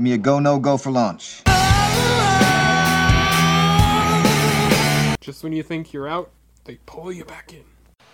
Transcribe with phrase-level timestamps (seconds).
[0.00, 1.42] Give me a go, no go for launch.
[5.20, 6.30] Just when you think you're out,
[6.64, 7.64] they pull you back in.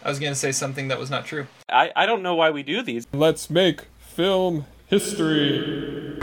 [0.03, 1.47] I was gonna say something that was not true.
[1.69, 3.07] I, I don't know why we do these.
[3.13, 6.19] Let's make film history.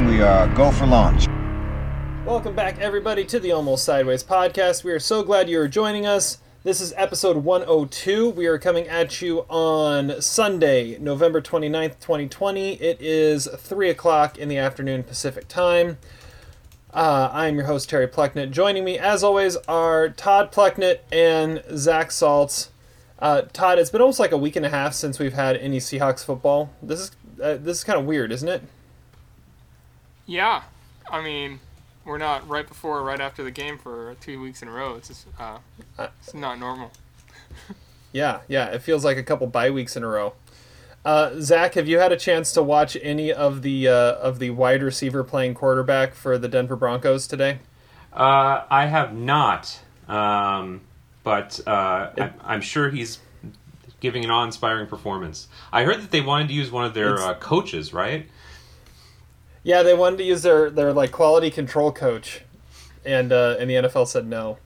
[0.00, 1.28] We are go for launch.
[2.26, 4.82] Welcome back, everybody, to the Almost Sideways podcast.
[4.82, 6.38] We are so glad you are joining us.
[6.64, 8.30] This is episode 102.
[8.30, 12.80] We are coming at you on Sunday, November 29th, 2020.
[12.80, 15.98] It is 3 o'clock in the afternoon Pacific time.
[16.90, 18.50] Uh, I am your host, Terry Plucknett.
[18.50, 22.70] Joining me, as always, are Todd Plucknett and Zach Saltz.
[23.18, 25.80] Uh, Todd, it's been almost like a week and a half since we've had any
[25.80, 26.72] Seahawks football.
[26.82, 27.10] This is
[27.42, 28.62] uh, this is kind of weird, isn't it?
[30.24, 30.62] Yeah,
[31.10, 31.60] I mean,
[32.04, 34.94] we're not right before or right after the game for two weeks in a row.
[34.96, 35.58] It's just, uh,
[35.98, 36.90] it's not normal.
[38.14, 38.66] Yeah, yeah.
[38.66, 40.34] It feels like a couple bye weeks in a row.
[41.04, 44.50] Uh, Zach, have you had a chance to watch any of the uh, of the
[44.50, 47.58] wide receiver playing quarterback for the Denver Broncos today?
[48.12, 50.82] Uh, I have not, um,
[51.24, 53.18] but uh, I, I'm sure he's
[53.98, 55.48] giving an awe-inspiring performance.
[55.72, 58.28] I heard that they wanted to use one of their uh, coaches, right?
[59.64, 62.42] Yeah, they wanted to use their their like quality control coach,
[63.04, 64.58] and uh, and the NFL said no.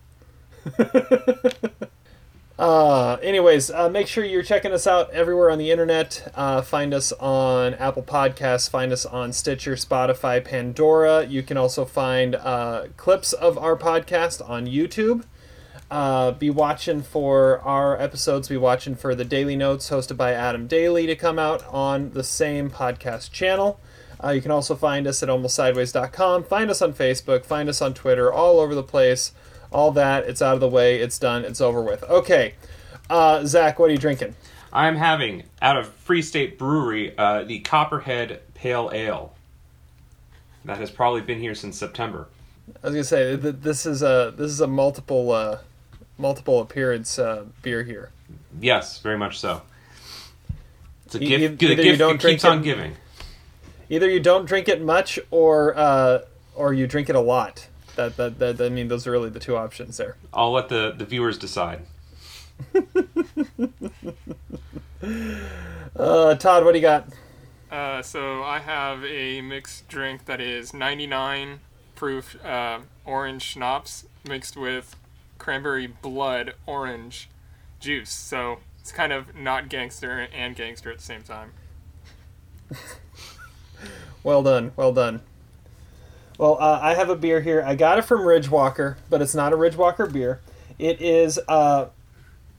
[2.58, 6.32] uh, anyways, uh, make sure you're checking us out everywhere on the internet.
[6.34, 8.68] Uh, find us on Apple Podcasts.
[8.68, 11.24] Find us on Stitcher, Spotify, Pandora.
[11.24, 15.24] You can also find uh, clips of our podcast on YouTube.
[15.92, 18.48] Uh, be watching for our episodes.
[18.48, 22.24] Be watching for the Daily Notes hosted by Adam Daly to come out on the
[22.24, 23.80] same podcast channel.
[24.22, 26.44] Uh, you can also find us at almostsideways.com.
[26.44, 27.44] Find us on Facebook.
[27.44, 28.32] Find us on Twitter.
[28.32, 29.32] All over the place.
[29.70, 30.24] All that.
[30.28, 30.96] It's out of the way.
[31.00, 31.44] It's done.
[31.44, 32.02] It's over with.
[32.04, 32.54] Okay.
[33.08, 34.34] Uh, Zach, what are you drinking?
[34.72, 39.34] I'm having out of Free State Brewery uh, the Copperhead Pale Ale.
[40.64, 42.28] That has probably been here since September.
[42.82, 45.58] I was gonna say th- this is a this is a multiple uh,
[46.18, 48.10] multiple appearance uh, beer here.
[48.60, 49.62] Yes, very much so.
[51.06, 51.62] It's a E- gift.
[51.62, 52.94] e- the gift that keeps on it- giving.
[53.90, 56.20] Either you don't drink it much, or uh,
[56.54, 57.68] or you drink it a lot.
[57.96, 60.16] That, that that I mean, those are really the two options there.
[60.32, 61.82] I'll let the, the viewers decide.
[65.98, 67.08] Uh, Todd, what do you got?
[67.70, 71.60] Uh, so I have a mixed drink that is 99
[71.94, 74.96] proof uh, orange schnapps mixed with
[75.38, 77.28] cranberry blood orange
[77.80, 78.10] juice.
[78.10, 81.52] So it's kind of not gangster and gangster at the same time.
[84.22, 85.20] Well done, well done.
[86.38, 87.62] Well, uh, I have a beer here.
[87.66, 90.40] I got it from Ridgewalker, but it's not a Ridgewalker beer.
[90.78, 91.88] It is uh,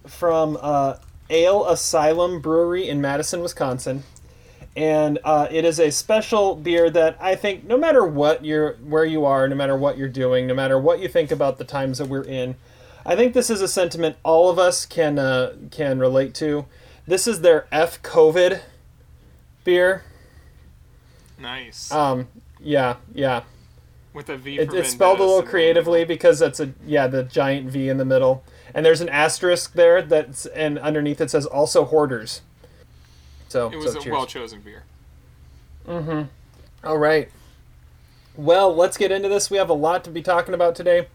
[0.06, 0.98] from uh,
[1.30, 4.04] Ale Asylum Brewery in Madison, Wisconsin,
[4.76, 9.06] and uh, it is a special beer that I think no matter what you're, where
[9.06, 12.00] you are, no matter what you're doing, no matter what you think about the times
[12.00, 12.56] that we're in,
[13.06, 16.66] I think this is a sentiment all of us can uh, can relate to.
[17.08, 18.62] This is their F COVID
[19.64, 20.04] beer.
[21.40, 21.92] Nice.
[21.92, 22.28] Um,
[22.60, 23.44] yeah, yeah.
[24.14, 27.70] with a V It, it's spelled a little creatively because that's a yeah the giant
[27.70, 31.86] V in the middle, and there's an asterisk there that's and underneath it says also
[31.86, 32.42] hoarders.
[33.48, 34.84] So It was so a well chosen beer.
[35.88, 36.24] Mm-hmm.
[36.88, 37.30] All right.
[38.36, 39.50] Well, let's get into this.
[39.50, 41.08] We have a lot to be talking about today.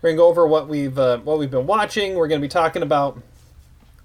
[0.00, 2.14] We're gonna go over what we've uh, what we've been watching.
[2.14, 3.20] We're gonna be talking about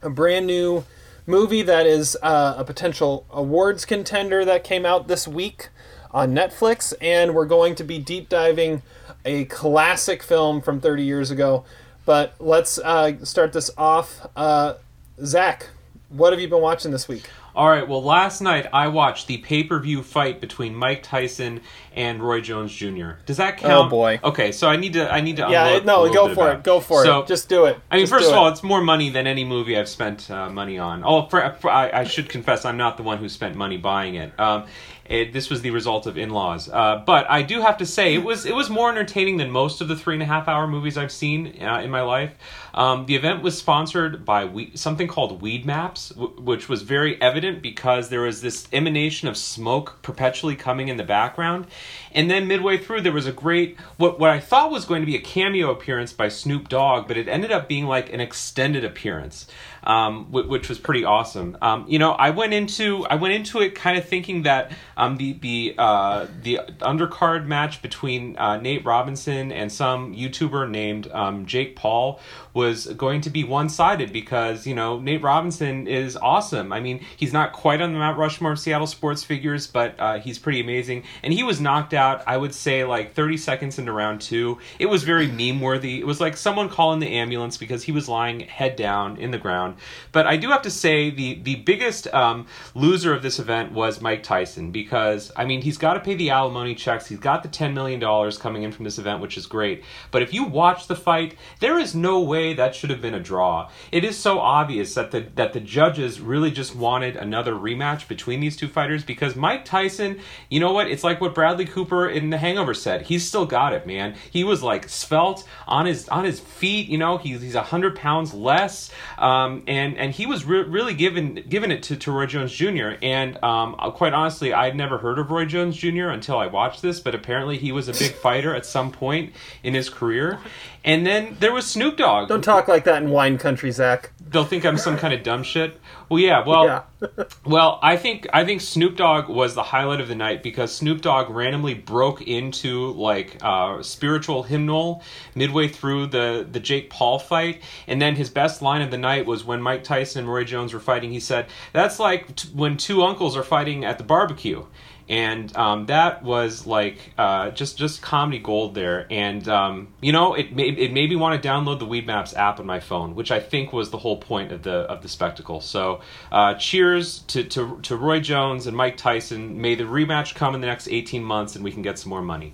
[0.01, 0.83] a brand new
[1.29, 5.69] movie that is uh, a potential awards contender that came out this week
[6.11, 8.81] on Netflix, and we're going to be deep diving
[9.23, 11.63] a classic film from 30 years ago.
[12.03, 14.27] But let's uh, start this off.
[14.35, 14.75] Uh,
[15.23, 15.67] Zach,
[16.09, 17.29] what have you been watching this week?
[17.55, 17.87] All right.
[17.87, 21.61] Well, last night I watched the pay-per-view fight between Mike Tyson
[21.93, 23.11] and Roy Jones Jr.
[23.25, 23.87] Does that count?
[23.87, 24.19] Oh, boy.
[24.23, 26.51] Okay, so I need to I need to Yeah, unload a no, go bit for
[26.51, 26.63] it.
[26.63, 27.27] Go for So, it.
[27.27, 27.79] Just do it.
[27.91, 28.51] I mean, Just first of all, it.
[28.51, 31.03] it's more money than any movie I've spent uh, money on.
[31.03, 34.15] Oh, for, for, I, I should confess, I'm not the one who spent money buying
[34.15, 34.37] it.
[34.39, 34.65] Um,
[35.09, 36.69] it this was the result of in-laws.
[36.69, 39.81] Uh, but I do have to say, it was it was more entertaining than most
[39.81, 42.35] of the three and a half hour movies I've seen uh, in my life.
[42.75, 47.19] Um, the event was sponsored by we- something called Weed Maps, w- which was very
[47.19, 51.65] evident because there was this emanation of smoke perpetually coming in the background.
[52.11, 55.07] And then midway through, there was a great what what I thought was going to
[55.07, 58.85] be a cameo appearance by Snoop Dogg, but it ended up being like an extended
[58.85, 59.47] appearance.
[59.83, 61.57] Um, which was pretty awesome.
[61.61, 65.17] Um, you know, I went into I went into it kind of thinking that um,
[65.17, 71.45] the the uh, the undercard match between uh, Nate Robinson and some YouTuber named um,
[71.45, 72.19] Jake Paul
[72.53, 76.71] was going to be one sided because you know Nate Robinson is awesome.
[76.73, 80.19] I mean, he's not quite on the Mount Rushmore of Seattle sports figures, but uh,
[80.19, 81.03] he's pretty amazing.
[81.23, 82.23] And he was knocked out.
[82.27, 84.57] I would say like 30 seconds into round two.
[84.79, 85.99] It was very meme worthy.
[85.99, 89.37] It was like someone calling the ambulance because he was lying head down in the
[89.37, 89.75] ground.
[90.11, 94.01] But I do have to say the the biggest um, loser of this event was
[94.01, 97.07] Mike Tyson because I mean he's got to pay the alimony checks.
[97.07, 99.83] He's got the 10 million dollars coming in from this event, which is great.
[100.11, 103.19] But if you watch the fight, there is no way that should have been a
[103.19, 103.69] draw.
[103.91, 108.39] It is so obvious that the that the judges really just wanted another rematch between
[108.39, 110.19] these two fighters because Mike Tyson,
[110.49, 110.87] you know what?
[110.87, 113.03] It's like what Bradley Cooper in The Hangover said.
[113.03, 114.15] He's still got it, man.
[114.31, 116.87] He was like svelte on his on his feet.
[116.87, 121.43] You know, he's he's hundred pounds less, um, and and he was re- really given
[121.47, 122.91] given it to, to Roy Jones Jr.
[123.01, 126.07] And um, quite honestly, I'd never heard of Roy Jones Jr.
[126.09, 129.73] until I watched this, but apparently he was a big fighter at some point in
[129.73, 130.39] his career.
[130.85, 132.28] And then there was Snoop Dogg.
[132.29, 134.11] Don't talk like that in wine country, Zach.
[134.21, 135.79] They'll think I'm some kind of dumb shit.
[136.09, 136.45] Well, yeah.
[136.45, 137.23] Well, Yeah.
[137.45, 141.01] well, I think I think Snoop Dogg was the highlight of the night because Snoop
[141.01, 145.01] Dogg randomly broke into like uh, spiritual hymnal
[145.33, 149.25] midway through the the Jake Paul fight, and then his best line of the night
[149.25, 151.11] was when Mike Tyson and Roy Jones were fighting.
[151.11, 154.65] He said, "That's like t- when two uncles are fighting at the barbecue."
[155.09, 159.07] And um, that was like uh, just just comedy gold there.
[159.09, 162.35] And um, you know, it made it made me want to download the Weed Maps
[162.35, 165.09] app on my phone, which I think was the whole point of the of the
[165.09, 165.61] spectacle.
[165.61, 166.01] So,
[166.31, 169.59] uh, cheers to, to to Roy Jones and Mike Tyson.
[169.59, 172.21] May the rematch come in the next eighteen months, and we can get some more
[172.21, 172.53] money.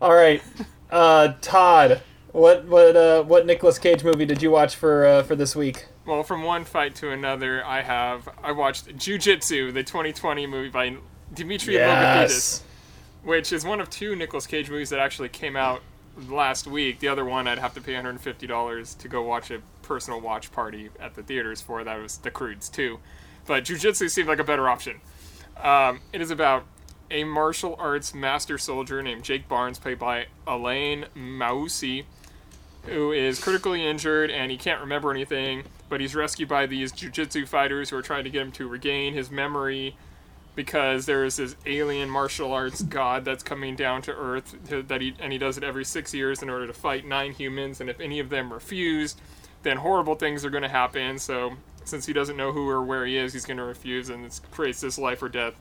[0.00, 0.42] All right,
[0.90, 2.02] uh, Todd.
[2.32, 5.86] What what uh, what Nicolas Cage movie did you watch for uh, for this week?
[6.06, 10.96] Well, from one fight to another, I have I watched Jiu-Jitsu, the 2020 movie by
[11.32, 12.62] Dimitri Logothetis,
[13.22, 15.82] which is one of two Nicolas Cage movies that actually came out
[16.28, 17.00] last week.
[17.00, 20.90] The other one I'd have to pay $150 to go watch a personal watch party
[20.98, 21.84] at the theaters for.
[21.84, 22.98] That was The Croods too,
[23.46, 25.00] but Jiu-Jitsu seemed like a better option.
[25.56, 26.64] Um, it is about
[27.10, 32.04] a martial arts master soldier named Jake Barnes, played by Alain Moussi,
[32.86, 37.46] who is critically injured and he can't remember anything, but he's rescued by these jiu-jitsu
[37.46, 39.96] fighters who are trying to get him to regain his memory
[40.54, 45.00] because there is this alien martial arts god that's coming down to earth to- that
[45.00, 47.88] he and he does it every 6 years in order to fight nine humans and
[47.88, 49.16] if any of them refuse,
[49.62, 51.18] then horrible things are going to happen.
[51.18, 51.54] So
[51.84, 54.40] since he doesn't know who or where he is, he's going to refuse and it
[54.50, 55.54] creates this life or death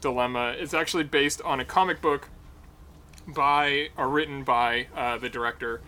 [0.00, 0.54] dilemma.
[0.58, 2.28] It's actually based on a comic book
[3.26, 5.80] by or written by uh, the director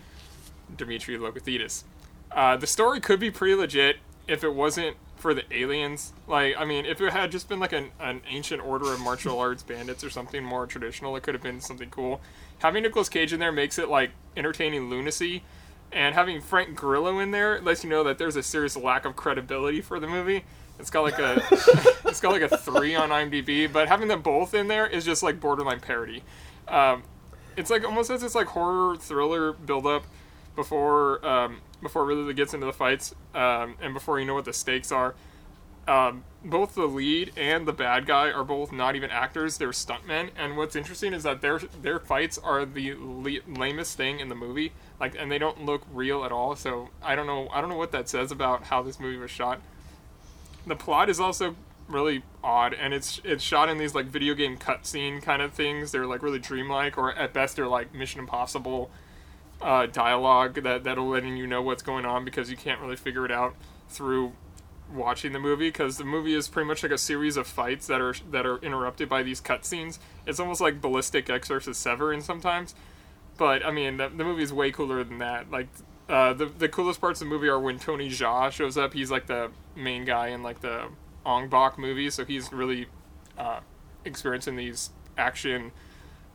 [0.74, 1.84] Dimitri Logothetis.
[2.30, 3.96] Uh, the story could be pretty legit
[4.26, 6.12] if it wasn't for the aliens.
[6.28, 9.38] Like, I mean, if it had just been like an, an ancient order of martial
[9.38, 12.20] arts bandits or something more traditional, it could have been something cool.
[12.58, 15.42] Having Nicolas Cage in there makes it like entertaining lunacy,
[15.90, 19.16] and having Frank Grillo in there lets you know that there's a serious lack of
[19.16, 20.44] credibility for the movie.
[20.78, 21.42] It's got like a
[22.04, 25.22] it's got like a three on IMDb, but having them both in there is just
[25.22, 26.22] like borderline parody.
[26.68, 27.02] Um,
[27.56, 30.04] it's like almost as this like horror thriller build up
[30.54, 34.52] before um, before really gets into the fights um, and before you know what the
[34.52, 35.14] stakes are.
[35.86, 40.30] Um, both the lead and the bad guy are both not even actors; they're stuntmen.
[40.36, 44.34] And what's interesting is that their their fights are the le- lamest thing in the
[44.34, 46.56] movie, like, and they don't look real at all.
[46.56, 47.48] So I don't know.
[47.52, 49.60] I don't know what that says about how this movie was shot.
[50.66, 51.54] The plot is also
[51.86, 55.92] really odd, and it's it's shot in these like video game cutscene kind of things.
[55.92, 58.90] They're like really dreamlike, or at best they're like Mission Impossible
[59.60, 63.24] uh, dialogue that that'll letting you know what's going on because you can't really figure
[63.24, 63.54] it out
[63.88, 64.32] through
[64.92, 68.00] watching the movie because the movie is pretty much like a series of fights that
[68.00, 69.98] are that are interrupted by these cutscenes.
[70.26, 72.74] It's almost like Ballistic versus Severin sometimes,
[73.36, 75.50] but I mean the, the movie is way cooler than that.
[75.50, 75.68] Like
[76.08, 78.92] uh, the the coolest parts of the movie are when Tony Jaa shows up.
[78.92, 80.88] He's like the main guy in like the
[81.24, 82.86] Ong Bak movie, so he's really
[83.38, 83.60] uh,
[84.04, 85.72] experiencing these action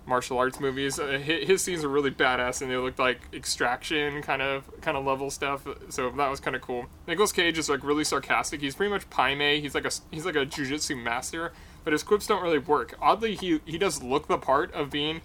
[0.09, 0.99] martial arts movies.
[0.99, 5.05] Uh, his, scenes are really badass, and they look like extraction kind of kind of
[5.05, 5.65] level stuff.
[5.89, 6.87] So that was kind of cool.
[7.07, 8.59] Nicolas Cage is like really sarcastic.
[8.59, 9.61] He's pretty much Pai Mei.
[9.61, 12.95] He's like a he's like a jujitsu master, but his quips don't really work.
[13.01, 15.21] Oddly, he he does look the part of being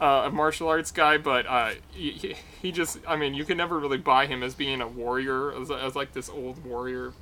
[0.00, 3.56] uh, a martial arts guy, but uh, he, he- he just I mean you can
[3.56, 7.12] never really buy him as being a warrior as, as like this old warrior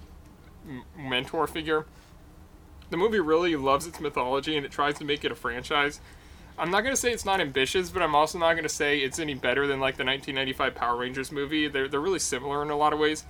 [0.69, 1.87] m- mentor figure.
[2.91, 6.01] The movie really loves its mythology and it tries to make it a franchise.
[6.59, 9.35] I'm not gonna say it's not ambitious, but I'm also not gonna say it's any
[9.35, 11.69] better than like the 1995 Power Rangers movie.
[11.69, 13.25] They're they're really similar in a lot of ways.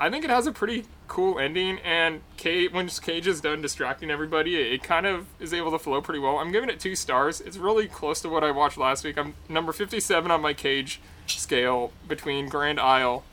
[0.00, 4.10] I think it has a pretty cool ending, and Cage, when Cage is done distracting
[4.10, 6.38] everybody, it, it kind of is able to flow pretty well.
[6.38, 7.40] I'm giving it two stars.
[7.40, 9.18] It's really close to what I watched last week.
[9.18, 13.24] I'm number 57 on my Cage scale between Grand Isle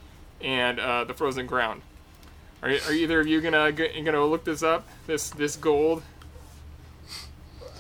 [0.42, 1.84] and uh, The Frozen Ground.
[2.64, 4.88] Are, are either of you gonna gonna look this up?
[5.06, 6.02] This this gold?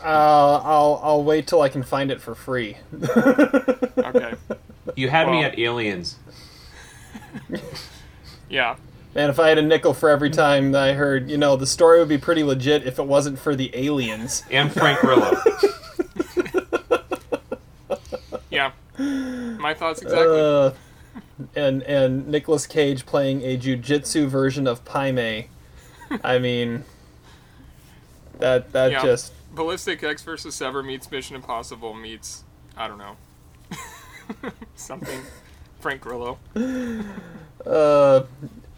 [0.05, 2.77] Uh, I'll I'll wait till I can find it for free.
[3.97, 4.35] Okay,
[4.95, 6.17] You had me at aliens.
[8.50, 8.75] yeah.
[9.15, 11.65] Man, if I had a nickel for every time that I heard, you know, the
[11.65, 14.43] story would be pretty legit if it wasn't for the aliens.
[14.51, 15.31] And Frank Grillo.
[18.51, 18.71] Yeah.
[18.97, 20.39] My thoughts exactly.
[20.39, 20.71] Uh,
[21.55, 25.50] and and Nicolas Cage playing a jujitsu version of Pai Mei.
[26.24, 26.85] I mean,
[28.39, 29.01] that that Yeah.
[29.03, 32.43] just Ballistic Ecks versus Sever meets Mission Impossible meets
[32.77, 33.15] I don't know
[34.75, 35.21] something.
[35.79, 36.39] Frank Grillo.
[37.65, 38.24] uh,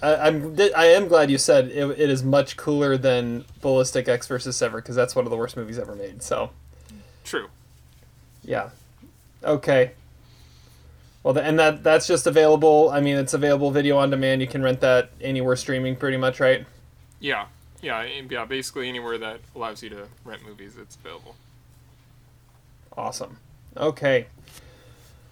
[0.01, 4.27] I, I'm I am glad you said it, it is much cooler than Ballistic Ecks
[4.27, 6.21] versus Sever because that's one of the worst movies ever made.
[6.21, 6.51] So
[7.23, 7.47] True.
[8.43, 8.69] yeah,
[9.43, 9.91] okay.
[11.23, 12.89] Well, the, and that that's just available.
[12.89, 14.41] I mean, it's available video on demand.
[14.41, 16.65] You can rent that anywhere streaming, pretty much, right?
[17.19, 17.47] Yeah.
[17.81, 18.07] Yeah.
[18.29, 18.45] Yeah.
[18.45, 21.35] Basically anywhere that allows you to rent movies, it's available.
[22.97, 23.37] Awesome.
[23.75, 24.27] Okay.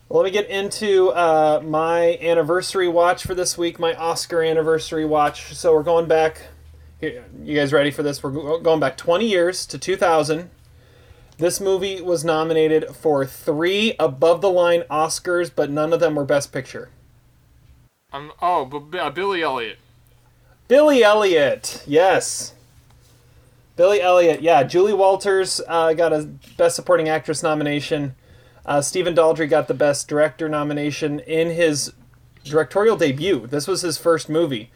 [0.08, 5.04] Well, let me get into uh, my anniversary watch for this week, my Oscar anniversary
[5.06, 5.56] watch.
[5.56, 6.44] So we're going back.
[7.02, 8.22] here- You guys ready for this?
[8.22, 10.52] We're going back 20 years to 2000.
[11.40, 16.24] This movie was nominated for three above the line Oscars, but none of them were
[16.24, 16.90] Best Picture.
[18.14, 18.32] Um.
[18.42, 19.78] Oh, but uh, Billy Elliot.
[20.68, 22.54] Billy Elliot, yes.
[23.76, 24.64] Billy Elliot, yeah.
[24.64, 28.16] Julie Walters uh, got a Best Supporting Actress nomination.
[28.66, 31.94] Uh, Stephen Daldry got the Best Director nomination in his
[32.44, 33.46] directorial debut.
[33.48, 34.72] This was his first movie.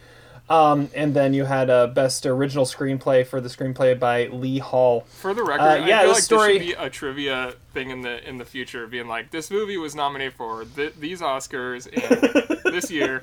[0.47, 5.01] Um, and then you had a Best Original Screenplay for the screenplay by Lee Hall.
[5.07, 7.91] For the record, Uh, yeah, I feel like story- this should be a trivia thing
[7.91, 11.85] in the in the future, being like, this movie was nominated for th- these Oscars
[11.87, 13.21] in this year,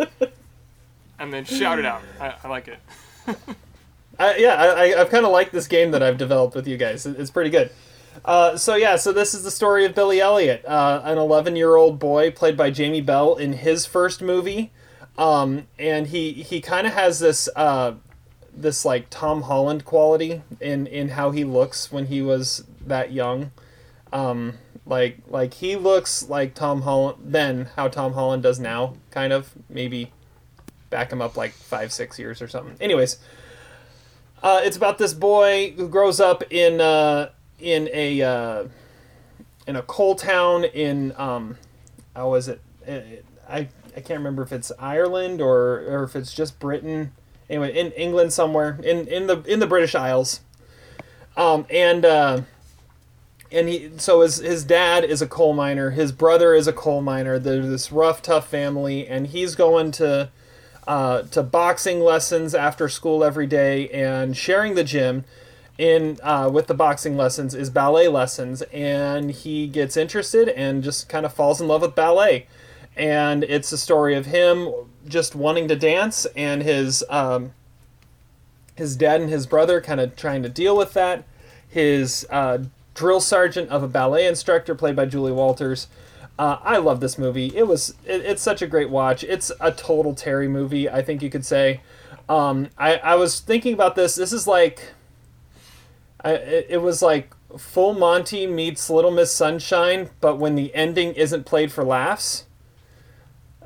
[1.18, 2.02] and then shout it out.
[2.20, 2.78] I, I like it.
[4.18, 7.04] Uh, yeah, I, I've kind of liked this game that I've developed with you guys.
[7.04, 7.70] It's pretty good.
[8.24, 12.30] Uh, so yeah, so this is the story of Billy Elliot, uh, an 11-year-old boy
[12.30, 14.72] played by Jamie Bell in his first movie,
[15.18, 17.92] um, and he he kind of has this uh,
[18.54, 23.52] this like Tom Holland quality in in how he looks when he was that young.
[24.12, 24.54] Um,
[24.86, 29.52] like like he looks like Tom Holland then, how Tom Holland does now, kind of
[29.68, 30.10] maybe
[30.90, 32.76] back him up like five six years or something.
[32.80, 33.18] Anyways.
[34.42, 38.64] Uh, it's about this boy who grows up in uh, in a uh,
[39.66, 41.56] in a coal town in um,
[42.14, 42.60] how was it?
[42.86, 43.00] Uh,
[43.48, 47.12] I I can't remember if it's Ireland or or if it's just Britain.
[47.48, 50.40] Anyway, in England somewhere in in the in the British Isles.
[51.36, 52.42] Um, and uh,
[53.50, 55.90] and he so his his dad is a coal miner.
[55.90, 57.38] His brother is a coal miner.
[57.38, 60.30] They're this rough, tough family, and he's going to
[60.86, 65.24] uh, to boxing lessons after school every day and sharing the gym
[65.78, 71.08] in uh, with the boxing lessons is ballet lessons and he gets interested and just
[71.08, 72.46] kind of falls in love with ballet.
[72.96, 74.72] And it's a story of him
[75.06, 77.52] just wanting to dance and his um,
[78.74, 81.24] his dad and his brother kind of trying to deal with that.
[81.68, 82.58] His uh,
[82.94, 85.86] drill sergeant of a ballet instructor played by julie walters
[86.38, 87.52] uh, I love this movie.
[87.54, 89.24] It was it, it's such a great watch.
[89.24, 90.88] It's a total Terry movie.
[90.88, 91.80] I think you could say.
[92.28, 94.14] Um, I I was thinking about this.
[94.14, 94.92] This is like.
[96.22, 101.14] I it, it was like Full Monty meets Little Miss Sunshine, but when the ending
[101.14, 102.44] isn't played for laughs.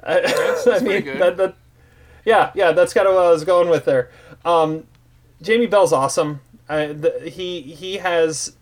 [0.02, 0.18] I,
[0.66, 1.20] I pretty mean good.
[1.20, 1.54] that, that
[2.24, 4.10] yeah yeah that's kind of what I was going with there.
[4.44, 4.86] Um,
[5.42, 6.40] Jamie Bell's awesome.
[6.68, 8.56] I, the, he he has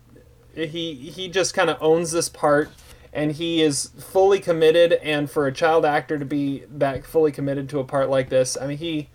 [0.53, 2.69] he he just kind of owns this part
[3.11, 7.67] and he is fully committed and for a child actor to be that fully committed
[7.69, 9.09] to a part like this i mean he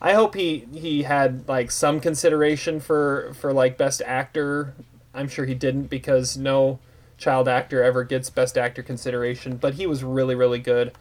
[0.00, 4.74] i hope he he had like some consideration for for like best actor.
[5.12, 6.78] I'm sure he didn't because no
[7.18, 10.92] child actor ever gets best actor consideration but he was really really good.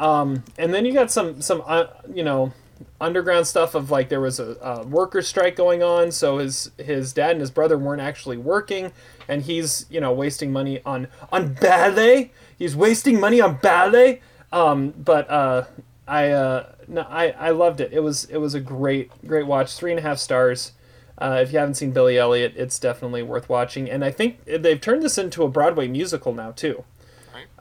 [0.00, 2.52] Um, and then you got some some uh, you know
[3.00, 7.12] underground stuff of like there was a, a worker strike going on so his his
[7.12, 8.92] dad and his brother weren't actually working
[9.28, 12.32] and he's you know wasting money on on ballet.
[12.58, 14.20] He's wasting money on ballet.
[14.52, 15.64] Um, but uh,
[16.06, 17.92] I uh, no I, I loved it.
[17.92, 19.74] It was it was a great great watch.
[19.74, 20.72] Three and a half stars.
[21.16, 23.88] Uh, if you haven't seen Billy Elliot it's definitely worth watching.
[23.88, 26.84] And I think they've turned this into a Broadway musical now too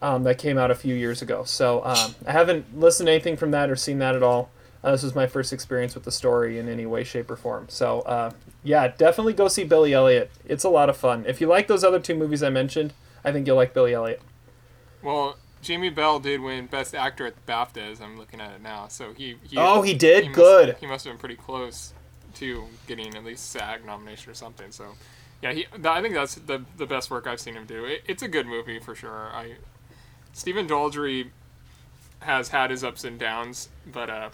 [0.02, 1.44] um, that came out a few years ago.
[1.44, 4.52] So um, I haven't listened to anything from that or seen that at all.
[4.84, 7.68] Uh, this was my first experience with the story in any way, shape, or form.
[7.70, 8.32] So, uh,
[8.64, 10.32] yeah, definitely go see Billy Elliot.
[10.46, 11.26] It's a lot of fun.
[11.28, 12.94] If you like those other two movies I mentioned,
[13.24, 14.22] I think you'll like Billy Elliot.
[15.02, 18.02] Well, Jamie Bell did win Best Actor at the BAFTAs.
[18.02, 18.88] I'm looking at it now.
[18.88, 19.36] So he.
[19.44, 20.26] he Oh, he did?
[20.26, 20.78] must- Good.
[20.80, 21.94] he must have been pretty close
[22.36, 24.72] to getting at least SAG nomination or something.
[24.72, 24.86] So,
[25.42, 25.68] yeah, he.
[25.86, 27.86] I think that's the the best work I've seen him do.
[27.86, 29.30] It, it's a good movie for sure.
[29.34, 29.56] I.
[30.34, 31.30] Stephen Daldry
[32.20, 34.30] has had his ups and downs, but uh,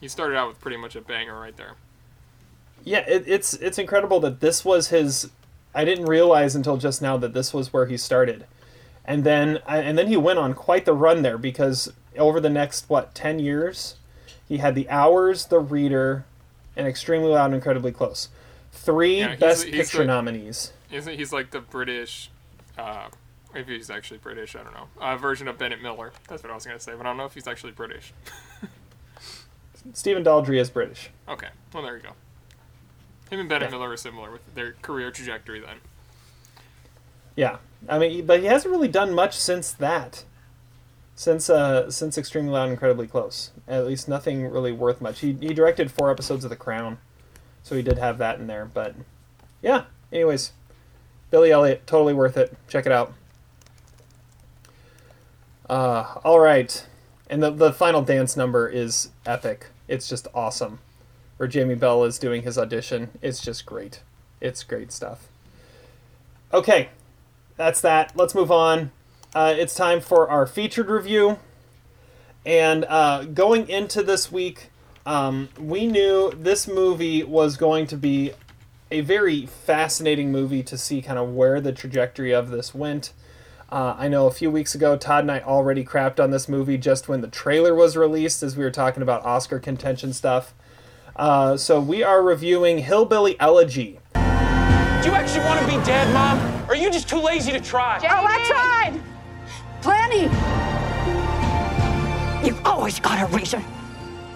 [0.00, 1.72] he started out with pretty much a banger right there.
[2.84, 5.30] Yeah, it, it's it's incredible that this was his.
[5.74, 8.46] I didn't realize until just now that this was where he started,
[9.04, 12.88] and then and then he went on quite the run there because over the next
[12.90, 13.96] what ten years,
[14.48, 16.24] he had the Hours, The Reader,
[16.76, 18.28] and Extremely Loud and Incredibly Close,
[18.72, 20.72] three Yeah, Best he's Picture nominees.
[20.90, 22.30] Isn't he's like the British?
[22.76, 23.08] Uh,
[23.54, 24.88] if he's actually British, I don't know.
[25.00, 26.12] Uh, version of Bennett Miller.
[26.28, 28.12] That's what I was gonna say, but I don't know if he's actually British.
[29.94, 31.10] Stephen Daldry is British.
[31.28, 32.10] Okay, well there you go.
[33.32, 33.78] Him and Bennett Yeah.
[33.78, 35.76] Miller are similar with their career trajectory then.
[37.34, 37.56] Yeah,
[37.88, 40.24] I mean, but he hasn't really done much since that.
[41.14, 45.20] Since uh, since Extremely Loud and Incredibly Close, at least nothing really worth much.
[45.20, 46.98] He he directed four episodes of The Crown,
[47.62, 48.66] so he did have that in there.
[48.66, 48.94] But
[49.62, 50.52] yeah, anyways,
[51.30, 52.54] Billy Elliot, totally worth it.
[52.68, 53.14] Check it out.
[55.70, 56.86] Uh, all right,
[57.30, 59.68] and the the final dance number is epic.
[59.88, 60.80] It's just awesome.
[61.42, 64.02] Where Jamie Bell is doing his audition, it's just great.
[64.40, 65.26] It's great stuff.
[66.54, 66.90] Okay,
[67.56, 68.12] that's that.
[68.14, 68.92] Let's move on.
[69.34, 71.40] Uh, it's time for our featured review.
[72.46, 74.70] And uh, going into this week,
[75.04, 78.30] um, we knew this movie was going to be
[78.92, 83.12] a very fascinating movie to see kind of where the trajectory of this went.
[83.68, 86.78] Uh, I know a few weeks ago, Todd and I already crapped on this movie
[86.78, 90.54] just when the trailer was released, as we were talking about Oscar contention stuff.
[91.16, 93.98] Uh, so we are reviewing Hillbilly Elegy.
[94.14, 94.20] Do
[95.08, 96.38] you actually want to be dead, Mom?
[96.68, 97.98] Or are you just too lazy to try?
[98.02, 99.02] Oh, I tried.
[99.82, 100.30] Plenty.
[102.46, 103.62] You've always got a reason.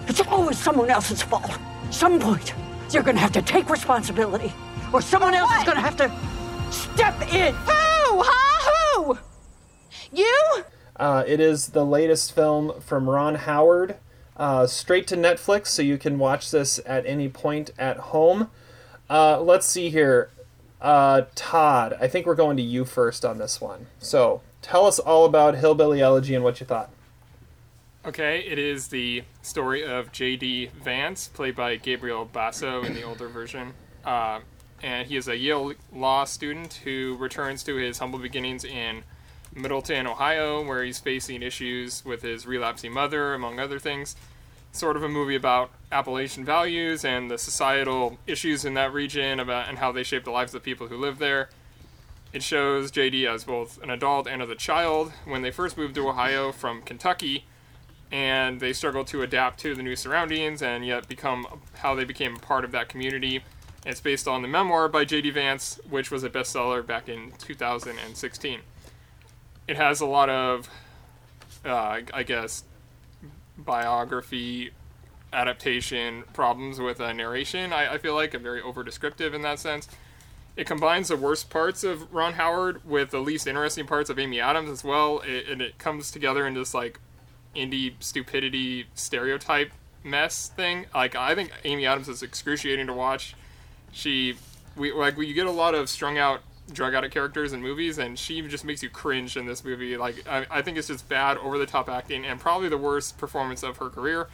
[0.07, 1.57] It's always someone else's fault.
[1.89, 2.53] Some point,
[2.91, 4.53] you're gonna have to take responsibility,
[4.93, 6.11] or someone else is gonna have to
[6.71, 7.53] step in.
[7.53, 8.23] Who?
[8.23, 9.03] Huh?
[9.03, 9.17] Who?
[10.11, 10.63] You?
[10.97, 13.95] Uh, it is the latest film from Ron Howard,
[14.37, 18.49] uh, straight to Netflix, so you can watch this at any point at home.
[19.09, 20.29] Uh, let's see here.
[20.79, 23.87] Uh, Todd, I think we're going to you first on this one.
[23.99, 26.91] So tell us all about Hillbilly Elegy and what you thought.
[28.05, 30.69] Okay, it is the story of J.D.
[30.81, 33.73] Vance, played by Gabriel Basso in the older version.
[34.05, 34.39] Uh,
[34.81, 39.03] and he is a Yale law student who returns to his humble beginnings in
[39.57, 44.15] Middletown, Ohio, where he's facing issues with his relapsing mother, among other things.
[44.71, 49.69] Sort of a movie about Appalachian values and the societal issues in that region about
[49.69, 51.49] and how they shape the lives of the people who live there.
[52.33, 55.95] It shows JD as both an adult and as a child when they first moved
[55.95, 57.45] to Ohio from Kentucky
[58.11, 62.35] and they struggle to adapt to the new surroundings and yet become how they became
[62.35, 63.43] a part of that community.
[63.85, 65.31] It's based on the memoir by J.D.
[65.31, 68.59] Vance, which was a bestseller back in 2016.
[69.67, 70.69] It has a lot of,
[71.65, 72.63] uh, I guess,
[73.57, 74.71] biography
[75.33, 77.73] adaptation problems with uh, narration.
[77.73, 79.89] I, I feel like I'm very over descriptive in that sense.
[80.55, 84.39] It combines the worst parts of Ron Howard with the least interesting parts of Amy
[84.39, 86.99] Adams as well, it, and it comes together in this like
[87.55, 89.71] indie stupidity stereotype
[90.03, 90.85] mess thing.
[90.95, 93.35] Like I think Amy Adams is excruciating to watch.
[93.91, 94.35] She,
[94.75, 98.17] we like we get a lot of strung out drug addict characters in movies, and
[98.17, 99.97] she just makes you cringe in this movie.
[99.97, 103.17] Like I, I think it's just bad, over the top acting, and probably the worst
[103.17, 104.27] performance of her career.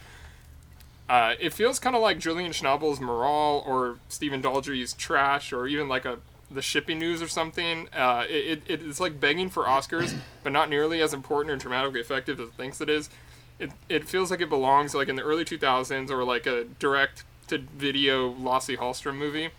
[1.09, 5.87] Uh, it feels kind of like Julian Schnabel's Miral or Stephen Daldry's Trash or even
[5.87, 6.19] like a
[6.49, 7.87] the shipping news or something.
[7.93, 11.99] Uh, it, it, it's like begging for Oscars, but not nearly as important or dramatically
[11.99, 13.09] effective as it thinks it is.
[13.59, 17.23] It, it feels like it belongs like in the early 2000s or like a direct
[17.47, 19.49] to video Lasse Hallstrom movie.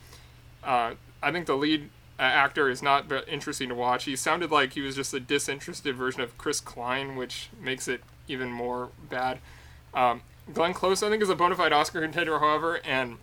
[0.63, 4.05] Uh, I think the lead actor is not interesting to watch.
[4.05, 8.01] He sounded like he was just a disinterested version of Chris Klein, which makes it
[8.27, 9.39] even more bad.
[9.93, 10.21] Um,
[10.53, 13.17] Glenn Close, I think, is a bona fide Oscar contender, however, and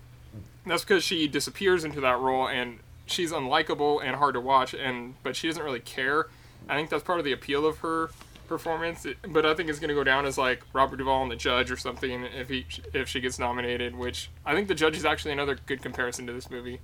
[0.67, 5.15] that's because she disappears into that role and she's unlikable and hard to watch, and
[5.23, 6.27] but she doesn't really care.
[6.69, 8.11] I think that's part of the appeal of her
[8.49, 9.05] performance.
[9.05, 11.37] It- but I think it's going to go down as like Robert Duvall and the
[11.37, 13.97] Judge or something if he if she gets nominated.
[13.97, 16.81] Which I think the Judge is actually another good comparison to this movie.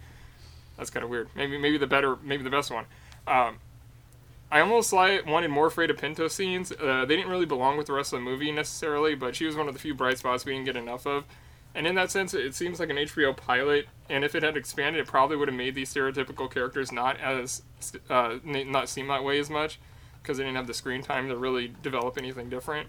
[0.78, 1.28] That's kind of weird.
[1.34, 2.86] Maybe maybe the better, maybe the best one.
[3.26, 3.58] Um,
[4.50, 6.72] I almost like wanted more Freida Pinto scenes.
[6.72, 9.56] Uh, they didn't really belong with the rest of the movie necessarily, but she was
[9.56, 11.24] one of the few bright spots we didn't get enough of.
[11.74, 13.88] And in that sense, it seems like an HBO pilot.
[14.08, 17.62] And if it had expanded, it probably would have made these stereotypical characters not as
[18.08, 19.78] uh, not seem that way as much
[20.22, 22.88] because they didn't have the screen time to really develop anything different.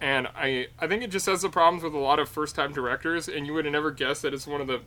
[0.00, 2.72] And I I think it just has the problems with a lot of first time
[2.72, 4.80] directors, and you would have never guessed that it's one of the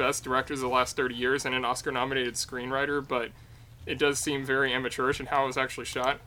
[0.00, 3.30] best directors of the last 30 years and an Oscar nominated screenwriter, but
[3.84, 6.20] it does seem very amateurish in how it was actually shot.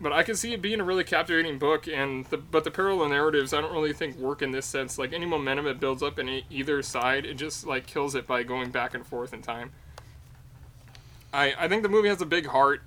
[0.00, 3.08] But I can see it being a really captivating book, and the, but the parallel
[3.08, 4.98] narratives I don't really think work in this sense.
[4.98, 8.42] Like any momentum it builds up in either side, it just like kills it by
[8.42, 9.70] going back and forth in time.
[11.32, 12.82] I I think the movie has a big heart,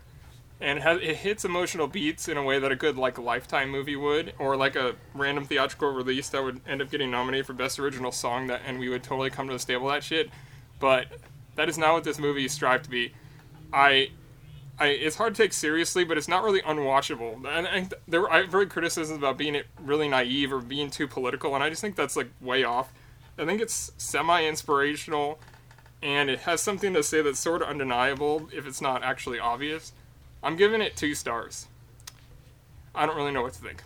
[0.62, 3.70] and it, has, it hits emotional beats in a way that a good like Lifetime
[3.70, 7.54] movie would, or like a random theatrical release that would end up getting nominated for
[7.54, 8.48] best original song.
[8.48, 10.30] That and we would totally come to the stable that shit.
[10.80, 11.08] But
[11.56, 13.14] that is not what this movie strives to be.
[13.74, 14.12] I
[14.82, 17.36] I, it's hard to take seriously, but it's not really unwatchable.
[17.46, 21.54] And, and there, I've heard criticisms about being it really naive or being too political,
[21.54, 22.92] and I just think that's like way off.
[23.38, 25.40] I think it's semi-inspirational,
[26.02, 29.94] and it has something to say that's sort of undeniable if it's not actually obvious.
[30.44, 31.68] I'm giving it two stars.
[32.94, 33.84] I don't really know what to think.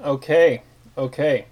[0.00, 0.62] Okay,
[0.96, 1.46] okay.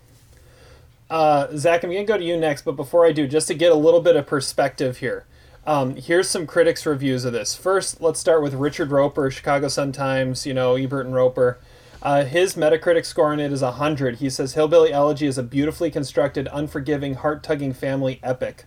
[1.10, 3.54] Uh, Zach, I'm going to go to you next, but before I do, just to
[3.54, 5.26] get a little bit of perspective here,
[5.66, 7.54] um, here's some critics' reviews of this.
[7.54, 11.58] First, let's start with Richard Roeper, Chicago Sun-Times, you know, Ebert and Roeper.
[12.02, 14.16] Uh, his Metacritic score on it is 100.
[14.16, 18.64] He says Hillbilly Elegy is a beautifully constructed, unforgiving, heart-tugging family epic.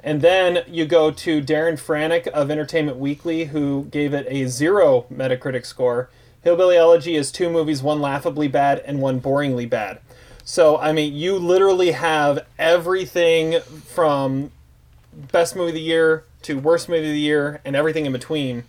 [0.00, 5.06] And then you go to Darren Franich of Entertainment Weekly, who gave it a zero
[5.12, 6.08] Metacritic score.
[6.42, 10.00] Hillbilly Elegy is two movies, one laughably bad and one boringly bad.
[10.44, 14.52] So, I mean, you literally have everything from
[15.12, 18.64] best movie of the year to worst movie of the year and everything in between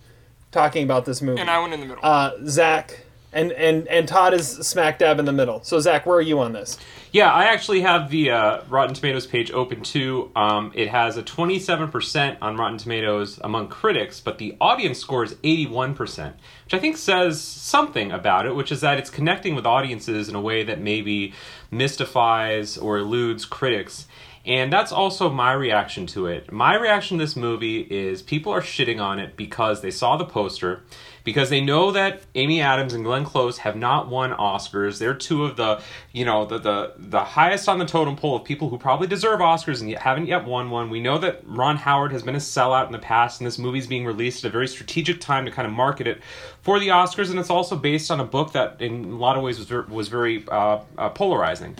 [0.51, 1.39] talking about this movie.
[1.39, 2.03] And I went in the middle.
[2.03, 5.63] Uh, Zach and, and, and Todd is smack dab in the middle.
[5.63, 6.77] So, Zach, where are you on this?
[7.11, 10.31] Yeah, I actually have the uh, Rotten Tomatoes page open too.
[10.35, 15.33] Um, it has a 27% on Rotten Tomatoes among critics, but the audience score is
[15.35, 16.33] 81%,
[16.65, 20.35] which I think says something about it, which is that it's connecting with audiences in
[20.35, 21.33] a way that maybe
[21.71, 24.07] mystifies or eludes critics.
[24.45, 26.51] And that's also my reaction to it.
[26.51, 30.25] My reaction to this movie is people are shitting on it because they saw the
[30.25, 30.83] poster,
[31.29, 34.97] because they know that Amy Adams and Glenn Close have not won Oscars.
[34.97, 35.79] They're two of the,
[36.11, 39.39] you know, the the the highest on the totem pole of people who probably deserve
[39.39, 40.89] Oscars and yet haven't yet won one.
[40.89, 43.85] We know that Ron Howard has been a sellout in the past, and this movie's
[43.85, 46.23] being released at a very strategic time to kind of market it
[46.63, 49.43] for the Oscars, and it's also based on a book that, in a lot of
[49.43, 51.77] ways, was was very uh, uh, polarizing.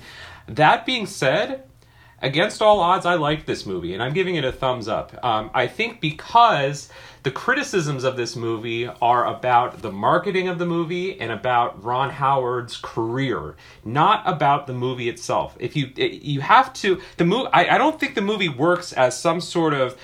[0.47, 1.63] That being said,
[2.21, 5.17] against all odds, I liked this movie, and I'm giving it a thumbs up.
[5.25, 6.89] Um, I think because
[7.23, 12.12] the criticisms of this movie are about the marketing of the movie and about Ron
[12.12, 15.55] Howard's career, not about the movie itself.
[15.60, 19.19] If you you have to the movie, I, I don't think the movie works as
[19.19, 19.97] some sort of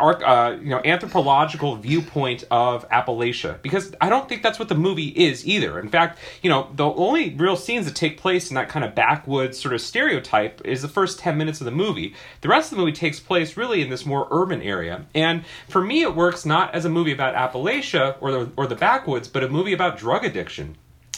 [0.00, 5.08] uh, you know anthropological viewpoint of Appalachia because I don't think that's what the movie
[5.08, 5.78] is either.
[5.78, 8.94] In fact, you know the only real scenes that take place in that kind of
[8.94, 12.14] backwoods sort of stereotype is the first ten minutes of the movie.
[12.40, 15.82] The rest of the movie takes place really in this more urban area, and for
[15.82, 19.42] me, it works not as a movie about Appalachia or the, or the backwoods, but
[19.42, 20.76] a movie about drug addiction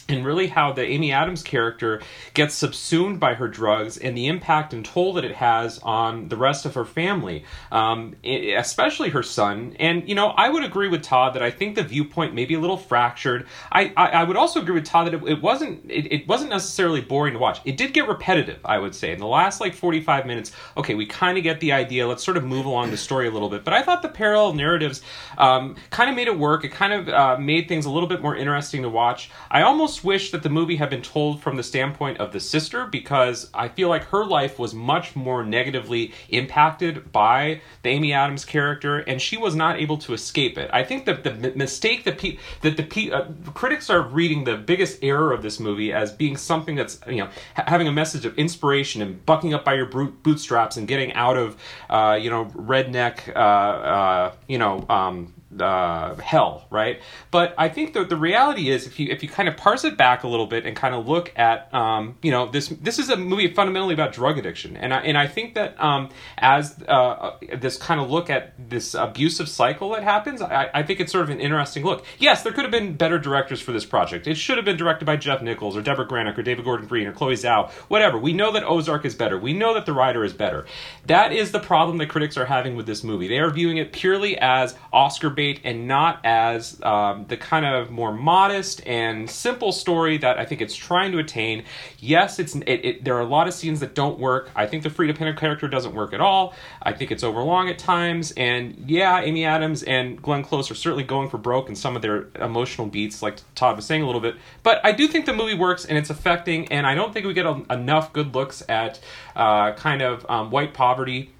[0.08, 2.00] and really how the Amy Adams character
[2.32, 6.36] gets subsumed by her drugs and the impact and toll that it has on the
[6.36, 9.76] rest of her family, um, especially her son.
[9.78, 12.54] And you know, I would agree with Todd that I think the viewpoint may be
[12.54, 13.46] a little fractured.
[13.70, 16.50] I I, I would also agree with Todd that it, it wasn't it, it wasn't
[16.50, 17.60] necessarily boring to watch.
[17.66, 19.12] It did get repetitive, I would say.
[19.12, 22.08] In the last like forty five minutes, okay, we kind of get the idea.
[22.08, 23.62] Let's sort of move along the story a little bit.
[23.62, 25.02] But I thought the parallel narratives
[25.36, 26.64] um, kind of made it work.
[26.64, 29.30] It kind of uh, made things a little bit more interesting to watch.
[29.50, 32.86] I almost wish that the movie had been told from the standpoint of the sister
[32.86, 38.44] because I feel like her life was much more negatively impacted by the Amy Adams
[38.44, 40.70] character, and she was not able to escape it.
[40.72, 44.56] I think that the mistake that pe- that the pe- uh, critics are reading the
[44.56, 48.24] biggest error of this movie as being something that's you know ha- having a message
[48.24, 51.56] of inspiration and bucking up by your bootstraps and getting out of
[51.90, 55.32] uh, you know redneck uh, uh you know um,
[55.62, 57.00] uh, hell, right?
[57.30, 59.96] But I think that the reality is, if you if you kind of parse it
[59.96, 63.10] back a little bit and kind of look at, um, you know, this this is
[63.10, 67.36] a movie fundamentally about drug addiction, and I, and I think that um, as uh,
[67.56, 71.24] this kind of look at this abusive cycle that happens, I, I think it's sort
[71.24, 72.04] of an interesting look.
[72.18, 74.26] Yes, there could have been better directors for this project.
[74.26, 77.06] It should have been directed by Jeff Nichols or Debra Granik or David Gordon Green
[77.06, 78.18] or Chloe Zhao, whatever.
[78.18, 79.38] We know that Ozark is better.
[79.38, 80.66] We know that The Rider is better.
[81.06, 83.28] That is the problem that critics are having with this movie.
[83.28, 87.90] They are viewing it purely as Oscar bait and not as um, the kind of
[87.90, 91.64] more modest and simple story that I think it's trying to attain.
[91.98, 94.50] Yes, it's it, it, there are a lot of scenes that don't work.
[94.54, 96.54] I think the Freida Pinto character doesn't work at all.
[96.82, 101.04] I think it's overlong at times, and yeah, Amy Adams and Glenn Close are certainly
[101.04, 104.20] going for broke in some of their emotional beats, like Todd was saying a little
[104.20, 104.36] bit.
[104.62, 107.34] But I do think the movie works and it's affecting, and I don't think we
[107.34, 109.00] get a, enough good looks at
[109.36, 111.32] uh, kind of um, white poverty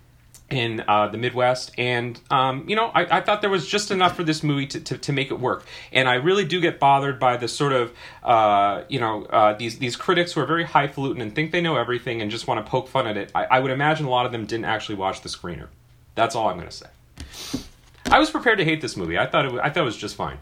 [0.51, 1.73] in uh, the Midwest.
[1.77, 4.81] And, um, you know, I, I, thought there was just enough for this movie to,
[4.81, 5.67] to, to, make it work.
[5.93, 9.79] And I really do get bothered by the sort of, uh, you know, uh, these,
[9.79, 12.71] these critics who are very highfalutin and think they know everything and just want to
[12.71, 13.31] poke fun at it.
[13.35, 15.69] I, I would imagine a lot of them didn't actually watch the screener.
[16.15, 17.61] That's all I'm going to say.
[18.07, 19.19] I was prepared to hate this movie.
[19.19, 20.39] I thought it was, I thought it was just fine.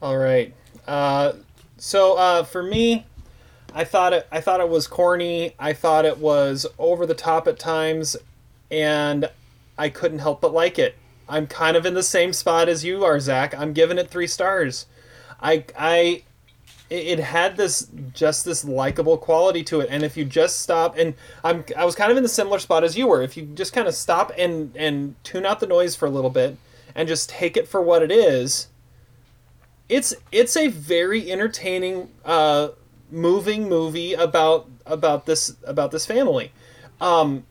[0.00, 0.54] All right.
[0.86, 1.34] Uh,
[1.76, 3.04] so uh, for me,
[3.74, 5.54] I thought it I thought it was corny.
[5.58, 8.16] I thought it was over the top at times
[8.70, 9.28] and
[9.76, 10.94] I couldn't help but like it.
[11.28, 13.54] I'm kind of in the same spot as you are, Zach.
[13.54, 14.86] I'm giving it 3 stars.
[15.42, 16.22] I I
[16.88, 21.14] it had this just this likable quality to it and if you just stop and
[21.42, 23.22] I'm I was kind of in the similar spot as you were.
[23.22, 26.30] If you just kind of stop and and tune out the noise for a little
[26.30, 26.56] bit
[26.94, 28.68] and just take it for what it is,
[29.88, 32.68] it's it's a very entertaining uh
[33.10, 36.52] moving movie about about this about this family.
[37.00, 37.44] Um,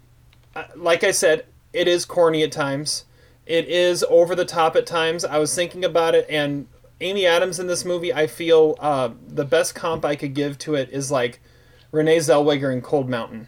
[0.76, 3.06] like I said, it is corny at times.
[3.46, 5.26] It is over the top at times.
[5.26, 6.68] I was thinking about it, and
[7.02, 10.76] Amy Adams in this movie, I feel uh, the best comp I could give to
[10.76, 11.42] it is like
[11.92, 13.48] Renee Zellweger in Cold Mountain,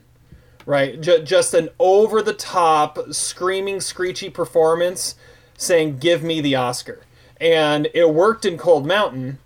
[0.65, 1.00] right?
[1.00, 5.15] J- just an over the top, screaming, screechy performance,
[5.58, 7.04] saying "Give me the Oscar,"
[7.39, 9.39] and it worked in Cold Mountain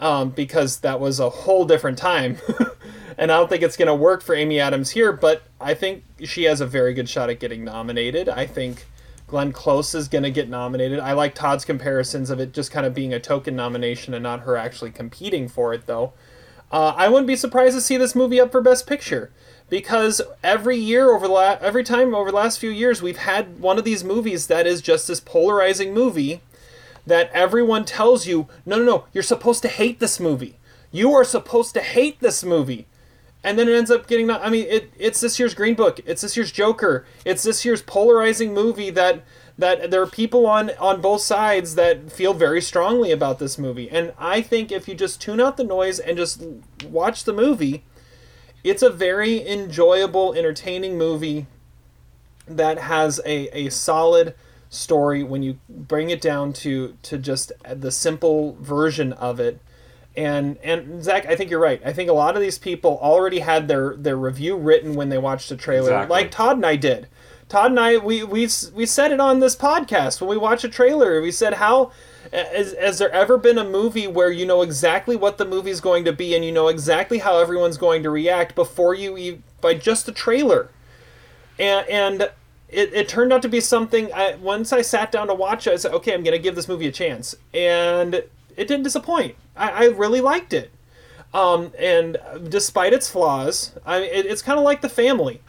[0.00, 2.38] um, because that was a whole different time.
[3.18, 6.04] and I don't think it's going to work for Amy Adams here, but I think
[6.24, 8.28] she has a very good shot at getting nominated.
[8.28, 8.86] I think
[9.26, 11.00] Glenn Close is going to get nominated.
[11.00, 14.40] I like Todd's comparisons of it just kind of being a token nomination and not
[14.40, 16.12] her actually competing for it, though.
[16.70, 19.30] Uh, I wouldn't be surprised to see this movie up for Best Picture
[19.68, 23.60] because every year over the la- every time over the last few years we've had
[23.60, 26.40] one of these movies that is just this polarizing movie
[27.06, 30.58] that everyone tells you, no, no, no, you're supposed to hate this movie.
[30.90, 32.86] You are supposed to hate this movie.
[33.44, 36.00] And then it ends up getting, I mean, it, it's this year's Green Book.
[36.04, 37.06] It's this year's Joker.
[37.24, 39.22] It's this year's polarizing movie that
[39.58, 43.88] that there are people on on both sides that feel very strongly about this movie.
[43.88, 46.42] And I think if you just tune out the noise and just
[46.84, 47.84] watch the movie,
[48.64, 51.46] it's a very enjoyable, entertaining movie
[52.48, 54.34] that has a, a solid
[54.68, 59.60] story when you bring it down to to just the simple version of it
[60.16, 61.80] and and Zach, I think you're right.
[61.84, 65.18] I think a lot of these people already had their their review written when they
[65.18, 66.16] watched the trailer, exactly.
[66.16, 67.06] like Todd and I did.
[67.48, 70.68] Todd and I we we we said it on this podcast when we watch a
[70.68, 71.20] trailer.
[71.20, 71.92] We said how
[72.32, 76.04] has, has there ever been a movie where you know exactly what the movie's going
[76.06, 79.74] to be and you know exactly how everyone's going to react before you even by
[79.74, 80.70] just the trailer,
[81.58, 82.30] and and
[82.68, 84.12] it, it turned out to be something.
[84.12, 86.68] I, once I sat down to watch I said, okay, I'm going to give this
[86.68, 87.34] movie a chance.
[87.54, 89.36] And it didn't disappoint.
[89.56, 90.72] I, I really liked it.
[91.34, 92.16] Um, and
[92.48, 95.42] despite its flaws, I it, it's kind of like the family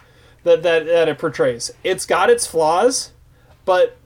[0.44, 1.70] that, that, that it portrays.
[1.82, 3.12] It's got its flaws,
[3.64, 3.96] but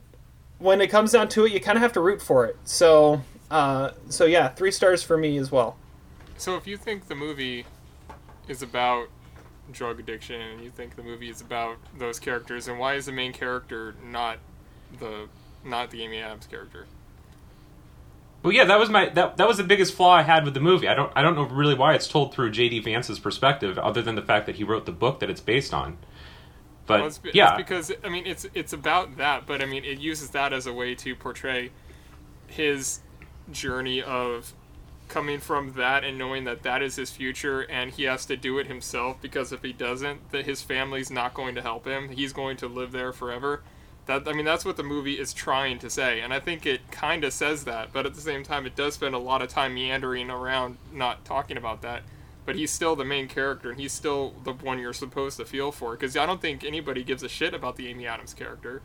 [0.59, 2.57] when it comes down to it, you kind of have to root for it.
[2.63, 3.21] So,
[3.51, 5.77] uh, so yeah, three stars for me as well.
[6.37, 7.65] So if you think the movie
[8.47, 9.07] is about
[9.71, 13.11] drug addiction and you think the movie is about those characters and why is the
[13.11, 14.37] main character not
[14.99, 15.27] the
[15.63, 16.85] not the Amy Adams character?
[18.43, 20.59] Well, yeah, that was my that, that was the biggest flaw I had with the
[20.59, 20.87] movie.
[20.87, 22.79] I don't I don't know really why it's told through J.D.
[22.79, 25.97] Vance's perspective, other than the fact that he wrote the book that it's based on.
[26.85, 29.85] But well, it's, yeah, it's because I mean it's it's about that, but I mean
[29.85, 31.71] it uses that as a way to portray
[32.47, 32.99] his
[33.49, 34.53] journey of
[35.13, 38.57] coming from that and knowing that that is his future and he has to do
[38.57, 42.09] it himself because if he doesn't that his family's not going to help him.
[42.09, 43.61] He's going to live there forever.
[44.07, 46.91] That i mean that's what the movie is trying to say and i think it
[46.91, 49.47] kind of says that but at the same time it does spend a lot of
[49.47, 52.01] time meandering around not talking about that.
[52.45, 55.71] But he's still the main character and he's still the one you're supposed to feel
[55.71, 58.81] for because i don't think anybody gives a shit about the amy adams character.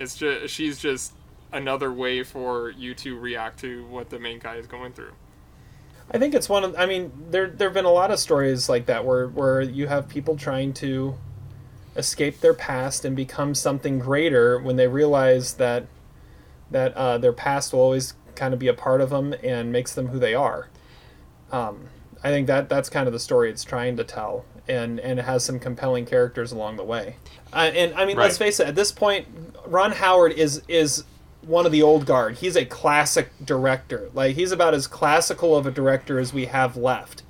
[0.00, 1.12] It's just she's just
[1.52, 5.12] another way for you to react to what the main guy is going through.
[6.10, 6.74] I think it's one of.
[6.76, 10.08] I mean, there there've been a lot of stories like that where where you have
[10.08, 11.14] people trying to
[11.96, 15.86] escape their past and become something greater when they realize that
[16.70, 19.94] that uh, their past will always kind of be a part of them and makes
[19.94, 20.68] them who they are.
[21.50, 21.88] Um,
[22.24, 25.24] I think that that's kind of the story it's trying to tell, and and it
[25.24, 27.16] has some compelling characters along the way.
[27.52, 28.66] Uh, and I mean, let's face it.
[28.66, 29.28] At this point,
[29.66, 31.04] Ron Howard is is
[31.42, 32.36] one of the old guard.
[32.38, 34.10] He's a classic director.
[34.14, 37.22] Like he's about as classical of a director as we have left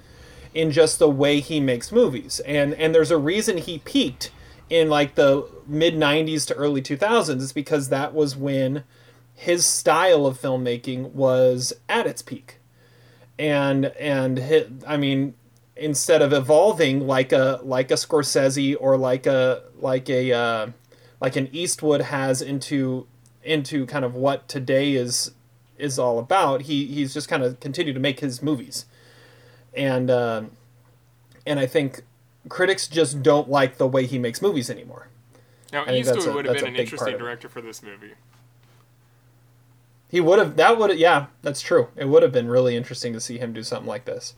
[0.54, 2.40] in just the way he makes movies.
[2.40, 4.30] And and there's a reason he peaked
[4.70, 8.84] in like the mid 90s to early 2000s is because that was when
[9.34, 12.58] his style of filmmaking was at its peak.
[13.38, 15.34] And and hi I mean
[15.76, 20.66] instead of evolving like a like a Scorsese or like a like a uh,
[21.20, 23.06] like an Eastwood has into
[23.42, 25.32] into kind of what today is
[25.78, 28.86] is all about, he he's just kind of continued to make his movies
[29.74, 30.42] and uh,
[31.46, 32.02] and I think
[32.48, 35.08] critics just don't like the way he makes movies anymore.
[35.72, 37.18] Now, Eastwood would have been an interesting part of it.
[37.18, 38.12] director for this movie.
[40.08, 41.88] He would have that would yeah that's true.
[41.96, 44.34] It would have been really interesting to see him do something like this.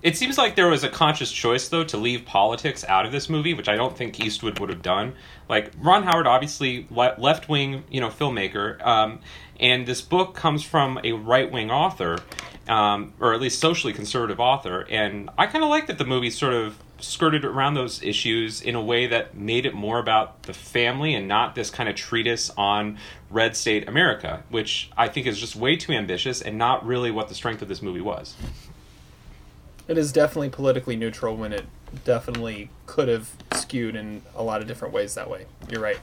[0.00, 3.28] It seems like there was a conscious choice, though, to leave politics out of this
[3.28, 5.14] movie, which I don't think Eastwood would have done.
[5.48, 9.18] Like Ron Howard, obviously left wing, you know, filmmaker, um,
[9.58, 12.18] and this book comes from a right wing author,
[12.68, 14.86] um, or at least socially conservative author.
[14.88, 18.74] And I kind of like that the movie sort of skirted around those issues in
[18.74, 22.50] a way that made it more about the family and not this kind of treatise
[22.56, 22.98] on
[23.30, 27.28] red state America, which I think is just way too ambitious and not really what
[27.28, 28.34] the strength of this movie was.
[29.88, 31.64] It is definitely politically neutral when it
[32.04, 35.46] definitely could have skewed in a lot of different ways that way.
[35.70, 35.98] You're right.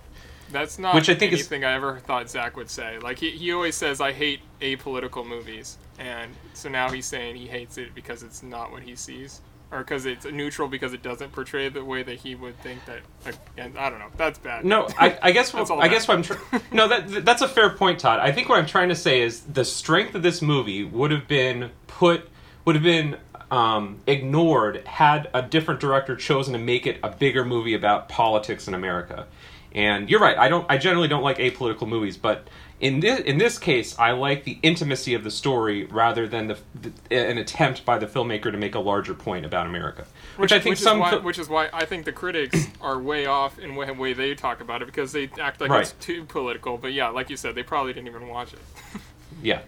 [0.51, 2.99] That's not Which I think is- anything I ever thought Zach would say.
[2.99, 7.47] Like he, he always says, "I hate apolitical movies," and so now he's saying he
[7.47, 11.31] hates it because it's not what he sees, or because it's neutral because it doesn't
[11.31, 12.99] portray the way that he would think that.
[13.25, 14.09] Like, and I don't know.
[14.17, 14.65] That's bad.
[14.65, 16.61] No, I, I guess what, I guess what I'm trying.
[16.71, 18.19] no, that that's a fair point, Todd.
[18.19, 21.27] I think what I'm trying to say is the strength of this movie would have
[21.27, 22.29] been put
[22.65, 23.17] would have been
[23.51, 28.67] um, ignored had a different director chosen to make it a bigger movie about politics
[28.67, 29.27] in America.
[29.73, 30.37] And you're right.
[30.37, 30.65] I don't.
[30.69, 32.47] I generally don't like apolitical movies, but
[32.79, 36.57] in this in this case, I like the intimacy of the story rather than the,
[36.81, 40.05] the an attempt by the filmmaker to make a larger point about America,
[40.37, 42.99] which, I think which some is why, which is why I think the critics are
[42.99, 45.81] way off in the way they talk about it because they act like Right.
[45.81, 46.77] it's too political.
[46.77, 48.59] But yeah, like you said, they probably didn't even watch it.
[49.41, 49.61] yeah.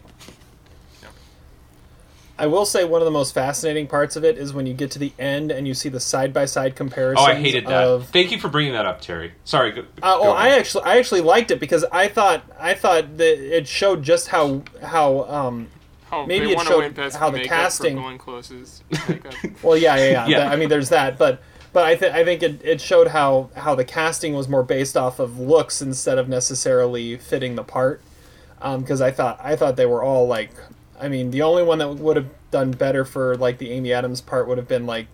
[2.39, 4.91] I will say one of the most fascinating parts of it is when you get
[4.91, 7.23] to the end and you see the side by side comparison.
[7.25, 7.83] Oh, I hated that.
[7.83, 9.33] Of, Thank you for bringing that up, Terry.
[9.43, 9.71] Sorry.
[9.71, 10.37] Go, Uh, go oh, on.
[10.37, 14.27] I actually, I actually liked it because I thought, I thought that it showed just
[14.27, 15.67] how, how, um,
[16.09, 18.83] How Maybe it showed how the makeup for casting- Glenn Close's
[19.63, 20.27] well, yeah, yeah, yeah.
[20.27, 20.39] Yeah.
[20.39, 21.41] That- I mean, there's that, but,
[21.73, 24.95] but I think, I think it, it showed how, how the casting was more based
[24.95, 28.01] off of looks instead of necessarily fitting the part.
[28.59, 30.51] Because I thought, I thought they were all like,
[30.99, 34.21] I mean, the only one that would have done better for like the Amy Adams
[34.21, 35.07] part would have been like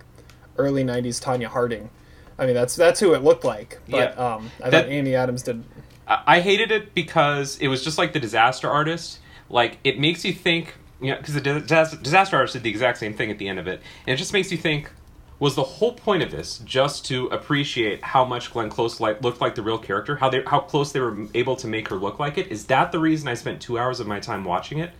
[0.57, 1.89] early '90s Tonya Harding.
[2.37, 3.79] I mean, that's that's who it looked like.
[3.89, 4.33] But Yeah.
[4.35, 5.63] um, I That- thought Amy Adams did.
[6.07, 9.19] I hated it because it was just like the disaster artist.
[9.49, 12.97] Like it makes you think, you know, because the disaster, disaster artist did the exact
[12.97, 14.91] same thing at the end of it, and it just makes you think:
[15.39, 19.41] was the whole point of this just to appreciate how much Glenn Close like looked
[19.41, 22.19] like the real character, how they how close they were able to make her look
[22.19, 22.47] like it?
[22.51, 24.91] Is that the reason I spent two hours of my time watching it?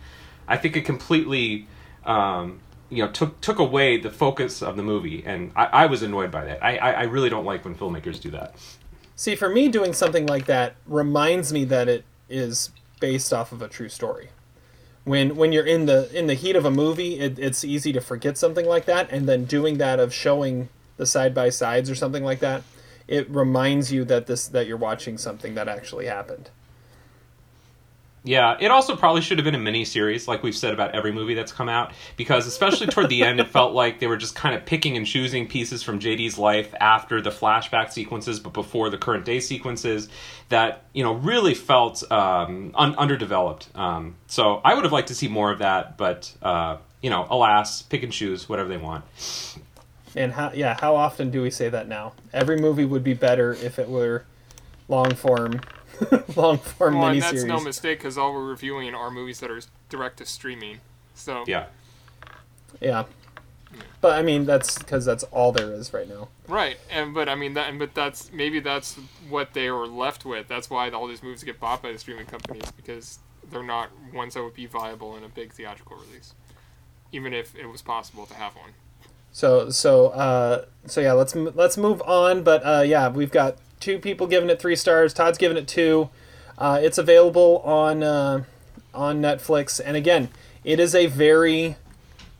[0.48, 1.66] I think it completely.
[2.04, 6.02] Um, you know, took took away the focus of the movie, and I, I was
[6.02, 6.62] annoyed by that.
[6.62, 8.54] I, I I really don't like when filmmakers do that.
[9.16, 13.62] See, for me, doing something like that reminds me that it is based off of
[13.62, 14.28] a true story.
[15.04, 18.00] When when you're in the in the heat of a movie, it, it's easy to
[18.00, 21.94] forget something like that, and then doing that of showing the side by sides or
[21.94, 22.62] something like that,
[23.08, 26.50] it reminds you that this that you're watching something that actually happened.
[28.26, 31.12] Yeah, it also probably should have been a mini series, like we've said about every
[31.12, 34.34] movie that's come out, because especially toward the end, it felt like they were just
[34.34, 38.88] kind of picking and choosing pieces from JD's life after the flashback sequences, but before
[38.88, 40.08] the current day sequences,
[40.48, 43.68] that you know really felt um, un- underdeveloped.
[43.74, 47.26] Um, so I would have liked to see more of that, but uh, you know,
[47.28, 49.04] alas, pick and choose whatever they want.
[50.16, 52.14] And how yeah, how often do we say that now?
[52.32, 54.24] Every movie would be better if it were
[54.88, 55.60] long form,
[56.36, 59.60] long form Well, and that's no mistake because all we're reviewing are movies that are
[59.88, 60.80] direct to streaming.
[61.14, 61.66] So Yeah.
[62.80, 63.04] Yeah,
[64.00, 66.28] but I mean that's because that's all there is right now.
[66.48, 70.24] right, and but I mean that, and but that's maybe that's what they were left
[70.24, 70.48] with.
[70.48, 73.18] That's why all these movies get bought by the streaming companies because
[73.50, 76.34] they're not ones that would be viable in a big theatrical release,
[77.12, 78.72] even if it was possible to have one.
[79.32, 82.42] So so uh, so yeah, let's let's move on.
[82.42, 85.12] But uh, yeah, we've got two people giving it three stars.
[85.12, 86.08] Todd's giving it two.
[86.56, 88.44] Uh, it's available on uh,
[88.94, 90.30] on Netflix, and again,
[90.64, 91.76] it is a very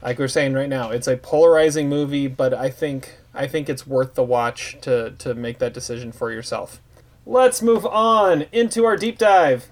[0.00, 2.28] like we're saying right now, it's a polarizing movie.
[2.28, 6.32] But I think I think it's worth the watch to to make that decision for
[6.32, 6.80] yourself.
[7.26, 9.68] Let's move on into our deep dive.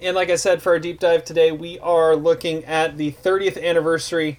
[0.00, 3.60] And like I said, for our deep dive today, we are looking at the 30th
[3.62, 4.38] anniversary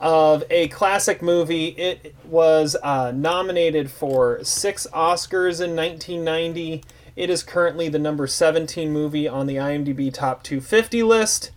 [0.00, 1.68] of a classic movie.
[1.68, 6.82] It was uh, nominated for six Oscars in 1990.
[7.16, 11.50] It is currently the number 17 movie on the IMDb Top 250 list.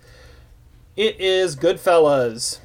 [0.96, 2.60] It is Goodfellas.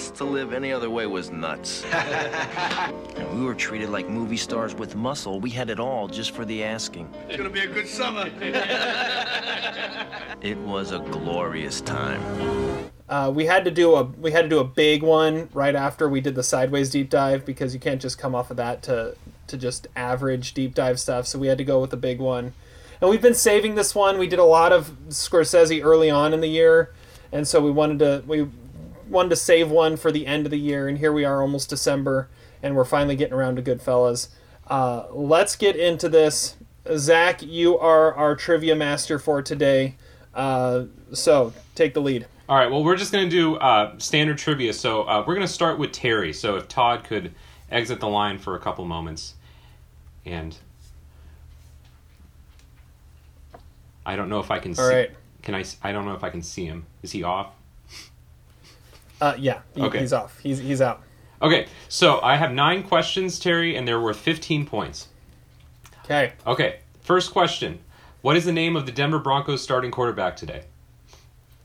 [0.00, 1.84] Us to live any other way was nuts.
[1.92, 5.40] and we were treated like movie stars with muscle.
[5.40, 7.12] We had it all just for the asking.
[7.28, 8.30] It's gonna be a good summer.
[10.42, 12.22] It was a glorious time.
[13.10, 16.08] Uh, we had to do a we had to do a big one right after
[16.08, 19.16] we did the sideways deep dive because you can't just come off of that to
[19.48, 21.26] to just average deep dive stuff.
[21.26, 22.54] So we had to go with a big one,
[23.02, 24.16] and we've been saving this one.
[24.16, 26.94] We did a lot of Scorsese early on in the year,
[27.30, 28.48] and so we wanted to we
[29.10, 30.88] wanted to save one for the end of the year.
[30.88, 32.28] And here we are, almost December,
[32.62, 34.28] and we're finally getting around to Goodfellas.
[34.66, 36.56] Uh, let's get into this.
[36.96, 39.96] Zach, you are our trivia master for today.
[40.34, 42.26] Uh, so take the lead.
[42.48, 42.70] All right.
[42.70, 44.72] Well, we're just going to do uh, standard trivia.
[44.72, 46.32] So uh, we're going to start with Terry.
[46.32, 47.32] So if Todd could
[47.70, 49.34] exit the line for a couple moments,
[50.24, 50.56] and
[54.04, 54.70] I don't know if I can.
[54.72, 55.10] All see, right.
[55.42, 55.64] Can I?
[55.82, 56.86] I don't know if I can see him.
[57.02, 57.52] Is he off?
[59.20, 60.00] Uh, yeah, he, Okay.
[60.00, 60.38] he's off.
[60.38, 61.02] He's he's out.
[61.42, 61.66] Okay.
[61.88, 65.08] So I have nine questions, Terry, and they're worth fifteen points.
[66.04, 66.32] Okay.
[66.46, 66.80] Okay.
[67.02, 67.80] First question:
[68.22, 70.64] What is the name of the Denver Broncos starting quarterback today?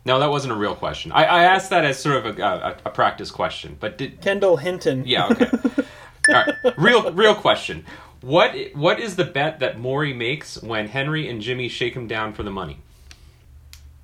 [0.05, 1.11] No, that wasn't a real question.
[1.11, 4.57] I, I asked that as sort of a, a, a practice question, but did Kendall
[4.57, 5.03] Hinton.
[5.07, 5.49] Yeah, okay.
[6.29, 6.77] All right.
[6.77, 7.85] Real real question.
[8.21, 12.33] What what is the bet that Morrie makes when Henry and Jimmy shake him down
[12.33, 12.79] for the money?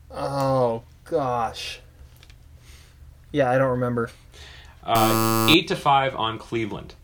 [0.10, 1.81] Oh gosh.
[3.32, 4.10] Yeah, I don't remember.
[4.84, 6.96] Uh, eight to five on Cleveland.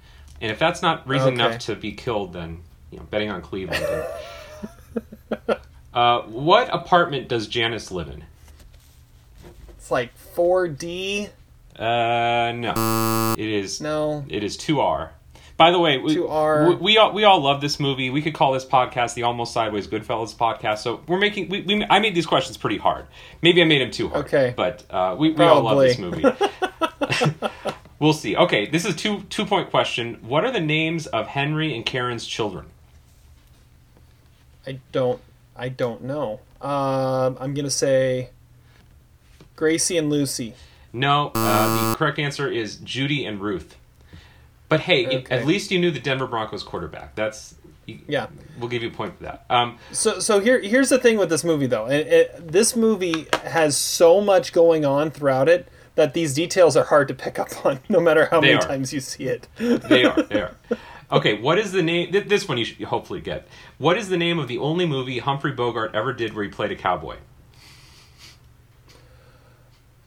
[0.42, 1.46] And if that's not reason Okay.
[1.46, 2.60] enough to be killed, then
[2.92, 3.86] you know, betting on Cleveland.
[5.94, 8.24] uh, what apartment does Janice live in?
[9.78, 11.30] It's like 4D.
[11.78, 13.36] Uh, no.
[13.38, 14.26] It is No.
[14.30, 15.12] It is two R.
[15.58, 16.70] By the way, we, 2R.
[16.70, 18.12] we, we all we all love this movie.
[18.12, 20.80] We could call this podcast the Almost Sideways Goodfellas podcast.
[20.80, 23.08] So we're making we, we I made these questions pretty hard.
[23.42, 24.26] Maybe I made them too hard.
[24.26, 24.54] Okay.
[24.56, 26.24] but uh, we we all love this movie.
[28.00, 28.36] we'll see.
[28.36, 30.20] Okay, this is two two point question.
[30.22, 32.68] What are the names of Henry and Karen's children?
[34.68, 35.20] I don't.
[35.56, 36.40] I don't know.
[36.62, 38.30] Um, I'm gonna say
[39.56, 40.54] Gracie and Lucy.
[40.94, 43.76] No, uh, the correct answer is Judy and Ruth.
[44.70, 45.36] But hey, Okay.
[45.36, 47.16] at least you knew the Denver Broncos quarterback.
[47.16, 47.56] That's
[47.86, 48.28] Yeah.
[48.60, 49.46] We'll give you a point for that.
[49.50, 51.88] Um, So so here here's the thing with this movie though.
[51.88, 56.84] It, it, this movie has so much going on throughout it that these details are
[56.84, 58.62] hard to pick up on, no matter how many are.
[58.62, 59.48] times you see it.
[59.58, 60.22] they are.
[60.24, 60.56] They are.
[61.10, 62.12] Okay, what is the name?
[62.12, 63.48] th- This one you should hopefully get.
[63.78, 66.72] What is the name of the only movie Humphrey Bogart ever did where he played
[66.72, 67.16] a cowboy?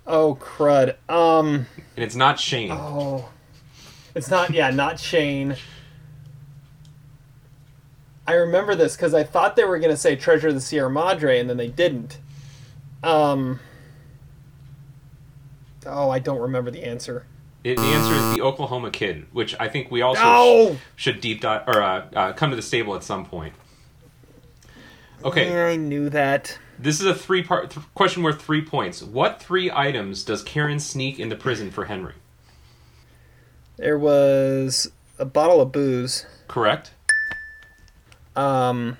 [0.06, 0.96] Oh crud.
[1.08, 1.66] Um.
[1.96, 2.70] And it's not Shane.
[2.72, 3.28] Oh.
[4.14, 4.50] It's not.
[4.50, 5.56] Yeah, not Shane.
[8.26, 11.38] I remember this because I thought they were gonna say Treasure of the Sierra Madre,
[11.40, 12.18] and then they didn't.
[13.02, 13.60] Um.
[15.86, 17.24] Oh, I don't remember the answer.
[17.64, 20.74] It, the answer is the Oklahoma Kid, which I think we also No!
[20.96, 23.52] sh- should deep dive or uh, uh, come to the stable at some point.
[25.24, 26.58] Okay, Yeah, I knew that.
[26.78, 29.02] this is a three part th- question worth three points.
[29.02, 32.14] What three items does Karen sneak in the prison for Henry?
[33.80, 36.90] There was a bottle of booze, Correct.
[38.36, 38.98] um,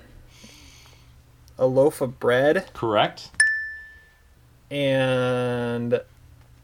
[1.59, 3.29] a loaf of bread, Correct.
[4.71, 6.01] and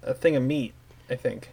[0.01, 0.74] a thing of meat.
[1.11, 1.49] I think.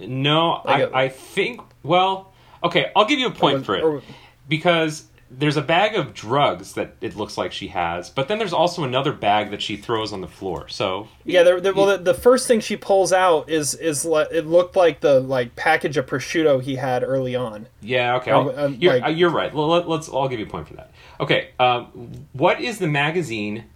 [0.00, 1.60] No, Like a- I, I think.
[1.84, 2.32] Well,
[2.64, 4.02] okay, I'll give you a point was- for it or-
[4.48, 8.52] because there's a bag of drugs that it looks like she has, but then there's
[8.52, 10.68] also another bag that she throws on the floor.
[10.68, 14.28] So Yeah, there, there, well, the, the first thing she pulls out is is like
[14.32, 17.68] it looked like the like package of prosciutto he had early on.
[17.80, 19.54] yeah, okay, Or, I'll, um, you're, like- uh, you're right.
[19.54, 20.90] Well, let, us I'll give you a point for that.
[21.20, 23.66] Okay, um, what is the magazine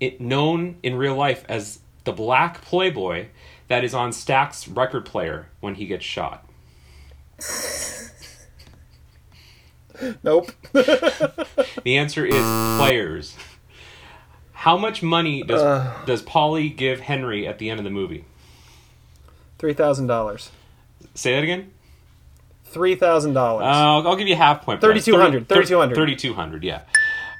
[0.00, 3.26] it known in real life as the Black Playboy
[3.68, 6.46] that is on Stack's record player when he gets shot?
[10.22, 10.50] Nope.
[11.84, 12.34] The answer is
[12.78, 13.36] players.
[14.52, 16.06] How much money does Ugh.
[16.06, 18.24] does Paulie give Henry at the end of the movie?
[19.58, 20.50] Three thousand dollars.
[21.14, 21.70] Say that again.
[22.66, 23.64] Three thousand Uh, dollars.
[23.66, 24.80] I'll, I'll give you a half point.
[24.80, 24.92] for that.
[24.92, 25.94] 3,200, 3,200.
[25.94, 26.62] Thirty-two hundred.
[26.64, 26.82] Yeah.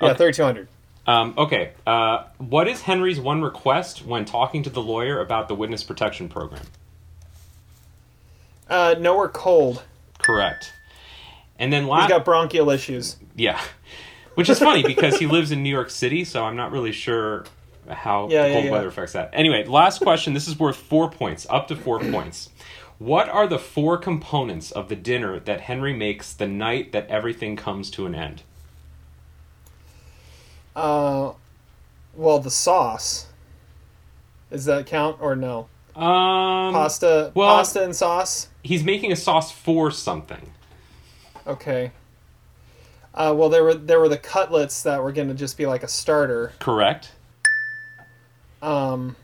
[0.00, 0.68] yeah, thirty two hundred.
[1.06, 1.72] Um, okay.
[1.86, 6.28] Uh, what is Henry's one request when talking to the lawyer about the witness protection
[6.28, 6.62] program?
[8.68, 9.82] Uh, nowhere cold.
[10.18, 10.72] Correct.
[11.60, 13.16] And then He's last, got bronchial issues.
[13.36, 13.60] yeah,
[14.34, 17.44] which is funny because he lives in New York City, so I'm not really sure
[17.88, 18.70] how Yeah, the yeah, cold yeah.
[18.72, 19.30] weather affects that.
[19.32, 20.32] Anyway, last question.
[20.34, 22.48] This is worth four points, up to four points.
[22.98, 27.56] What are the four components of the dinner that Henry makes the night that everything
[27.56, 28.42] comes to an end?
[30.74, 31.32] Uh,
[32.14, 33.26] well, the sauce.
[34.50, 35.68] Does that count or no?
[35.96, 38.48] Um, Pasta, well- pasta and sauce.
[38.62, 40.52] He's making a sauce for something.
[41.46, 41.92] Okay.
[43.14, 45.82] Uh, well, there were there were the cutlets that were going to just be like
[45.82, 46.52] a starter.
[46.60, 47.12] Correct.
[48.62, 49.16] Um,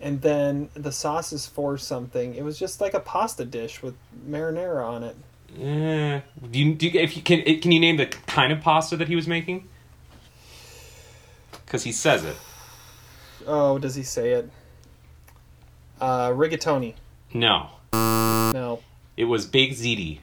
[0.00, 2.34] and then the sauce is for something.
[2.34, 3.94] It was just like a pasta dish with
[4.28, 5.16] marinara on it.
[5.60, 6.20] Eh,
[6.50, 9.08] do you, do you, if you can, can you name the kind of pasta that
[9.08, 9.68] he was making?
[11.64, 12.36] Because he says it.
[13.46, 14.50] Oh, does he say it?
[16.00, 16.94] Uh, rigatoni.
[17.32, 18.80] No, No.
[19.16, 20.20] It was baked ziti.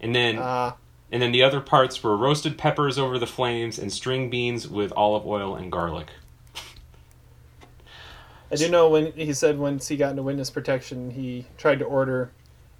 [0.00, 0.72] And then, Uh,
[1.12, 4.92] and then the other parts were roasted peppers over the flames and string beans with
[4.96, 6.08] olive oil and garlic.
[8.52, 11.84] I do know when he said once he got into witness protection, he tried to
[11.84, 12.30] order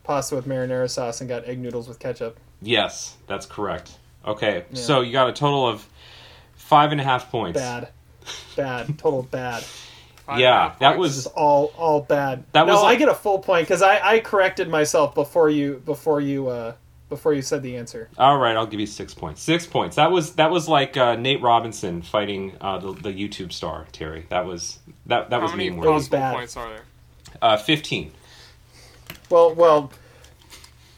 [0.02, 2.38] pasta with marinara sauce and got egg noodles with ketchup.
[2.60, 3.92] Yes, that's correct.
[4.26, 4.80] Okay, Yeah.
[4.80, 5.86] so you got a total of
[6.54, 7.58] five and a half points.
[7.58, 7.88] Bad,
[8.56, 9.64] bad, total bad.
[10.30, 11.02] Five and a Yeah, that points.
[11.02, 12.44] This is was all all bad.
[12.52, 15.82] That no, was I get a full point because I, I corrected myself before you
[15.84, 16.74] before you uh
[17.08, 18.08] before you said the answer.
[18.18, 18.56] all right.
[18.56, 19.42] I'll give you six points.
[19.42, 19.96] Six points.
[19.96, 24.26] That was that was like uh, Nate Robinson fighting uh, the, the YouTube star Terry.
[24.30, 25.78] That was that that How was many me.
[25.86, 26.34] It was bad.
[26.34, 26.84] points are there?
[27.42, 28.12] Uh, Fifteen.
[29.28, 29.92] Well, well,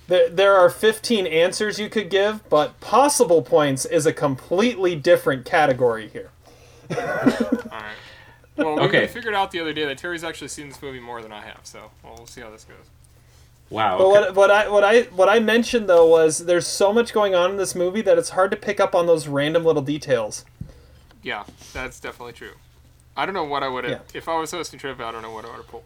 [0.09, 5.45] there there are fifteen answers you could give, but possible points is a completely different
[5.47, 6.31] category here.
[6.91, 7.97] All right.
[8.57, 9.01] Well, we Okay.
[9.03, 11.41] we figured out the other day that Terry's actually seen this movie more than I
[11.43, 12.77] have, so well, we'll see how this goes.
[13.71, 13.97] Wow.
[13.97, 17.35] But what what I what I what I mentioned though was there's so much going
[17.35, 20.45] on in this movie that it's hard to pick up on those random little details.
[21.23, 22.53] Yeah, that's definitely true.
[23.17, 23.99] I don't know what I would have Yeah.
[24.19, 25.07] if I was hosting trivia.
[25.07, 25.85] I don't know what I would have pulled.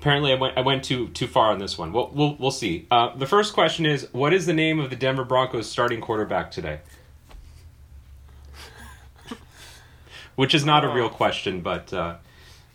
[0.00, 1.92] Apparently, I went I went too too far on this one.
[1.92, 2.86] We'll we'll, we'll see.
[2.90, 6.50] Uh, the first question is, what is the name of the Denver Broncos starting quarterback
[6.50, 6.80] today?
[10.36, 12.16] Which is not a real question, but uh,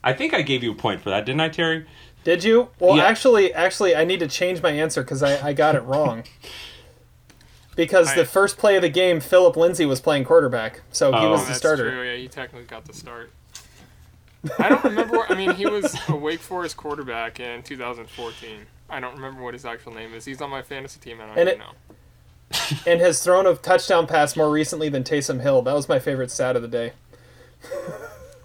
[0.04, 1.86] I think I gave you a point for that, didn't I, Terry?
[2.24, 2.70] Did you?
[2.80, 3.04] Well, Yeah.
[3.06, 6.24] actually, actually, I need to change my answer because I, I got it wrong.
[7.74, 11.32] Because the first play of the game, Phillip Lindsay was playing quarterback, so he Oh.
[11.32, 11.90] was Oh, the that's starter.
[11.90, 12.04] true.
[12.04, 13.32] Yeah, he technically got the start.
[14.60, 15.18] I don't remember.
[15.18, 18.66] What, I mean, he was a Wake Forest quarterback in 2014.
[18.90, 20.26] I don't remember what his actual name is.
[20.26, 21.22] He's on my fantasy team.
[21.22, 22.82] And I don't And even it- know.
[22.92, 25.62] and has thrown a touchdown pass more recently than Taysom Hill.
[25.62, 26.92] That was my favorite stat of the day.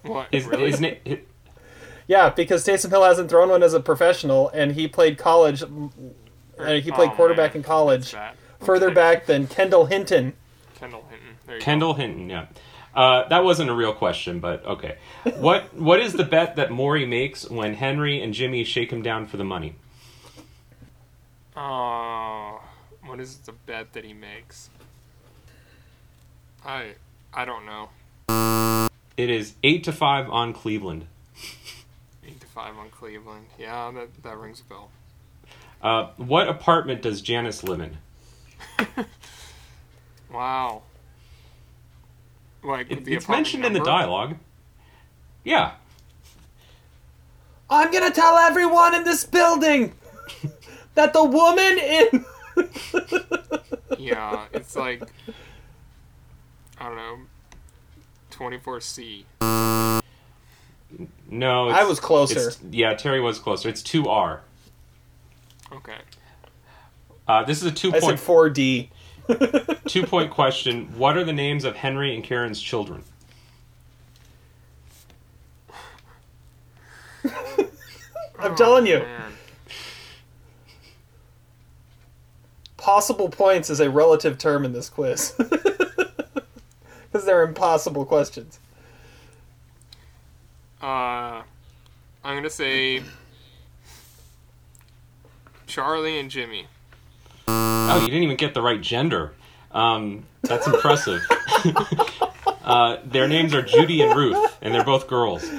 [0.02, 0.28] What?
[0.32, 0.70] His, really?
[0.70, 1.20] his na- hi-
[2.06, 5.62] Yeah, because Taysom Hill hasn't thrown one as a professional, and he played college.
[5.62, 7.58] Uh, he played Oh, quarterback man.
[7.58, 8.14] in college,
[8.60, 8.94] further Okay.
[8.94, 10.34] back than Kendall Hinton.
[10.78, 11.36] Kendall Hinton.
[11.46, 12.46] There you Kendall Hinton, yeah.
[12.94, 14.96] Uh, that wasn't a real question, but okay.
[15.36, 19.26] What what is the bet that Morrie makes when Henry and Jimmy shake him down
[19.26, 19.74] for the money?
[21.54, 21.60] go.
[21.60, 22.62] Oh,
[23.04, 24.70] what is the bet that he makes?
[26.64, 26.92] I
[27.34, 27.88] I don't know.
[29.16, 31.06] It is eight to five on Cleveland.
[32.26, 33.46] Eight to five on Cleveland.
[33.58, 34.90] Yeah, that that rings a bell.
[35.82, 37.96] Uh, what apartment does Janice live in?
[40.32, 40.82] Wow.
[42.62, 44.36] Like It- the it's apartment mentioned in the dialogue.
[45.44, 45.72] Yeah.
[47.70, 49.92] I'm gonna tell everyone in this building
[50.94, 52.24] that the woman in.
[53.98, 55.02] Yeah, it's like
[56.78, 57.18] I don't know.
[58.36, 59.24] 24C.
[61.28, 62.38] No, I was closer.
[62.38, 63.68] it's- Yeah, Terry was closer.
[63.68, 64.42] It's two R.
[65.72, 65.96] Okay.
[67.26, 68.88] Uh, this is a two I said point 4D.
[69.88, 70.86] two point question.
[70.96, 73.02] What are the names of Henry and Karen's children?
[78.38, 79.32] I'm telling you, Man.
[82.76, 85.34] possible points is a relative term in this quiz.
[87.16, 88.60] Because they're impossible questions.
[90.82, 91.40] Uh,
[92.22, 93.02] I'm gonna say
[95.66, 96.66] Charlie and Jimmy.
[97.48, 99.32] Oh, you didn't even get the right gender.
[99.72, 101.22] Um, that's impressive.
[102.62, 105.50] uh, their names are Judy and Ruth, and they're both girls.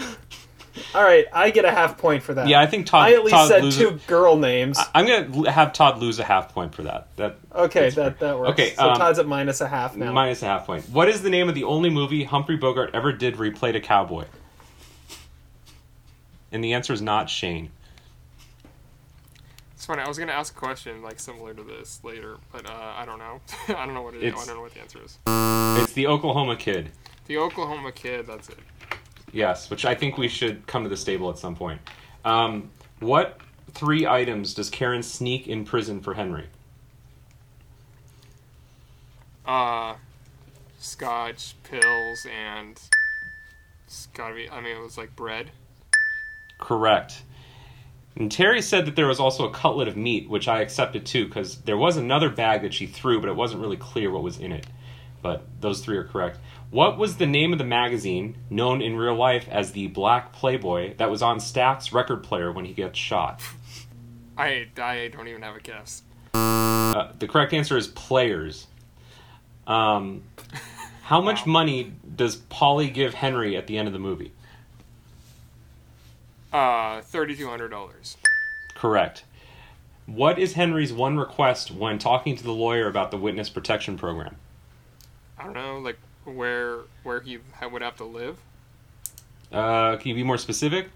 [0.95, 2.47] All right, I get a half point for that.
[2.47, 3.07] Yeah, I think Todd.
[3.07, 4.79] I at least Todd said loses- two girl names.
[4.95, 7.07] I'm gonna have Todd lose a half point for that.
[7.17, 8.51] That Okay, that that works.
[8.51, 10.11] Okay, so um, Todd's at minus a half now.
[10.11, 10.87] minus a half point.
[10.89, 13.75] What is the name of the only movie Humphrey Bogart ever did where he played
[13.75, 14.25] a cowboy?
[16.51, 17.69] And the answer is not Shane.
[19.75, 20.01] It's funny.
[20.01, 23.19] I was gonna ask a question like similar to this later, but uh, I don't
[23.19, 23.41] know.
[23.69, 24.23] I don't know what it is.
[24.29, 25.17] It's- I don't know what the answer is.
[25.83, 26.91] It's the Oklahoma Kid.
[27.27, 28.25] The Oklahoma Kid.
[28.25, 28.57] That's it.
[29.31, 31.81] Yes, which I think we should come to the stable at some point.
[32.23, 32.69] Um,
[32.99, 33.39] what
[33.71, 36.47] three items does Karen sneak in prison for Henry?
[39.45, 39.95] Uh,
[40.79, 42.79] scotch, pills, and
[43.85, 44.49] it's gotta be.
[44.49, 45.51] I mean, it was like bread.
[46.59, 47.21] Correct.
[48.15, 51.25] And Terry said that there was also a cutlet of meat, which I accepted too,
[51.25, 54.39] because there was another bag that she threw, but it wasn't really clear what was
[54.39, 54.65] in it.
[55.21, 56.39] But those three are correct.
[56.69, 60.95] What was the name of the magazine, known in real life as the Black Playboy,
[60.97, 63.41] that was on Stack's record player when he gets shot?
[64.37, 66.03] I I don't even have a guess.
[66.33, 68.67] Uh, the correct answer is Players.
[69.65, 70.23] Um,
[71.03, 74.33] how much money does Paulie give Henry at the end of the movie?
[76.51, 78.17] Uh, thirty two hundred dollars.
[78.75, 79.23] Correct.
[80.05, 84.35] What is Henry's one request when talking to the lawyer about the witness protection program?
[85.37, 85.97] I don't know, like
[86.33, 88.37] where where he ha- would have to live.
[89.51, 90.89] Uh, can you be more specific?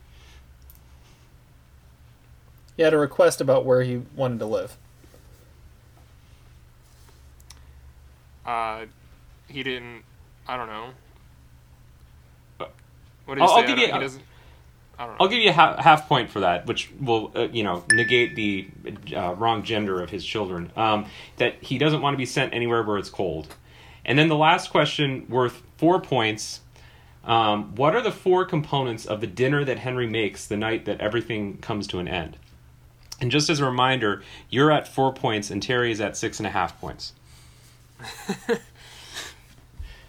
[2.78, 4.76] He had a request about where he wanted to live.
[8.46, 8.86] Uh,
[9.48, 10.04] he didn't.
[10.48, 10.90] I don't know.
[13.26, 13.54] What did he I'll- say?
[13.54, 14.24] I'll I give don't- you- he doesn't.
[15.00, 15.18] I don't know.
[15.24, 18.36] I'll give you a half, half point for that, which will, uh, you know, negate
[18.36, 18.68] the
[19.16, 20.72] uh, wrong gender of his children.
[20.76, 21.06] Um,
[21.38, 23.56] that he doesn't want to be sent anywhere where it's cold.
[24.06, 26.62] And then the last question, worth four points.
[27.24, 31.00] Um, what are the four components of the dinner that Henry makes the night that
[31.00, 32.38] everything comes to an end?
[33.20, 36.48] And just as a reminder, you're at four points and Terry is at six and
[36.48, 37.14] a half points.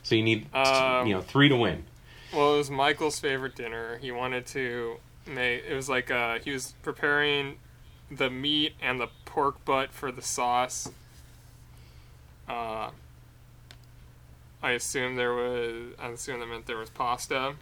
[0.02, 1.84] so you need, Um, you know, three to win.
[2.32, 3.98] Well, it was Michael's favorite dinner.
[3.98, 5.64] He wanted to make.
[5.68, 7.58] It was like uh, he was preparing
[8.10, 10.90] the meat and the pork butt for the sauce.
[12.48, 12.90] Uh,
[14.62, 15.94] I assume there was.
[15.98, 17.54] I assume that meant there was pasta.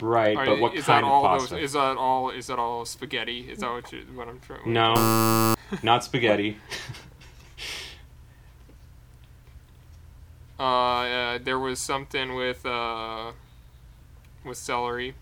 [0.00, 1.54] Right, Are- but what is kind that of all pasta?
[1.54, 2.30] Those, is that all?
[2.30, 3.50] Is that all spaghetti?
[3.50, 4.00] Is that what you?
[4.14, 4.72] What I'm trying?
[4.72, 6.56] No, not spaghetti.
[10.58, 13.32] Uh, uh, there was something with uh,
[14.44, 15.14] with celery.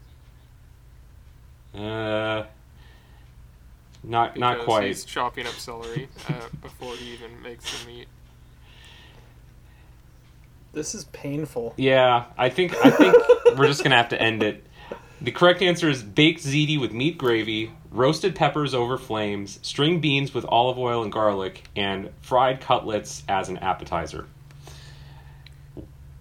[1.74, 2.44] Uh,
[4.02, 4.86] not not quite.
[4.88, 8.08] He's chopping up celery uh, before he even makes the meat.
[10.72, 11.74] This is painful.
[11.76, 13.14] Yeah, I think I think
[13.58, 14.64] we're just gonna have to end it.
[15.20, 20.32] The correct answer is baked ziti with meat gravy, roasted peppers over flames, string beans
[20.32, 24.26] with olive oil and garlic, and fried cutlets as an appetizer.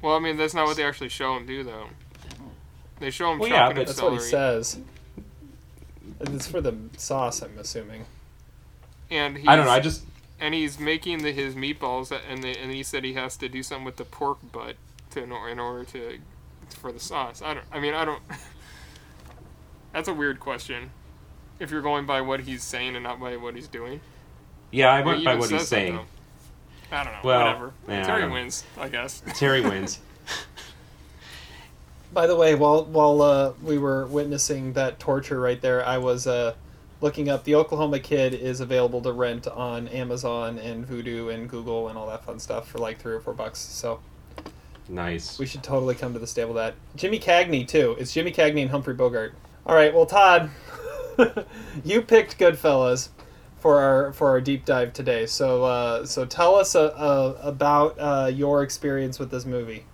[0.02, 1.88] Well, I mean, that's not what they actually show him do, though.
[3.00, 4.16] They show him Well, yeah, chopping but- up That's celery.
[4.16, 4.80] what he says.
[6.22, 8.06] It's for the sauce, I'm assuming.
[9.10, 9.72] And he's, I don't know.
[9.72, 10.04] I just
[10.40, 13.62] and he's making the, his meatballs, and the, and he said he has to do
[13.64, 14.76] something with the pork butt
[15.12, 16.20] to in, in order to
[16.70, 17.42] for the sauce.
[17.42, 17.66] I don't.
[17.72, 18.22] I mean, I don't.
[19.94, 20.92] that's a weird question.
[21.60, 24.00] If you're going by what he's saying and not by what he's doing.
[24.72, 25.96] yeah, I went by what he's says that, saying.
[25.96, 26.06] though.
[26.92, 27.20] I don't know.
[27.24, 27.74] Well, whatever.
[27.88, 29.22] yeah, Terry don't- wins, I guess.
[29.36, 30.00] Terry wins.
[32.12, 36.26] By the way, while while uh, we were witnessing that torture right there, I was
[36.26, 36.56] uh,
[37.02, 37.44] looking up.
[37.44, 42.08] The Oklahoma Kid is available to rent on Amazon and Vudu and Google and all
[42.08, 43.60] that fun stuff for like three or four bucks.
[43.60, 44.00] So
[44.88, 45.38] Nice.
[45.40, 46.54] we should totally come to the stable.
[46.56, 47.96] That Jimmy Cagney too.
[48.00, 49.34] It's Jimmy Cagney and Humphrey Bogart.
[49.66, 50.50] All right, well Todd,
[51.84, 53.10] you picked Goodfellas
[53.60, 55.26] for our for our deep dive today.
[55.26, 59.86] So uh, so tell us uh, uh, about uh, your experience with this movie.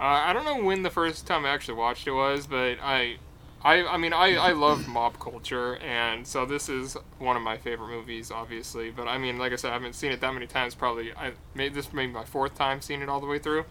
[0.00, 3.16] Uh, I don't know when the first time I actually watched it was, but I,
[3.62, 7.56] I, I mean, I, I love mob culture, and so this is one of my
[7.56, 8.90] favorite movies, obviously.
[8.90, 10.74] But I mean, like I said, I haven't seen it that many times.
[10.74, 13.64] Probably, I made this maybe my fourth time seeing it all the way through.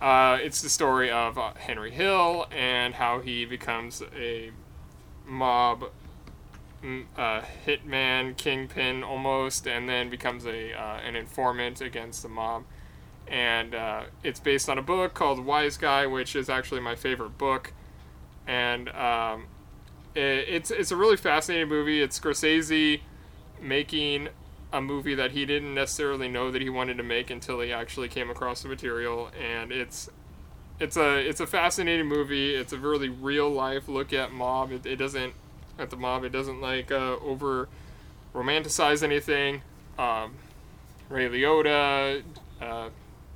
[0.00, 4.50] Uh, it's the story of uh, Henry Hill and how he becomes a
[5.26, 5.84] mob
[7.16, 12.64] uh, hitman, kingpin almost, and then becomes a uh, an informant against the mob
[13.28, 17.72] and uh, it's based on a book called Wiseguy, which is actually my favorite book.
[18.46, 19.46] And um,
[20.14, 22.02] it, it's it's a really fascinating movie.
[22.02, 23.00] It's Scorsese
[23.60, 24.28] making
[24.72, 28.08] a movie that he didn't necessarily know that he wanted to make until he actually
[28.08, 30.08] came across the material, and it's
[30.80, 32.54] it's a it's a fascinating movie.
[32.54, 34.72] It's a really real life look at mob.
[34.72, 35.34] It, it doesn't
[35.78, 36.24] at the mob.
[36.24, 37.68] It doesn't like uh, over
[38.34, 39.62] romanticize anything.
[39.98, 40.34] Um,
[41.08, 42.22] Ray Liotta,
[42.60, 42.88] uh,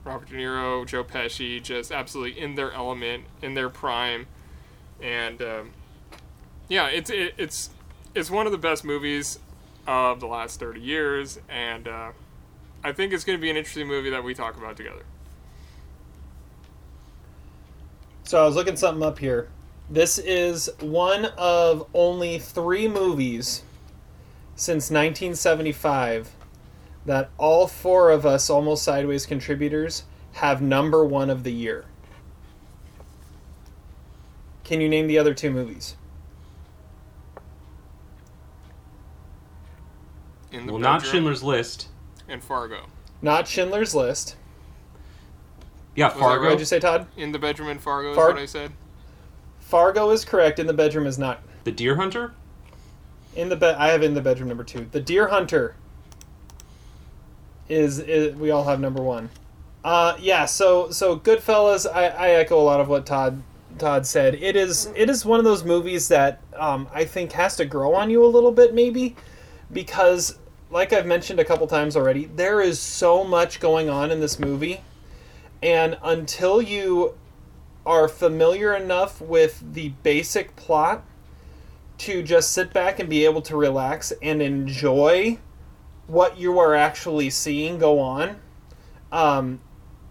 [0.05, 4.27] Robert De Niro, Joe Pesci, just absolutely in their element, in their prime,
[5.03, 5.71] and um,
[6.69, 7.71] yeah, it's it, it's
[8.15, 9.39] it's one of the best movies
[9.87, 12.13] of the last thirty years, and uh,
[12.83, 15.05] I think it's going to be an interesting movie that we talk about together.
[18.25, 19.49] So I was looking something up here.
[19.89, 23.63] This is one of only three movies
[24.57, 26.33] since 1975
[27.05, 31.85] that all four of us almost sideways contributors have number one of the year.
[34.67, 35.95] Can you name the other two movies?
[40.51, 41.87] In the Well, not Schindler's List.
[42.29, 42.87] and Fargo.
[43.23, 44.35] Not Schindler's List.
[45.95, 46.43] Yeah, that Fargo.
[46.47, 47.07] What did you say, Todd?
[47.17, 48.73] In the bedroom and Fargo is Far- what I said.
[49.61, 50.59] Fargo is correct.
[50.59, 51.43] In the bedroom is not.
[51.63, 52.35] The Deer Hunter.
[53.37, 54.89] In the bed, I have in the bedroom number two.
[54.91, 55.77] The Deer Hunter
[57.69, 59.31] is, is we all have number one.
[59.85, 60.45] Uh, yeah.
[60.45, 61.87] So so Goodfellas.
[61.89, 63.45] I, I echo a lot of what Todd
[63.79, 64.35] Todd said.
[64.35, 67.95] It is it is one of those movies that um, I think has to grow
[67.95, 69.17] on you a little bit, maybe,
[69.73, 70.39] because
[70.71, 74.39] like I've mentioned a couple times already, there is so much going on in this
[74.39, 74.81] movie,
[75.63, 77.15] and until you
[77.85, 81.05] are familiar enough with the basic plot
[81.99, 85.39] to just sit back and be able to relax and enjoy
[86.09, 88.37] what you are actually seeing go on,
[89.13, 89.61] um,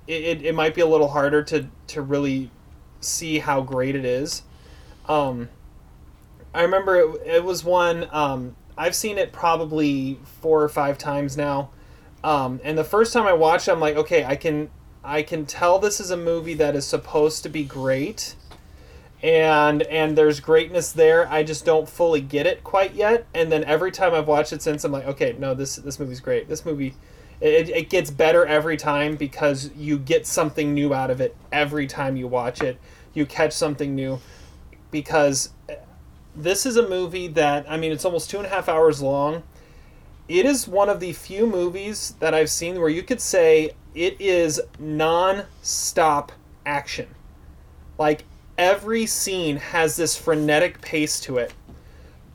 [0.07, 2.49] it, it, might be a little harder to, to really
[3.05, 4.43] see how great it is.
[5.07, 5.49] Um,
[6.53, 11.37] I remember it, it was one, um, I've seen it probably four or five times
[11.37, 11.69] now.
[12.23, 14.69] Um, and the first time I watched it, I'm like, okay, I can,
[15.03, 18.35] I can tell this is a movie that is supposed to be great
[19.25, 21.27] and and there's greatness there.
[21.27, 23.25] I just don't fully get it quite yet.
[23.33, 26.19] And then every time I've watched it since, I'm like, okay, no, this this movie's
[26.19, 26.47] great.
[26.47, 26.93] This movie,
[27.41, 31.87] it, it gets better every time because you get something new out of it every
[31.87, 32.79] time you watch it.
[33.15, 34.19] You catch something new
[34.91, 35.49] because
[36.35, 39.41] this is a movie that I mean, it's almost two and a half hours long.
[40.27, 44.19] It is one of the few movies that I've seen where you could say it
[44.19, 46.31] is non-stop
[46.65, 47.07] action.
[47.97, 48.25] Like
[48.57, 51.53] every scene has this frenetic pace to it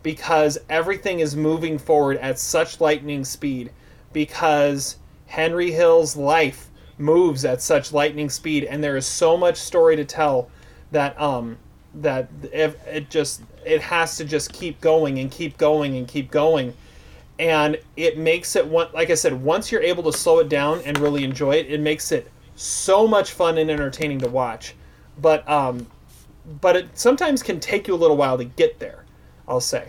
[0.03, 3.71] because everything is moving forward at such lightning speed
[4.13, 9.97] because Henry Hill's life moves at such lightning speed and there is so much story
[9.97, 10.51] to tell
[10.93, 11.57] that um
[11.95, 16.31] that it, it just it has to just keep going and keep going and keep
[16.31, 16.73] going
[17.39, 20.81] and it makes it one like I said once you're able to slow it down
[20.85, 24.75] and really enjoy it it makes it so much fun and entertaining to watch
[25.19, 25.87] but um
[26.61, 29.05] but it sometimes can take you a little while to get there.
[29.47, 29.89] I'll say.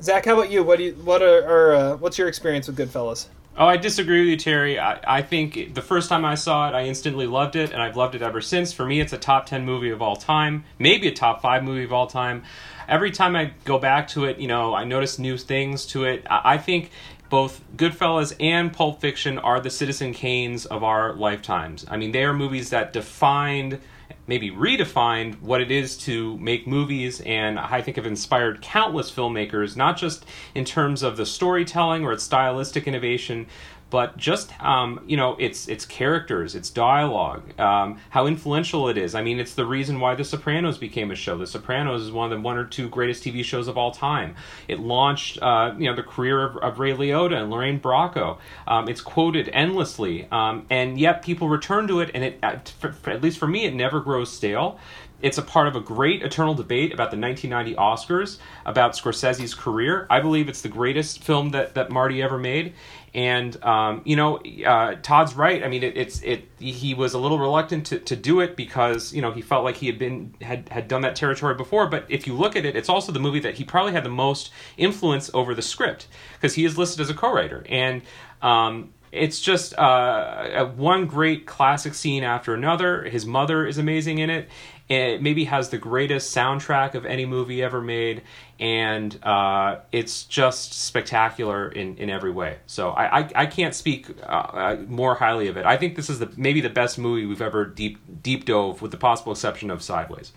[0.00, 0.62] Zach, how about you?
[0.62, 3.26] What do you, what are, are uh, what's your experience with Goodfellas?
[3.60, 4.78] Oh, I disagree with you, Terry.
[4.78, 7.96] I, I think the first time I saw it, I instantly loved it, and I've
[7.96, 8.72] loved it ever since.
[8.72, 11.82] For me, it's a top 10 movie of all time, maybe a top 5 movie
[11.82, 12.44] of all time.
[12.86, 16.24] Every time I go back to it, you know, I notice new things to it.
[16.30, 16.92] I, I think
[17.30, 21.84] both Goodfellas and Pulp Fiction are the Citizen Kanes of our lifetimes.
[21.90, 23.80] I mean, they are movies that defined
[24.28, 29.76] maybe redefined what it is to make movies and I think have inspired countless filmmakers,
[29.76, 30.24] not just
[30.54, 33.46] in terms of the storytelling or its stylistic innovation,
[33.90, 39.14] but just um, you know its its characters, its dialogue, um, how influential it is.
[39.14, 41.38] I mean, it's the reason why The Sopranos became a show.
[41.38, 44.36] The Sopranos is one of the one or two greatest TV shows of all time.
[44.66, 48.38] It launched uh, you know the career of, of, Ray Liotta and Lorraine Bracco.
[48.66, 53.38] Um, it's quoted endlessly, um, and yet people return to it, and it at, least
[53.38, 54.78] for me, it never grows stale.
[55.20, 60.06] It's a part of a great eternal debate about the 1990 Oscars, about Scorsese's career.
[60.08, 62.74] I believe it's the greatest film that, that Marty ever made.
[63.18, 65.64] And um, you know, uh, Todd's right.
[65.64, 66.44] I mean, it, it's it.
[66.60, 69.76] He was a little reluctant to, to do it because you know he felt like
[69.76, 71.88] he had been had had done that territory before.
[71.88, 74.08] But if you look at it, it's also the movie that he probably had the
[74.08, 77.66] most influence over the script because he is listed as a co-writer.
[77.68, 78.02] And
[78.40, 83.04] um, it's just uh, one great classic scene after another.
[83.04, 84.48] His mother is amazing in it.
[84.88, 88.22] It maybe has the greatest soundtrack of any movie ever made,
[88.58, 92.56] and uh, it's just spectacular in, in every way.
[92.66, 95.66] So I, I, I can't speak uh, more highly of it.
[95.66, 98.90] I think this is the maybe the best movie we've ever deep deep dove, with
[98.90, 100.32] the possible exception of Sideways.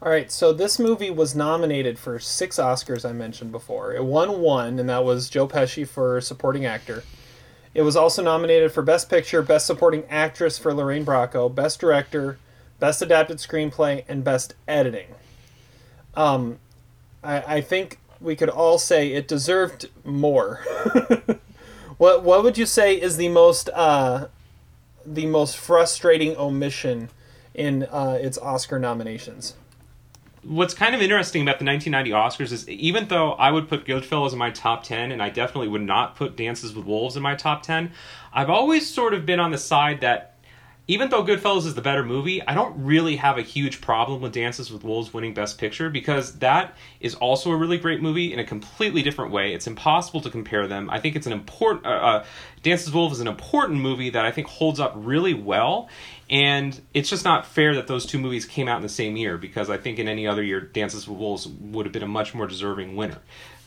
[0.00, 3.08] All right, so this movie was nominated for six Oscars.
[3.08, 3.92] I mentioned before.
[3.92, 7.02] It won one, and that was Joe Pesci for supporting actor.
[7.74, 12.38] It was also nominated for Best Picture, Best Supporting Actress for Lorraine Bracco, Best Director,
[12.78, 15.14] Best Adapted Screenplay, and Best Editing.
[16.14, 16.58] Um,
[17.22, 20.60] I, I think we could all say it deserved more.
[21.98, 24.28] what What would you say is the most uh,
[25.04, 27.10] the most frustrating omission
[27.52, 29.54] in uh, its Oscar nominations?
[30.42, 34.32] What's kind of interesting about the 1990 Oscars is even though I would put Goodfellas
[34.32, 37.34] in my top 10 and I definitely would not put Dances with Wolves in my
[37.34, 37.90] top 10,
[38.32, 40.27] I've always sort of been on the side that
[40.90, 44.32] even though Goodfellas is the better movie, I don't really have a huge problem with
[44.32, 48.38] Dances with Wolves winning Best Picture because that is also a really great movie in
[48.38, 49.52] a completely different way.
[49.52, 50.88] It's impossible to compare them.
[50.88, 51.84] I think it's an important.
[51.84, 52.24] Uh, uh,
[52.62, 55.90] Dances with Wolves is an important movie that I think holds up really well,
[56.30, 59.36] and it's just not fair that those two movies came out in the same year
[59.36, 62.34] because I think in any other year, Dances with Wolves would have been a much
[62.34, 63.18] more deserving winner.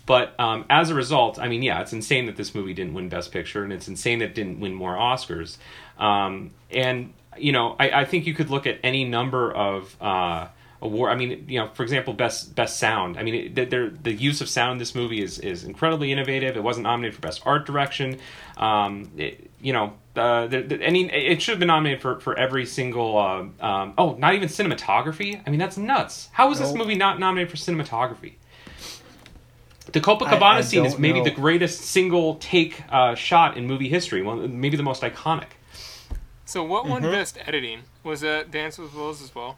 [0.06, 3.08] But um, as a result, I mean, yeah, it's insane that this movie didn't win
[3.08, 5.58] Best Picture, and it's insane that it didn't win more Oscars.
[6.02, 10.48] Um, and you know, I, I, think you could look at any number of uh,
[10.82, 11.12] award.
[11.12, 13.18] I mean, you know, for example, best best sound.
[13.18, 16.58] I mean, it, the use of sound in this movie is is incredibly innovative.
[16.58, 18.20] It wasn't nominated for best art direction.
[18.58, 22.38] Um, it, you know, uh, the, the, any it should have been nominated for for
[22.38, 23.18] every single.
[23.18, 25.42] Uh, um, oh, not even cinematography.
[25.46, 26.30] I mean, that's nuts.
[26.34, 26.70] How is nope.
[26.70, 28.34] this movie not nominated for cinematography?
[29.94, 31.26] The Copacabana I, I scene is maybe know.
[31.26, 34.22] the greatest single take uh, shot in movie history.
[34.22, 35.48] Well, maybe the most iconic.
[36.52, 37.14] So what won mm-hmm.
[37.14, 37.84] best editing?
[38.04, 39.56] Was that Dance with Wolves as well?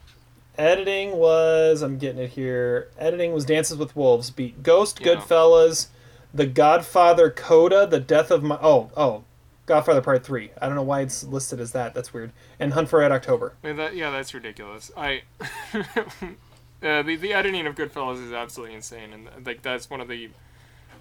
[0.59, 2.91] Editing was I'm getting it here.
[2.99, 5.15] Editing was Dances with Wolves beat Ghost, yeah.
[5.15, 5.87] Goodfellas,
[6.35, 9.23] The Godfather Coda, The Death of My Oh, oh.
[9.65, 10.51] Godfather Part 3.
[10.61, 11.95] I don't know why it's listed as that.
[11.95, 12.31] That's weird.
[12.59, 13.55] And Hunt for Red October.
[13.63, 14.91] Mean, that, yeah, that's ridiculous.
[14.95, 15.23] I
[15.73, 15.81] uh,
[17.01, 20.29] the the editing of Goodfellas is absolutely insane and like that's one of the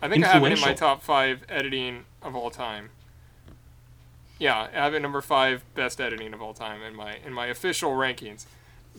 [0.01, 2.89] I think I have it in my top 5 editing of all time.
[4.43, 7.47] Yeah, I have it number five best editing of all time in my in my
[7.47, 8.47] official rankings.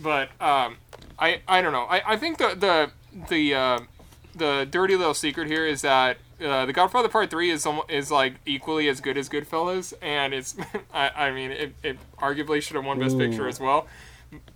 [0.01, 0.77] But um,
[1.19, 1.83] I I don't know.
[1.83, 2.91] I, I think the the
[3.27, 3.79] the uh,
[4.33, 8.35] the dirty little secret here is that uh, the Godfather Part Three is is like
[8.45, 10.55] equally as good as Goodfellas, and it's
[10.93, 13.19] I, I mean it, it arguably should have won Best Ooh.
[13.19, 13.87] Picture as well.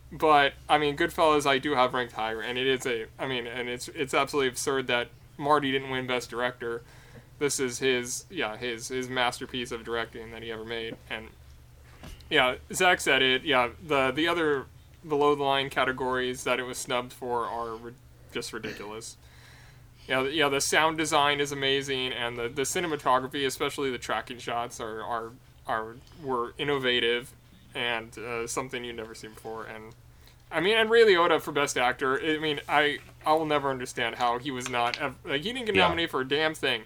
[0.09, 3.45] But I mean Goodfellas I do have ranked higher, and it is a I mean
[3.45, 6.81] and it's it's absolutely absurd that Marty didn't win Best Director
[7.39, 11.27] this is his yeah his his masterpiece of directing that he ever made and
[12.29, 14.65] yeah zach said it yeah the the other
[15.07, 17.93] below the line categories that it was snubbed for are ri-
[18.33, 19.17] just ridiculous
[20.07, 24.79] yeah yeah the sound design is amazing and the, the cinematography especially the tracking shots
[24.79, 25.31] are are
[25.67, 27.31] are were innovative
[27.75, 29.93] and uh, something you've never seen before and
[30.49, 32.21] I mean, and Ray Liotta for Best Actor.
[32.21, 35.75] I mean, I I will never understand how he was not like he didn't get
[35.75, 36.11] nominated yeah.
[36.11, 36.83] for a damn thing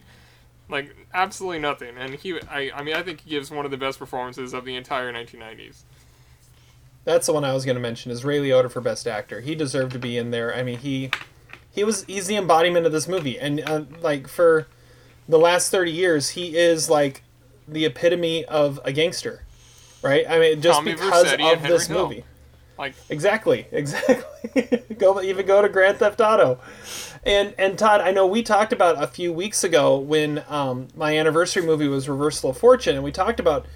[0.72, 1.98] like absolutely nothing.
[1.98, 4.66] And he, I, I mean, I think he gives one of the best performances of
[4.66, 5.84] the entire 1990s.
[7.04, 8.12] That's the one I was going to mention.
[8.12, 9.42] Is Ray Liotta for Best Actor?
[9.42, 10.56] He deserved to be in there.
[10.56, 11.12] I mean, he,
[11.72, 14.68] he was he's the embodiment of this movie, and uh, like for
[15.28, 17.24] the last 30 years, he is like
[17.68, 19.44] the epitome of a gangster,
[20.04, 20.26] right?
[20.30, 22.08] I mean, just Tommy because Vercetti of this Hill.
[22.08, 22.24] movie.
[22.82, 24.96] Like exactly, exactly.
[24.98, 26.60] go even go to Grand Theft Auto.
[27.24, 31.16] And and Todd, I know we talked about a few weeks ago when um, my
[31.16, 33.68] anniversary movie was Reversal of Fortune, and we talked about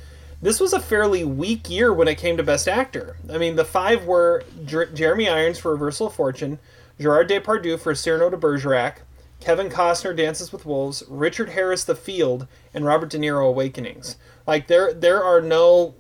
[0.41, 3.18] this was a fairly weak year when it came to Best Actor.
[3.32, 6.58] I mean, the five were Jer- Jeremy Irons for Reversal of Fortune,
[6.99, 9.03] Gerard Depardieu for Cyrano de Bergerac,
[9.39, 14.16] Kevin Costner Dances with Wolves, Richard Harris The Field, and Robert De Niro Awakenings.
[14.47, 15.93] Like there there are no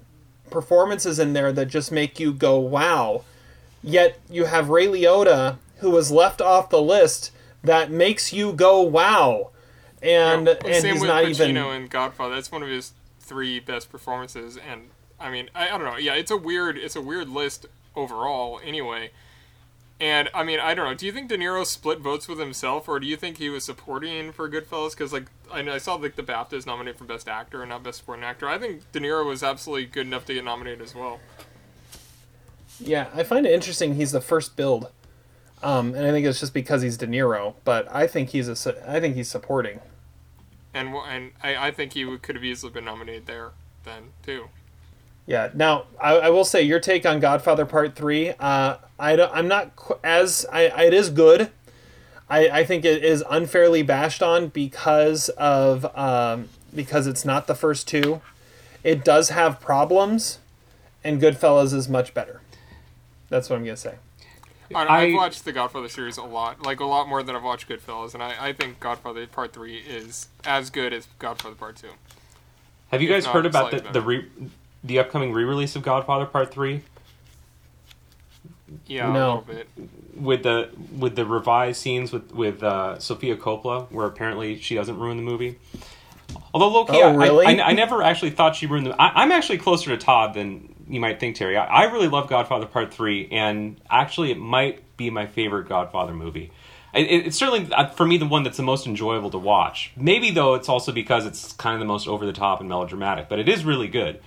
[0.49, 3.23] performances in there that just make you go wow.
[3.83, 7.31] Yet you have Ray Liotta who was left off the list
[7.63, 9.51] that makes you go wow.
[10.01, 12.35] And well, and he's not Pacino even in Godfather.
[12.35, 14.89] That's one of his three best performances and
[15.19, 15.97] I mean, I, I don't know.
[15.97, 17.65] Yeah, it's a weird it's a weird list
[17.95, 19.11] overall anyway.
[19.99, 20.93] And I mean, I don't know.
[20.93, 23.63] Do you think De Niro split votes with himself, or do you think he was
[23.63, 24.91] supporting for Goodfellas?
[24.91, 27.99] Because like I, I saw like the BAFTAs nominated for Best Actor and not Best
[27.99, 28.47] Supporting Actor.
[28.49, 31.19] I think De Niro was absolutely good enough to get nominated as well.
[32.79, 33.95] Yeah, I find it interesting.
[33.95, 34.91] He's the first build
[35.65, 38.75] um, and I think it's just because he's De Niro, but I think he's a,
[38.87, 39.79] I think he's supporting.
[40.73, 43.51] And and I, I think he could have easily been nominated there
[43.83, 44.49] then too.
[45.25, 45.49] Yeah.
[45.53, 48.31] Now I, I will say your take on Godfather Part Three.
[48.39, 49.71] Uh, I don't, I'm not
[50.03, 51.51] as I, I, it is good.
[52.29, 57.55] I, I think it is unfairly bashed on because of um, because it's not the
[57.55, 58.21] first two.
[58.83, 60.39] It does have problems,
[61.03, 62.41] and Goodfellas is much better.
[63.29, 63.95] That's what I'm gonna say.
[64.73, 67.69] I, have watched the Godfather series a lot, like a lot more than I've watched
[67.69, 71.89] Goodfellas, and I, I think Godfather Part Three is as good as Godfather Part Two.
[72.89, 74.25] Have you guys heard about the slightly the re,
[74.85, 76.81] the upcoming re-release of Godfather Part Three
[78.87, 79.27] Yeah, a No.
[79.27, 79.67] little bit.
[80.15, 84.97] with the with the revised scenes with with uh, Sofia Coppola, where apparently she doesn't
[84.97, 85.57] ruin the movie.
[86.53, 87.45] Although low key, Oh, I, really?
[87.45, 89.01] I, I never actually thought she ruined the.
[89.01, 91.57] I, I'm actually closer to Todd than you might think, Terry.
[91.57, 96.13] I, I really love Godfather Part Three, and actually, it might be my favorite Godfather
[96.13, 96.51] movie.
[96.93, 99.91] It, it- it's certainly uh, for me the one that's the most enjoyable to watch.
[99.97, 103.27] Maybe though, it's also because it's kind of the most over the top and melodramatic,
[103.29, 104.21] but it is really good.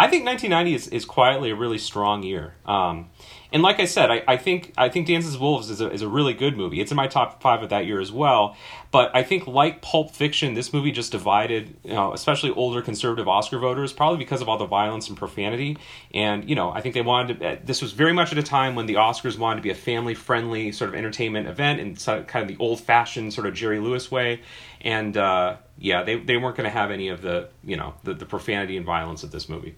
[0.00, 2.54] I think 1990 is, is quietly a really strong year.
[2.64, 3.10] Um,
[3.52, 6.02] and like I said, I, I think I think Dances with Wolves is a, is
[6.02, 6.80] a really good movie.
[6.80, 8.56] It's in my top five of that year as well.
[8.92, 13.28] But I think like Pulp Fiction, this movie just divided, you know, especially older conservative
[13.28, 15.78] Oscar voters, probably because of all the violence and profanity.
[16.12, 17.58] And you know, I think they wanted to.
[17.64, 20.14] This was very much at a time when the Oscars wanted to be a family
[20.14, 23.80] friendly sort of entertainment event in sort kind of the old fashioned sort of Jerry
[23.80, 24.40] Lewis way.
[24.80, 28.14] And uh, yeah, they they weren't going to have any of the you know the,
[28.14, 29.74] the profanity and violence of this movie.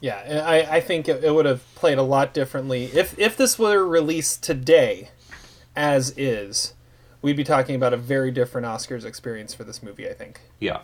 [0.00, 3.58] Yeah, I, I think it, it would have played a lot differently if if this
[3.58, 5.10] were released today,
[5.76, 6.74] as is.
[7.22, 10.08] We'd be talking about a very different Oscars experience for this movie.
[10.08, 10.40] I think.
[10.58, 10.80] Yeah.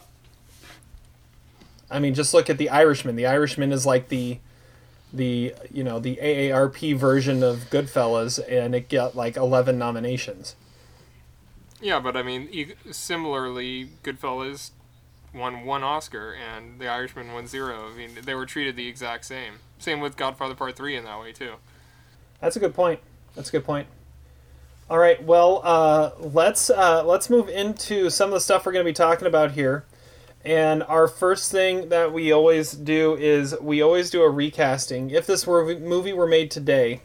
[1.91, 3.17] I mean, just look at The Irishman.
[3.17, 4.39] The Irishman is like the
[5.13, 10.57] the you know the AARP version of Goodfellas, and it got like eleven nominations.
[11.81, 14.71] Yeah, but I mean, e- similarly, Goodfellas
[15.37, 17.91] won one Oscar and The Irishman won zero.
[17.93, 19.55] I mean, they were treated the exact same.
[19.79, 21.55] Same with Godfather Part Three in that way too.
[22.41, 23.01] That's a good point.
[23.35, 23.87] That's a good point.
[24.89, 28.85] All right, well, uh, let's uh, let's move into some of the stuff we're going
[28.85, 29.85] to be talking about here.
[30.45, 35.11] And our first thing that we always do is we always do a recasting.
[35.11, 37.01] If this were movie were made today,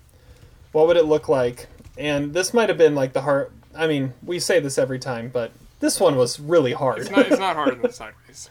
[0.71, 1.65] what would it look like?
[1.97, 3.51] And this might have been like the hard.
[3.75, 5.51] I mean, we say this every time, but
[5.81, 6.99] this one was really hard.
[6.99, 7.27] It's not.
[7.27, 8.49] It's not harder than Sideways.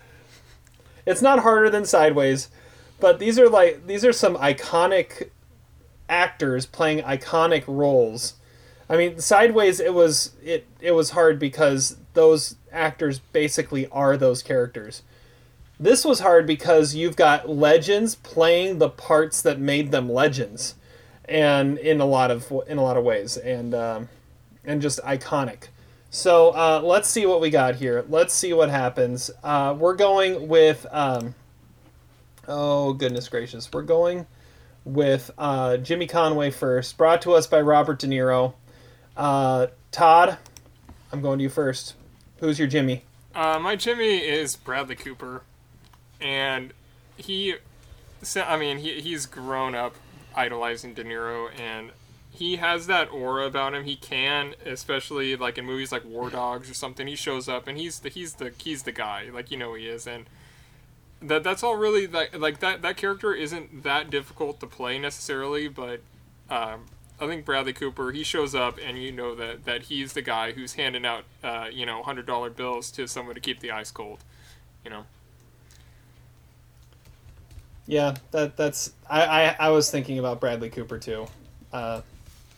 [1.07, 2.51] It's not harder than Sideways,
[2.99, 5.31] but these are like these are some iconic
[6.09, 8.35] actors playing iconic roles.
[8.89, 14.43] I mean, Sideways it was it it was hard because those actors basically are those
[14.43, 15.03] characters.
[15.78, 20.74] This was hard because you've got legends playing the parts that made them legends,
[21.26, 24.09] and in a lot of in a lot of ways, and um,
[24.64, 25.68] and just iconic.
[26.11, 28.04] So uh, let's see what we got here.
[28.08, 29.30] Let's see what happens.
[29.44, 30.84] Uh, we're going with.
[30.90, 31.36] Um,
[32.48, 33.72] oh goodness gracious!
[33.72, 34.26] We're going
[34.84, 36.98] with uh, Jimmy Conway first.
[36.98, 38.54] Brought to us by Robert De Niro.
[39.16, 40.36] Uh, Todd,
[41.12, 41.94] I'm going to you first.
[42.38, 43.04] Who's your Jimmy?
[43.32, 45.42] Uh, my Jimmy is Bradley Cooper,
[46.20, 46.72] and
[47.16, 47.54] he,
[48.34, 49.94] I mean, he he's grown up
[50.34, 51.92] idolizing De Niro, and
[52.41, 53.84] he has that aura about him.
[53.84, 57.07] He can, especially like in movies like War Dogs or something.
[57.07, 59.86] He shows up, and he's the he's the he's the guy, like you know he
[59.86, 60.24] is, and
[61.20, 65.68] that that's all really like like that that character isn't that difficult to play necessarily,
[65.68, 66.01] but
[66.49, 66.86] um,
[67.20, 70.53] I think Bradley Cooper he shows up and you know that that he's the guy
[70.53, 73.91] who's handing out uh, you know hundred dollar bills to someone to keep the ice
[73.91, 74.20] cold,
[74.82, 75.05] you know.
[77.86, 78.95] Yeah, that that's.
[79.11, 81.26] I, I, I was thinking about Bradley Cooper too.
[81.70, 82.01] Uh,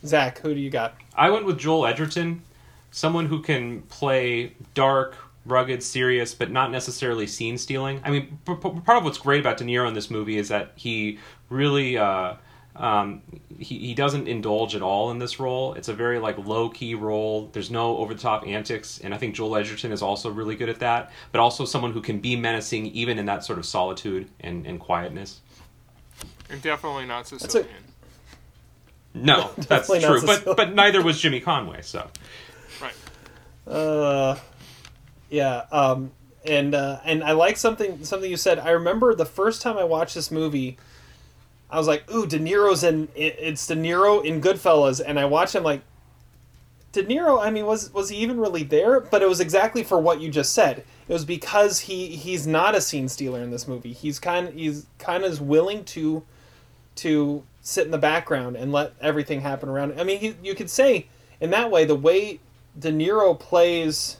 [0.04, 0.94] Zach, who do you got?
[1.14, 2.42] I went with Joel Edgerton,
[2.90, 8.00] someone who can play dark, rugged, serious, but not necessarily scene stealing.
[8.04, 10.48] I mean, p- p- part of what's great about De Niro in this movie is
[10.48, 12.34] that he really uh,
[12.74, 13.22] um,
[13.58, 15.74] he he doesn't indulge at all in this role.
[15.74, 17.50] It's a very like low key role.
[17.52, 20.68] There's no over the top antics, and I think Joel Edgerton is also really good
[20.68, 21.12] at that.
[21.32, 24.80] But also someone who can be menacing even in that sort of solitude and, and
[24.80, 25.40] quietness.
[26.48, 27.68] And definitely not a- Sicilian.
[29.14, 30.22] No, that's true.
[30.24, 31.82] But but neither was Jimmy Conway.
[31.82, 32.08] So
[32.80, 32.94] Right.
[33.66, 34.36] Uh,
[35.30, 35.64] yeah.
[35.70, 36.12] Um,
[36.44, 38.58] and uh, and I like something something you said.
[38.58, 40.76] I remember the first time I watched this movie,
[41.70, 45.54] I was like, "Ooh, De Niro's in it's De Niro in Goodfellas," and I watched
[45.54, 45.82] him like.
[46.90, 49.00] De Niro, I mean, was was he even really there?
[49.00, 50.84] But it was exactly for what you just said.
[51.08, 53.94] It was because he he's not a scene stealer in this movie.
[53.94, 56.22] He's kind he's kind of willing to
[56.96, 59.98] to sit in the background and let everything happen around.
[59.98, 61.06] I mean, he, you could say
[61.40, 62.40] in that way the way
[62.78, 64.18] De Niro plays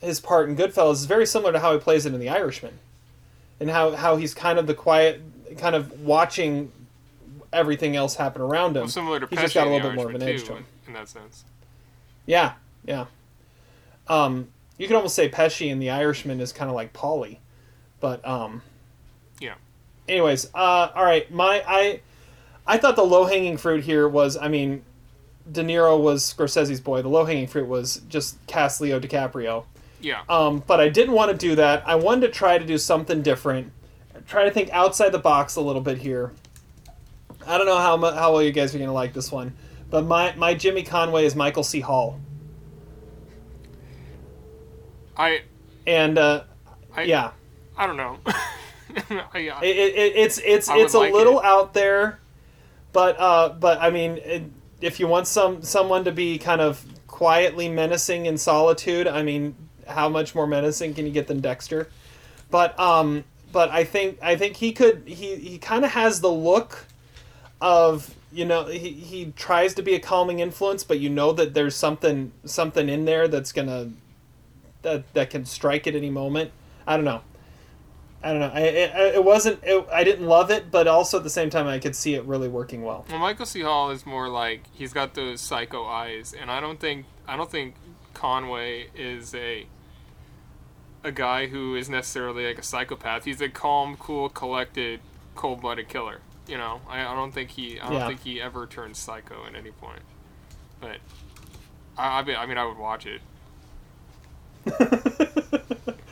[0.00, 2.78] his part in Goodfellas is very similar to how he plays it in The Irishman,
[3.58, 5.20] and how how he's kind of the quiet,
[5.58, 6.70] kind of watching
[7.52, 8.82] everything else happen around him.
[8.82, 10.46] Well, similar to he's Pesci just got a little bit more of an Irishman, edge
[10.48, 10.66] to him.
[10.86, 11.44] in that sense.
[12.26, 12.52] Yeah,
[12.84, 13.06] yeah.
[14.08, 17.38] Um, you could almost say Pesci in The Irishman is kind of like Paulie,
[18.00, 18.62] but um.
[20.08, 21.30] Anyways, uh, all right.
[21.32, 22.00] My I,
[22.66, 24.84] I thought the low hanging fruit here was, I mean,
[25.50, 27.02] De Niro was Scorsese's boy.
[27.02, 29.64] The low hanging fruit was just cast Leo DiCaprio,
[30.00, 30.22] Yeah.
[30.28, 31.86] Um, but I didn't want to do that.
[31.86, 33.72] I wanted to try to do something different.
[34.26, 36.32] Try to think outside the box a little bit here.
[37.46, 39.54] I don't know how how well you guys are gonna like this one,
[39.90, 41.80] but my my Jimmy Conway is Michael C.
[41.80, 42.18] Hall,
[45.14, 45.42] I
[45.86, 46.44] and uh,
[46.96, 47.32] I yeah,
[47.76, 48.18] I don't know.
[49.10, 51.44] I, it, it, it's it's I it's a like little it.
[51.44, 52.20] out there,
[52.92, 57.68] but uh, but I mean, if you want some someone to be kind of quietly
[57.68, 59.54] menacing in solitude, I mean,
[59.86, 61.88] how much more menacing can you get than Dexter?
[62.50, 66.30] But um, but I think I think he could he he kind of has the
[66.30, 66.86] look
[67.60, 71.54] of you know he, he tries to be a calming influence, but you know that
[71.54, 73.90] there's something something in there that's gonna
[74.82, 76.50] that that can strike at any moment.
[76.86, 77.22] I don't know.
[78.24, 78.50] I don't know.
[78.54, 79.60] I, it, it wasn't.
[79.62, 82.24] It, I didn't love it, but also at the same time, I could see it
[82.24, 83.04] really working well.
[83.10, 83.60] Well, Michael C.
[83.60, 87.50] Hall is more like he's got those psycho eyes, and I don't think I don't
[87.50, 87.74] think
[88.14, 89.66] Conway is a
[91.04, 93.26] a guy who is necessarily like a psychopath.
[93.26, 95.00] He's a calm, cool, collected,
[95.34, 96.20] cold-blooded killer.
[96.48, 98.06] You know, I, I don't think he I don't Yeah.
[98.08, 100.00] think he ever turns psycho at any point.
[100.80, 100.96] But
[101.98, 103.20] I I mean, I mean I would watch it.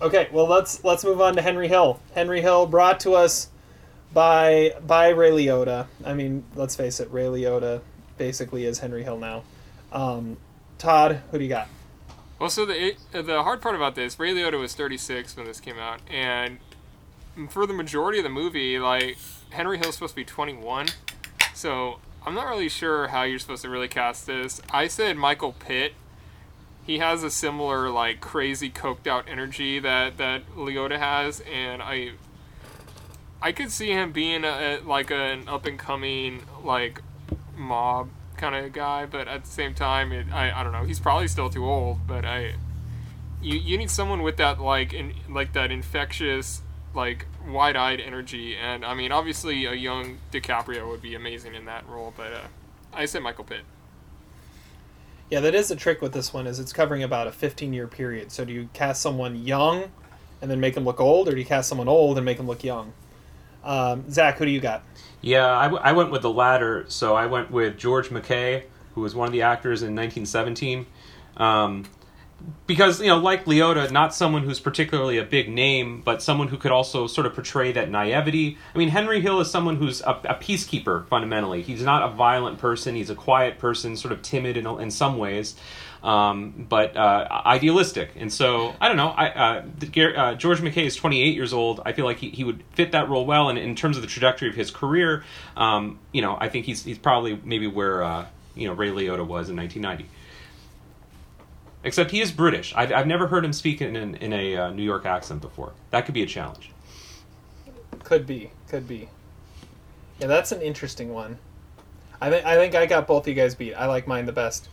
[0.00, 2.00] Okay, well let's let's move on to Henry Hill.
[2.14, 3.48] Henry Hill brought to us
[4.12, 5.86] by by Ray Liotta.
[6.04, 7.80] I mean, let's face it, Ray Liotta
[8.18, 9.44] basically is Henry Hill now.
[9.92, 10.36] Um,
[10.78, 11.68] Todd, who do you got?
[12.38, 15.78] Well, so the the hard part about this, Ray Liotta was 36 when this came
[15.78, 16.58] out, and
[17.48, 19.16] for the majority of the movie, like
[19.50, 20.88] Henry Hill's supposed to be 21,
[21.54, 24.60] so I'm not really sure how you're supposed to really cast this.
[24.70, 25.94] I said Michael Pitt.
[26.86, 32.12] He has a similar like crazy coked out energy that that Liotta has, and I
[33.40, 37.02] I could see him being a, like an up and coming like
[37.56, 40.84] mob kind of guy, but at the same time, it, I I don't know.
[40.84, 42.54] He's probably still too old, but I
[43.40, 46.62] you you need someone with that like in like that infectious
[46.94, 51.88] like wide-eyed energy, and I mean obviously a young DiCaprio would be amazing in that
[51.88, 52.40] role, but uh,
[52.92, 53.62] I said Michael Pitt.
[55.30, 57.86] Yeah, that is the trick with this one is it's covering about a 15 year
[57.86, 58.30] period.
[58.30, 59.84] So do you cast someone young
[60.42, 62.46] and then make them look old, or do you cast someone old and make them
[62.46, 62.92] look young?
[63.64, 64.82] Um, Zach, who do you got?
[65.22, 66.84] Yeah, I, w- I went with the latter.
[66.88, 68.64] So I went with George McKay,
[68.94, 70.84] who was one of the actors in 1917.
[71.38, 71.84] Um,
[72.66, 76.56] because, you know, like Liotta, not someone who's particularly a big name, but someone who
[76.56, 78.56] could also sort of portray that naivety.
[78.74, 81.62] I mean, Henry Hill is someone who's a, a peacekeeper, fundamentally.
[81.62, 85.18] He's not a violent person, he's a quiet person, sort of timid in, in some
[85.18, 85.56] ways.
[86.02, 89.08] Um, but uh, idealistic, and so I don't know.
[89.08, 91.80] I uh, the, uh, George McKay is 28 years old.
[91.86, 94.06] I feel like he, he would fit that role well, and in terms of the
[94.06, 95.24] trajectory of his career,
[95.56, 99.26] um, you know, I think he's he's probably maybe where uh, you know Ray Liotta
[99.26, 100.10] was in 1990.
[101.84, 102.72] Except he is British.
[102.74, 105.74] I've, I've never heard him speak in, in, in a uh, New York accent before.
[105.90, 106.70] That could be a challenge.
[108.02, 109.08] Could be, could be.
[110.18, 111.38] Yeah, that's an interesting one.
[112.20, 113.74] I think I think I got both of you guys beat.
[113.74, 114.68] I like mine the best.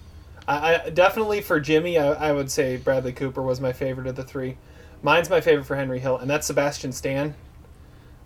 [0.48, 4.16] I, I definitely for Jimmy, I, I would say Bradley Cooper was my favorite of
[4.16, 4.58] the three.
[5.04, 7.36] Mine's my favorite for Henry Hill, and that's Sebastian Stan.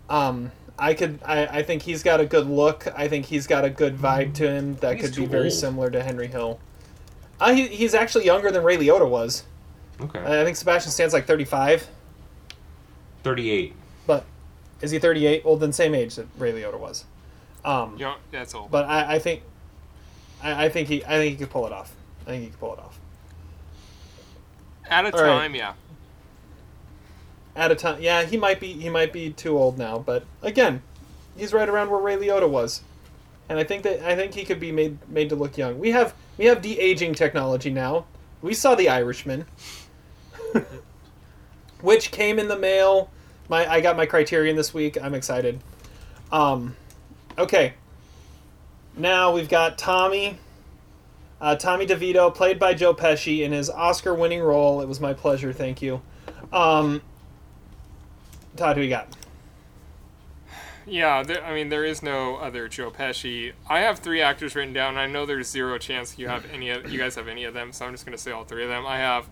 [0.09, 2.87] Um, I could, I, I think he's got a good look.
[2.95, 5.53] I think he's got a good vibe to him that could be very old.
[5.53, 6.59] similar to Henry Hill.
[7.39, 9.43] Uh, he, he's actually younger than Ray Liotta was.
[9.99, 10.19] Okay.
[10.19, 11.87] I think Sebastian Stan's like 35,
[13.23, 13.73] 38.
[14.05, 14.25] but
[14.81, 15.45] is he 38?
[15.45, 17.05] Well, then same age that Ray Liotta was.
[17.63, 18.71] Um, Yeah, that's old.
[18.71, 19.41] but I, I think,
[20.43, 21.93] I, I think he, I think he could pull it off.
[22.23, 22.99] I think he could pull it off.
[24.89, 25.27] At a all right.
[25.27, 25.73] time, yeah.
[27.55, 30.81] At a time, yeah, he might be, he might be too old now, but again,
[31.37, 32.81] he's right around where Ray Liotta was,
[33.49, 35.79] and I think that I think he could be made made to look young.
[35.79, 38.05] We have we have de aging technology now.
[38.41, 39.45] We saw The Irishman,
[41.81, 43.09] which came in the mail.
[43.49, 44.97] My I got my Criterion this week.
[45.01, 45.59] I'm excited.
[46.31, 46.75] Um,
[47.37, 47.73] okay.
[48.97, 50.39] Now we've got Tommy.
[51.41, 54.81] Uh, Tommy DeVito, played by Joe Pesci, in his Oscar-winning role.
[54.81, 55.51] It was my pleasure.
[55.51, 56.01] Thank you.
[56.53, 57.01] Um,
[58.55, 59.14] Todd, who you got?
[60.87, 63.53] Yeah, there, I mean, there is no other Joe Pesci.
[63.67, 64.97] I have three actors written down.
[64.97, 66.69] I know there's zero chance you have any.
[66.69, 68.69] of You guys have any of them, so I'm just gonna say all three of
[68.69, 68.85] them.
[68.85, 69.27] I have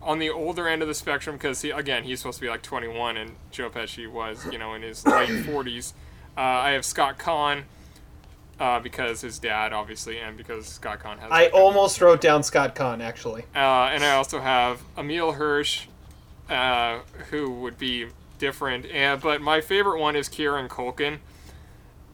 [0.00, 2.60] on the older end of the spectrum because he again he's supposed to be like
[2.62, 5.94] 21 and Joe Pesci was you know in his late 40s.
[6.36, 7.62] Uh, I have Scott Caan
[8.60, 11.28] uh, because his dad obviously and because Scott Caan has.
[11.32, 13.42] I almost wrote down Scott Caan, actually.
[13.56, 15.86] uh, and I also have Emile Hirsch,
[16.50, 17.00] uh,
[17.30, 18.08] who would be
[18.38, 18.86] different.
[18.86, 21.18] And but my favorite one is Kieran Culkin,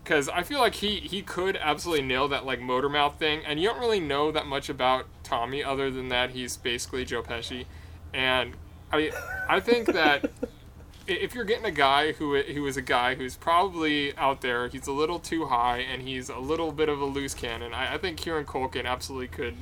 [0.03, 3.43] because I feel like he he could absolutely nail that like motor mouth thing.
[3.47, 7.23] And you don't really know that much about Tommy other than that he's basically Joe
[7.23, 7.67] Pesci.
[8.13, 8.55] And
[8.93, 9.13] I
[9.49, 10.31] I think that
[11.07, 14.87] if you're getting a guy who who is a guy who's probably out there, he's
[14.87, 17.75] a little too high and he's a little bit of a loose cannon.
[17.75, 19.55] I, I think Kieran Culkin absolutely could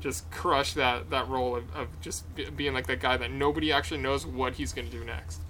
[0.00, 3.72] just crush that that role of, of just be- being like that guy that nobody
[3.72, 5.40] actually knows what he's going to do next.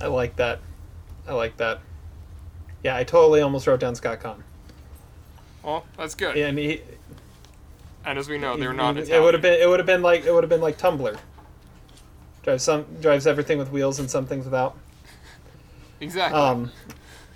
[0.00, 0.60] I like that.
[1.26, 1.80] I like that.
[2.82, 4.42] Yeah, I totally almost wrote down Scott Caan.
[5.62, 6.36] Well, that's good.
[6.36, 6.80] And he,
[8.04, 10.24] And as we know, they're not it would have been it would have been like
[10.24, 11.18] it would have been like Tumblr.
[12.42, 14.76] Drives some drives everything with wheels and some things without.
[16.00, 16.40] exactly.
[16.40, 16.72] Um,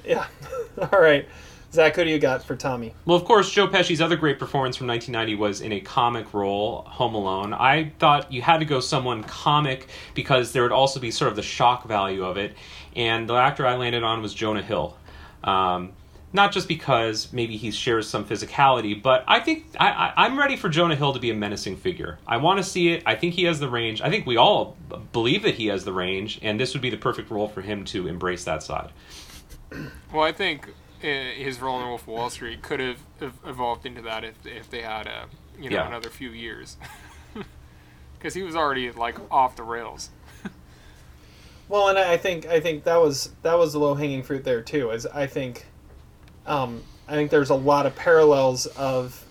[0.04, 0.26] yeah.
[0.92, 1.28] All right,
[1.74, 2.94] Zach, who do you got for Tommy?
[3.04, 6.82] Well, of course, Joe Pesci's other great performance from 1990 was in a comic role,
[6.82, 7.52] Home Alone.
[7.52, 11.36] I thought you had to go someone comic because there would also be sort of
[11.36, 12.56] the shock value of it.
[12.94, 14.96] And the actor I landed on was Jonah Hill.
[15.42, 15.94] Um,
[16.32, 20.56] not just because maybe he shares some physicality, but I think I, I, I'm ready
[20.56, 22.20] for Jonah Hill to be a menacing figure.
[22.24, 23.02] I want to see it.
[23.04, 24.00] I think he has the range.
[24.00, 24.76] I think we all
[25.12, 27.84] believe that he has the range, and this would be the perfect role for him
[27.86, 28.90] to embrace that side.
[30.12, 30.72] Well, I think
[31.04, 32.98] his role in Wolf of Wall Street could have
[33.46, 35.26] evolved into that if, if they had a
[35.60, 35.86] you know Yeah.
[35.86, 36.76] another few years,
[38.18, 40.10] because he was already like off the rails.
[41.68, 44.60] Well, and I think I think that was that was the low hanging fruit there
[44.60, 44.90] too.
[44.90, 45.64] Is I think,
[46.46, 49.24] um, I think there's a lot of parallels of,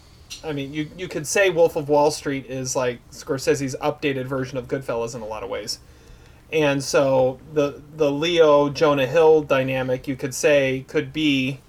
[0.43, 4.57] I mean, you you could say Wolf of Wall Street is like Scorsese's updated version
[4.57, 5.77] of Goodfellas in a lot of ways,
[6.51, 11.59] and so the the Leo Jonah Hill dynamic you could say could be,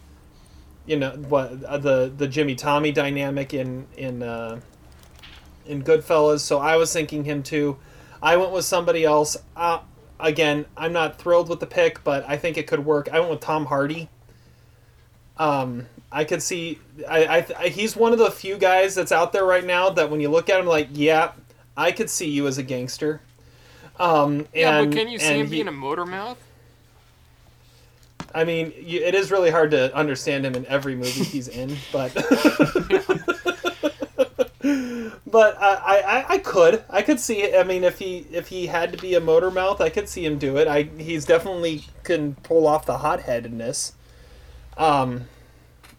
[0.86, 4.61] you know, what uh, the the Jimmy Tommy dynamic in in uh,
[5.66, 6.40] in Goodfellas.
[6.40, 7.78] So I was thinking him too.
[8.23, 9.36] I went with somebody else.
[9.56, 9.81] Uh,
[10.20, 13.09] again, I'm not thrilled with the pick, but I think it could work.
[13.12, 14.09] I went with Tom Hardy.
[15.36, 16.78] Um, I could see.
[17.09, 20.11] I, I, I he's one of the few guys that's out there right now that
[20.11, 21.32] when you look at him, like, yeah,
[21.77, 23.20] I could see you as a gangster.
[23.98, 26.39] Um, Yeah, and, but can you see him he- being a motor mouth?
[28.35, 31.77] I mean, you, it is really hard to understand him in every movie he's in,
[31.93, 32.12] but
[35.27, 37.59] but I, I, I could I could see it.
[37.59, 40.24] I mean, if he if he had to be a motor mouth, I could see
[40.24, 40.66] him do it.
[40.69, 43.93] I he's definitely can pull off the hotheadedness.
[44.77, 45.27] Um,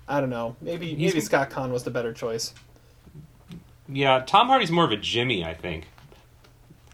[0.07, 0.55] I don't know.
[0.61, 2.53] Maybe He's- maybe Scott Caan was the better choice.
[3.87, 5.85] Yeah, Tom Hardy's more of a Jimmy, I think.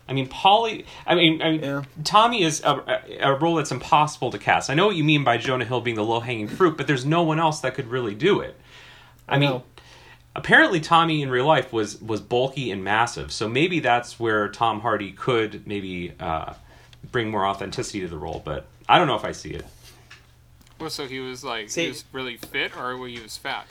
[0.07, 0.85] I mean, Paulie.
[1.05, 1.83] I mean, I mean, Yeah.
[2.03, 4.69] Tommy is a, a, a role that's impossible to cast.
[4.69, 7.05] I know what you mean by Jonah Hill being the low hanging fruit, but there's
[7.05, 8.59] no one else that could really do it.
[9.29, 9.63] I, mean, know.
[10.35, 14.81] apparently Tommy in real life was was bulky and massive, so maybe that's where Tom
[14.81, 16.53] Hardy could maybe uh,
[17.11, 18.41] bring more authenticity to the role.
[18.43, 19.65] But I don't know if I see it.
[20.79, 23.67] Well, so he was like See- he was really fit, or he was fat.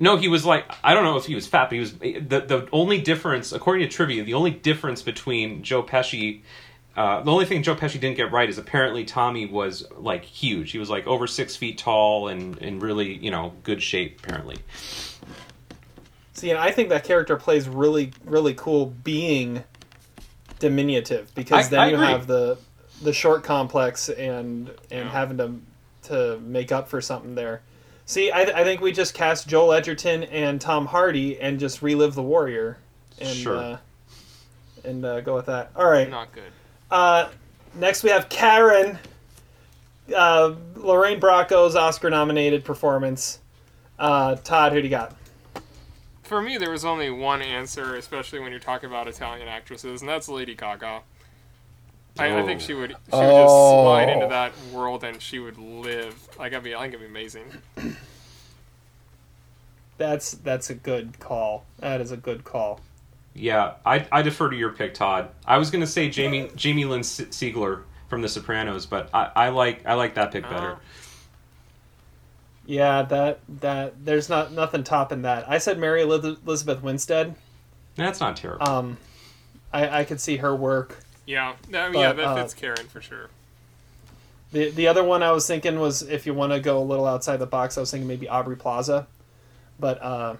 [0.00, 2.20] No, he was like I don't know if he was fat, but he was the
[2.20, 6.40] the only difference according to trivia, the only difference between Joe Pesci
[6.96, 10.72] uh, the only thing Joe Pesci didn't get right is apparently Tommy was like huge.
[10.72, 14.56] He was like over six feet tall and in really you know good shape apparently.
[16.32, 19.62] See, and I think that character plays really really cool being
[20.58, 22.06] diminutive because I- then I you agree.
[22.08, 22.58] have the
[23.02, 25.60] the short complex and and having to
[26.02, 27.62] to make up for something there.
[28.10, 32.16] See, I, I think we just cast Joel Edgerton and Tom Hardy and just relive
[32.16, 32.76] the Warrior,
[33.20, 33.56] and Sure.
[33.56, 33.78] uh,
[34.82, 35.70] and uh, go with that.
[35.76, 36.10] All right.
[36.10, 36.50] Not good.
[36.90, 37.28] Uh,
[37.76, 38.98] next we have Karen,
[40.12, 43.38] uh, Lorraine Bracco's Oscar-nominated performance.
[43.96, 45.14] Uh, Todd, who do you got?
[46.24, 50.10] For me, there was only one answer, especially when you're talking about Italian actresses, and
[50.10, 51.02] that's Lady Gaga.
[52.20, 54.28] I, I think she would she would just slide into Oh.
[54.28, 56.14] that world and she would live.
[56.38, 57.44] Like I'd be, I think it'd be amazing.
[59.98, 61.64] That's that's a good call.
[61.78, 62.80] That is a good call.
[63.34, 65.28] Yeah, I I defer to your pick, Todd.
[65.46, 69.48] I was gonna say Jamie Jamie Lynn Se- Sigler from The Sopranos, but I, I
[69.50, 70.76] like I like that pick better.
[70.78, 70.80] Oh.
[72.66, 75.48] Yeah, that that there's not nothing topping that.
[75.48, 77.34] I said Mary Elizabeth Winstead.
[77.96, 78.66] That's not terrible.
[78.68, 78.96] Um,
[79.72, 80.96] I I could see her work.
[81.30, 83.28] Yeah, I mean, yeah, But, that uh, fits Karen for sure.
[84.50, 87.06] The the other one I was thinking was if you want to go a little
[87.06, 89.06] outside the box, I was thinking maybe Aubrey Plaza,
[89.78, 90.34] but uh,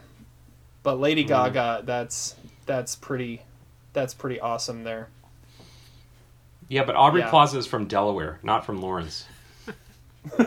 [0.82, 2.34] but Lady Gaga, that's
[2.66, 3.42] that's pretty
[3.92, 5.08] that's pretty awesome there.
[6.68, 7.30] yeah, but Aubrey yeah.
[7.30, 9.26] Plaza is from Delaware, not from Lawrence.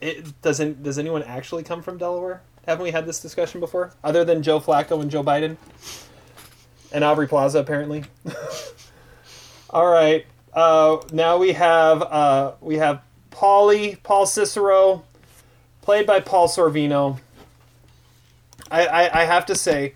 [0.00, 0.84] It doesn't.
[0.84, 2.42] Does anyone actually come from Delaware?
[2.66, 3.92] Haven't we had this discussion before?
[4.04, 5.56] Other than Joe Flacco and Joe Biden,
[6.92, 8.04] and Aubrey Plaza, apparently.
[9.70, 10.26] All right.
[10.52, 15.04] Uh, now we have uh, we have Paulie Paul Cicero,
[15.82, 17.20] played by Paul Sorvino.
[18.70, 19.94] I, I, I have to say,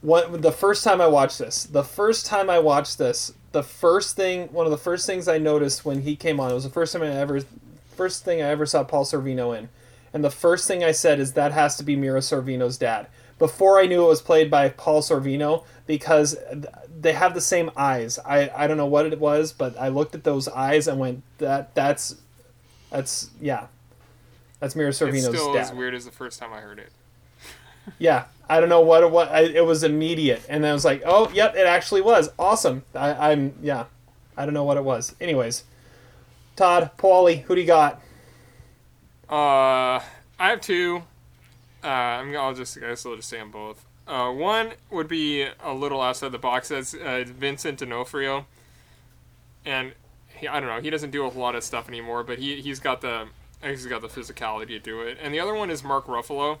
[0.00, 4.14] what the first time I watched this, the first time I watched this, the first
[4.14, 6.70] thing, one of the first things I noticed when he came on, it was the
[6.70, 7.40] first time I ever,
[7.96, 9.68] first thing I ever saw Paul Sorvino in,
[10.12, 13.08] and the first thing I said is that has to be Mira Sorvino's dad.
[13.38, 16.36] Before I knew it was played by Paul Sorvino, because
[17.00, 18.18] they have the same eyes.
[18.24, 21.22] I, I don't know what it was, but I looked at those eyes and went,
[21.38, 22.16] that that's,
[22.90, 23.66] that's yeah,
[24.60, 25.60] that's Mira It's Sorvino's still dad.
[25.60, 26.92] as weird as the first time I heard it.
[27.98, 29.28] Yeah, I don't know what it was.
[29.28, 33.30] I, it was immediate, and I was like, "Oh, yep, it actually was awesome." I,
[33.32, 33.86] I'm yeah,
[34.36, 35.14] I don't know what it was.
[35.22, 35.64] Anyways,
[36.54, 38.02] Todd, Paulie, who do you got?
[39.26, 40.04] Uh,
[40.38, 41.02] I have two.
[41.82, 43.84] Uh, I'm, I'll just I guess I'll just say them both.
[44.06, 46.68] Uh, one would be a little outside the box.
[46.68, 48.46] That's uh, Vincent D'Onofrio,
[49.64, 49.92] and
[50.28, 50.80] he, I don't know.
[50.80, 53.28] He doesn't do a lot of stuff anymore, but he he's got the
[53.62, 55.18] he's got the physicality to do it.
[55.20, 56.58] And the other one is Mark Ruffalo,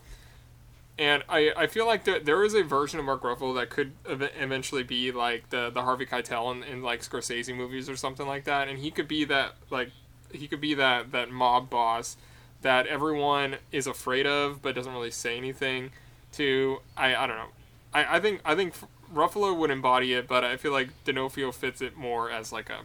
[0.98, 3.92] and I, I feel like there, there is a version of Mark Ruffalo that could
[4.08, 8.26] ev- eventually be like the the Harvey Keitel in, in like Scorsese movies or something
[8.26, 9.90] like that, and he could be that like
[10.32, 12.16] he could be that that mob boss
[12.62, 15.90] that everyone is afraid of but doesn't really say anything
[16.32, 17.48] to I, I don't know
[17.94, 18.74] I, I think I think
[19.14, 22.80] Ruffalo would embody it but I feel like D'Onofrio fits it more as like a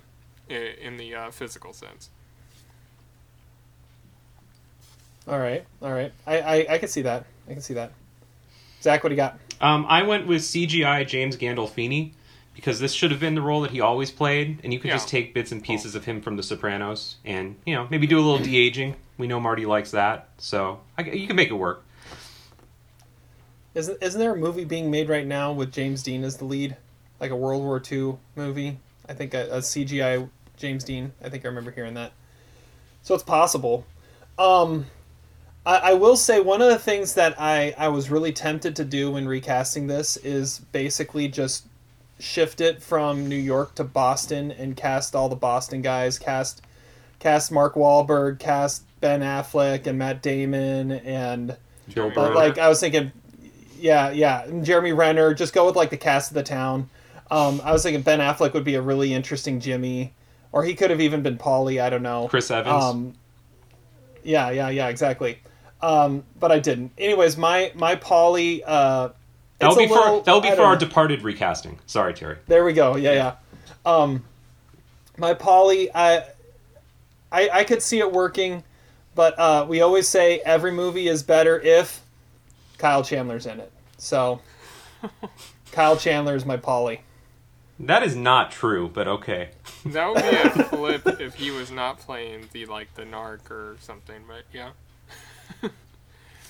[0.50, 2.10] i- in the uh, physical sense
[5.28, 6.12] All right, all right.
[6.28, 7.26] I, I I can see that.
[7.50, 7.94] I can see that.
[8.82, 9.40] Zach, what do you got?
[9.62, 12.12] Um, I went with CGI James Gandolfini
[12.54, 14.96] because this should have been the role that he always played, and you could Yeah.
[14.96, 18.20] just take bits and pieces of him from The Sopranos, and you know maybe do
[18.20, 18.96] a little de aging.
[19.18, 21.84] We know Marty likes that, so I, you can make it work.
[23.76, 26.78] Isn't isn't there a movie being made right now with James Dean as the lead,
[27.20, 28.80] like a World War II movie?
[29.08, 31.12] I think a, a CGI James Dean.
[31.24, 32.12] I think I remember hearing that.
[33.02, 33.86] So it's possible.
[34.38, 34.86] Um,
[35.66, 38.86] I, I will say one of the things that I I was really tempted to
[38.86, 41.68] do when recasting this is basically just
[42.20, 46.20] shift it from New York to Boston and cast all the Boston guys.
[46.20, 46.62] Cast
[47.20, 51.58] cast Mark Wahlberg, cast Ben Affleck and Matt Damon and.
[51.90, 52.36] Jeremy But Burr.
[52.36, 53.12] like I was thinking,
[53.78, 55.34] yeah, yeah, and Jeremy Renner.
[55.34, 56.90] Just go with like the cast of the town.
[57.30, 60.14] Um, I was thinking Ben Affleck would be a really interesting Jimmy,
[60.54, 61.82] or he could have even been Paulie.
[61.82, 62.30] I don't know.
[62.30, 62.82] Chris Evans.
[62.82, 63.14] Um,
[64.24, 65.40] yeah, yeah, yeah, exactly.
[65.82, 66.94] Um, but I didn't.
[66.98, 68.62] Anyways, my my Paulie.
[68.66, 69.10] Uh,
[69.60, 70.78] that'll be little- for that'll be for don't our.
[70.78, 71.78] Departed recasting.
[71.86, 72.38] Sorry, Terry.
[72.48, 72.96] There we go.
[72.96, 73.36] Yeah, yeah.
[73.86, 74.24] Um,
[75.18, 76.24] my Paulie, I,
[77.30, 78.64] I, I could see it working,
[79.16, 82.02] but uh, we always say every movie is better if
[82.78, 83.72] Kyle Chandler's in it.
[83.98, 84.42] So,
[85.72, 87.00] Kyle Chandler is my Paulie.
[87.80, 89.50] That is not true, but okay.
[89.86, 93.78] that would be a flip if he was not playing the like the narc or
[93.80, 94.70] something but yeah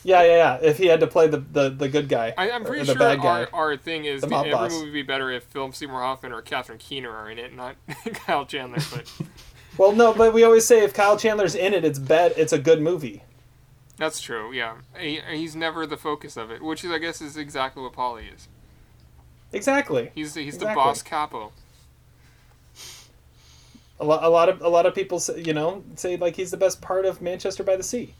[0.06, 0.60] Yeah, yeah, yeah.
[0.61, 2.95] If he had to play the the, the good guy, I, I'm pretty the sure
[2.99, 3.45] bad guy.
[3.45, 4.72] our, our thing is The the every boss.
[4.72, 7.77] movie would be better if Philip Seymour Hoffman or Catherine Keener are in it, not
[8.14, 8.80] Kyle Chandler.
[8.94, 9.10] But
[9.78, 12.34] Well, no, but we always say if Kyle Chandler's in it, it's bad.
[12.38, 13.24] It's a good movie.
[13.98, 14.52] that's true.
[14.54, 17.94] Yeah, he, he's never the focus of it, which is I guess is exactly what
[17.94, 18.48] Paulie is.
[19.52, 20.12] Exactly.
[20.16, 21.52] He's he's the boss capo.
[24.00, 26.52] A lot, a lot of a lot of people, say, you know, say like he's
[26.52, 28.14] the best part of Manchester by the Sea.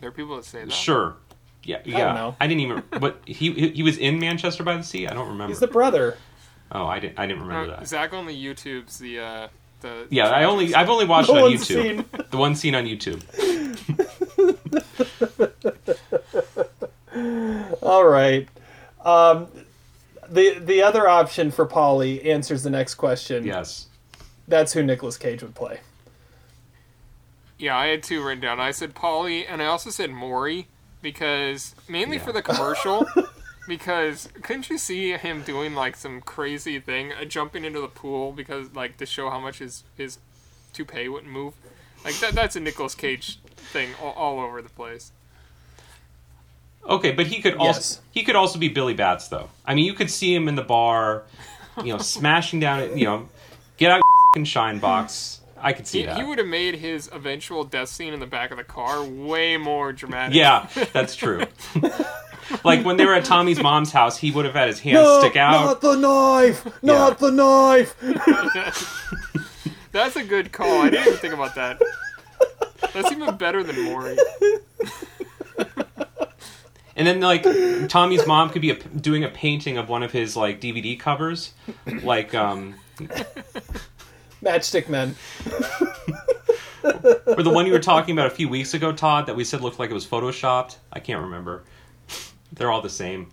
[0.00, 0.72] There are people that say that.
[0.72, 1.16] Sure.
[1.64, 2.12] Yeah, yeah.
[2.12, 2.36] know.
[2.40, 2.82] I, didn't even.
[3.00, 5.06] but he he he was in Manchester by the Sea.
[5.06, 5.48] I don't remember.
[5.48, 6.16] He's the brother.
[6.74, 7.18] Oh, I didn't.
[7.18, 7.86] I didn't remember Uh, that.
[7.88, 9.48] Zach only YouTube's the uh,
[9.82, 10.06] the.
[10.10, 11.64] Yeah, I only I've only watched The it on YouTube.
[11.82, 12.04] scene.
[12.30, 13.22] The one scene on YouTube.
[17.82, 18.48] All right.
[19.04, 19.48] Um,
[20.28, 23.44] the the other option for Paulie answers the next question.
[23.44, 23.86] Yes.
[24.48, 25.80] That's who Nicolas Cage would play.
[27.58, 28.58] Yeah, I had two written down.
[28.60, 30.66] I said Paulie, and I also said Morrie
[31.00, 33.06] because mainly for the commercial.
[33.66, 38.32] because couldn't you see him doing like some crazy thing, uh, jumping into the pool
[38.32, 40.18] because like to show how much his his
[40.72, 41.54] toupee wouldn't move?
[42.04, 45.12] Like that that's a Nicolas Cage thing all, all over the place.
[46.88, 48.00] Okay, but he could also Yes.
[48.10, 49.48] he could also be Billy Batts though.
[49.64, 51.22] I mean, you could see him in the bar,
[51.78, 52.96] you know, smashing down it.
[52.96, 53.28] You know,
[53.76, 54.00] get out
[54.34, 55.40] your shine box.
[55.64, 56.16] I could see He, that.
[56.16, 59.56] he would have made his eventual death scene in the back of the car way
[59.56, 60.34] more dramatic.
[60.34, 61.44] Yeah, that's true.
[62.64, 65.36] like when they were at Tommy's mom's house, he would have had his hands stick
[65.36, 65.64] out.
[65.64, 66.82] Not the knife!
[66.82, 67.94] Not the knife!
[69.92, 70.82] That's a good call.
[70.82, 71.80] I didn't even think about that.
[72.92, 74.18] That's even better than Morrie.
[76.94, 77.44] And then like
[77.88, 81.52] Tommy's mom could be a, doing a painting of one of his like DVD covers,
[82.02, 82.74] like um
[84.42, 85.14] Matchstick Men.
[86.84, 89.60] or the one you were talking about a few weeks ago, Todd, that we said
[89.60, 90.76] looked like it was photoshopped.
[90.92, 91.62] I can't remember.
[92.52, 93.30] They're all the same.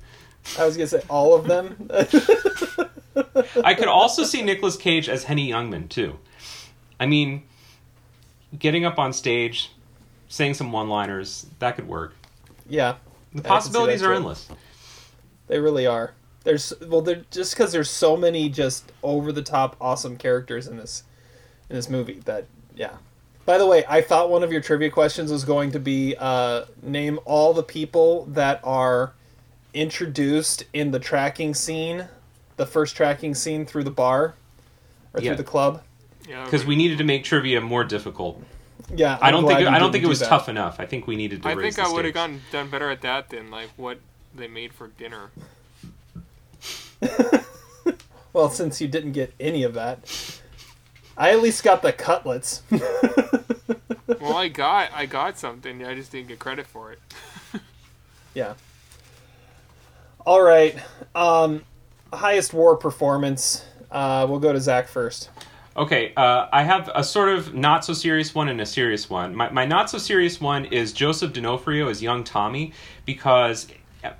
[0.57, 1.89] I was gonna say all of them.
[3.63, 6.17] I could also see Nicolas Cage as Henny Youngman too.
[6.99, 7.43] I mean,
[8.57, 9.71] getting up on stage,
[10.27, 12.15] saying some one-liners, that could work.
[12.67, 12.95] yeah,
[13.33, 14.47] The possibilities are endless.
[15.47, 16.13] They really are.
[16.43, 20.77] There's well, they're just because there's so many just over the top awesome characters in
[20.77, 21.03] this
[21.69, 22.97] in this movie that yeah.
[23.49, 26.65] By the way, I thought one of your trivia questions was going to be uh,
[26.84, 29.13] name all the people that are
[29.73, 32.07] introduced in the tracking scene,
[32.57, 34.35] the first tracking scene through the bar
[35.15, 35.30] or Yeah.
[35.30, 35.81] through the club.
[36.27, 38.39] Yeah, Because we needed to make trivia more difficult.
[38.95, 40.30] Yeah, I I'm don't think you I don't think it was that.
[40.30, 40.80] tough enough.
[40.80, 42.27] I think we needed to I raise think the I would have stakes.
[42.27, 43.97] gone done better at that than like what
[44.35, 45.31] they made for dinner.
[48.31, 50.38] Well, since you didn't get any of that,
[51.19, 52.63] I at least got the cutlets.
[52.71, 55.85] well, I got I got something.
[55.85, 56.99] I just didn't get credit for it.
[58.35, 58.53] Yeah.
[60.23, 60.77] All right.
[61.15, 61.63] Um,
[62.13, 63.65] highest war performance.
[63.89, 65.31] Uh, we'll go to Zach first.
[65.75, 69.35] Okay, uh, I have a sort of not so serious one and a serious one.
[69.35, 72.71] My, my not so serious one is Joseph D'Onofrio as young Tommy
[73.05, 73.67] because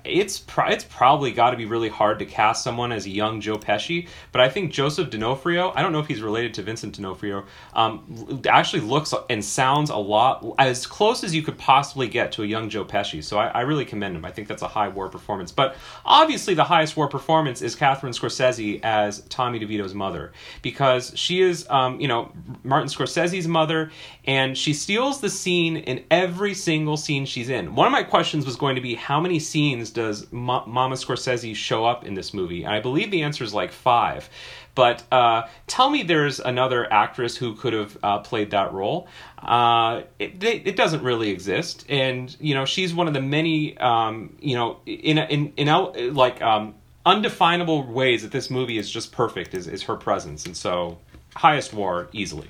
[0.04, 3.40] it's pro- it's probably got to be really hard to cast someone as a young
[3.40, 4.08] Joe Pesci.
[4.32, 8.42] But I think Joseph D'Onofrio, I don't know if he's related to Vincent D'Onofrio, um,
[8.48, 12.46] actually looks and sounds a lot as close as you could possibly get to a
[12.46, 13.24] young Joe Pesci.
[13.24, 14.24] So I, I really commend him.
[14.24, 15.50] I think that's a high war performance.
[15.50, 21.40] But obviously, the highest war performance is Catherine Scorsese as Tommy DeVito's mother because she
[21.40, 22.32] is, um, you know,
[22.64, 23.90] Martin Scorsese's mother,
[24.26, 27.74] and she steals the scene in every single scene she's in.
[27.74, 31.54] One of my questions was going to be how many scenes does Ma- Mama Scorsese
[31.54, 32.64] show up in this movie?
[32.64, 34.28] And I believe the answer is like five.
[34.74, 39.08] But uh, tell me there's another actress who could have uh, played that role.
[39.38, 44.36] Uh, it, it doesn't really exist, and you know she's one of the many um,
[44.40, 46.74] you know in in in like um,
[47.04, 50.98] undefinable ways that this movie is just perfect is, is her presence, and so
[51.34, 52.48] highest war easily.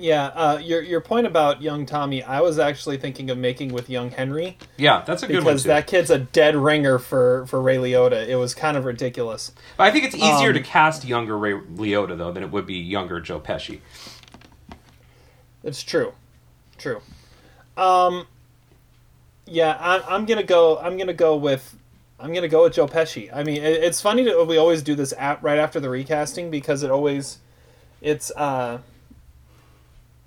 [0.00, 3.90] Yeah, uh, your your point about young Tommy, I was actually thinking of making with
[3.90, 7.60] young Henry Yeah, that's a good one because that kid's a dead ringer for for
[7.60, 8.28] Ray Liotta.
[8.28, 9.50] It was kind of ridiculous.
[9.76, 12.64] But I think it's easier Um, to cast younger Ray Liotta though than it would
[12.64, 13.80] be younger Joe Pesci.
[15.64, 16.12] It's true,
[16.78, 17.00] true.
[17.76, 18.26] Um,
[19.46, 20.78] yeah, I'm, I'm gonna go.
[20.78, 21.76] I'm gonna go with.
[22.20, 23.30] I'm gonna go with Joe Pesci.
[23.34, 26.50] I mean, it, it's funny that we always do this at, right after the recasting
[26.50, 27.38] because it always,
[28.00, 28.78] it's uh.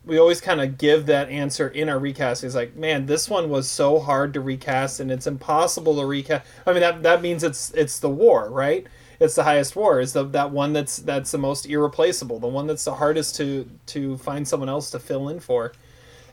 [0.03, 2.43] We always kind of give that answer in our recast.
[2.43, 6.45] It's like, man, this one was so hard to recast, and it's impossible to recast.
[6.65, 8.87] I mean, that that means it's it's the war, right?
[9.19, 9.99] It's the highest war.
[9.99, 13.69] Is the that one that's that's the most irreplaceable, the one that's the hardest to
[13.87, 15.73] to find someone else to fill in for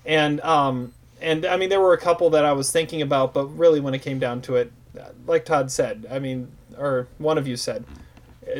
[0.08, 3.46] and um and I mean there were a couple that I was thinking about, but
[3.46, 4.72] really when it came down to it,
[5.26, 7.84] like Todd said, I mean, or one of you said,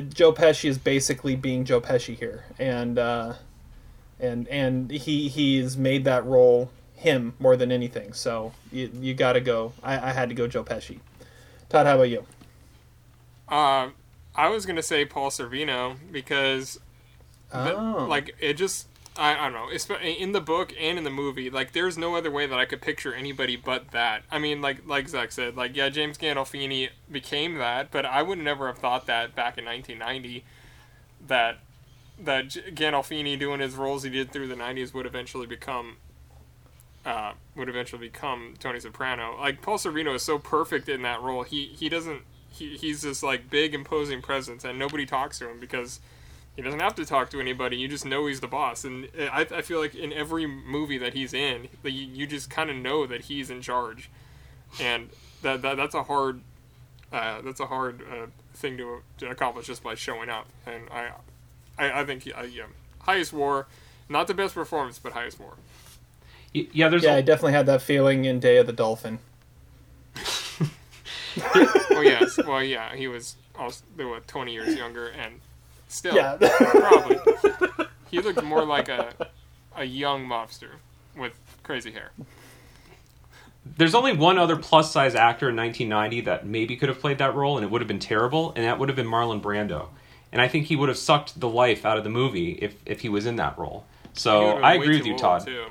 [0.09, 3.35] Joe Pesci is basically being Joe Pesci here, and uh,
[4.21, 8.13] and and he he's made that role him more than anything.
[8.13, 9.73] So you you got to go.
[9.83, 10.99] I, I had to go Joe Pesci.
[11.69, 12.25] Todd, how about you?
[13.49, 13.91] Uh,
[14.35, 16.79] I was gonna say Paul Sorvino because,
[17.51, 18.07] the- Oh.
[18.09, 18.87] like, it just
[19.17, 19.99] I, I don't know.
[20.01, 22.81] In the book and in the movie, like, there's no other way that I could
[22.81, 24.23] picture anybody but that.
[24.31, 28.39] I mean, like like Zach said, like, yeah, James Gandolfini became that, but I would
[28.39, 30.45] never have thought that back in 1990
[31.27, 31.59] that
[32.23, 35.97] that Gandolfini doing his roles he did through the 90s would eventually become
[37.05, 39.37] uh, would eventually become Tony Soprano.
[39.39, 41.43] Like Paul Sorvino is so perfect in that role.
[41.43, 45.61] He he doesn't he, he's this like big imposing presence and nobody talks to him
[45.61, 46.01] because
[46.57, 47.77] he doesn't have to talk to anybody.
[47.77, 48.85] You just know he's the boss.
[48.85, 52.69] And I, I feel like in every movie that he's in, you, you just kind
[52.69, 54.11] of know that he's in charge.
[54.81, 55.11] And
[55.43, 56.41] that, that that's a hard
[57.13, 60.49] uh, that's a hard uh, thing to, to accomplish just by showing up.
[60.67, 61.13] And I
[61.79, 62.65] I, I think he, I, yeah,
[63.01, 63.67] highest war,
[64.09, 65.55] not the best performance, but highest war.
[66.53, 69.19] Yeah, there's Yeah, a- I definitely had that feeling in Day of the Dolphin.
[71.91, 72.39] well, yes.
[72.45, 75.41] Well, yeah, he was also what twenty years younger, and
[75.89, 76.37] still, Yeah.
[76.39, 77.19] probably
[78.11, 79.13] he looked more like a
[79.77, 80.71] a young mobster
[81.17, 81.33] with
[81.63, 82.11] crazy hair.
[83.77, 87.35] There's only one other plus size actor in 1990 that maybe could have played that
[87.35, 89.89] role, and it would have been terrible, and that would have been Marlon Brando.
[90.33, 93.01] And I think he would have sucked the life out of the movie if, if
[93.01, 93.87] he was in that role.
[94.13, 95.47] So I agree with you, Todd.
[95.47, 95.67] too.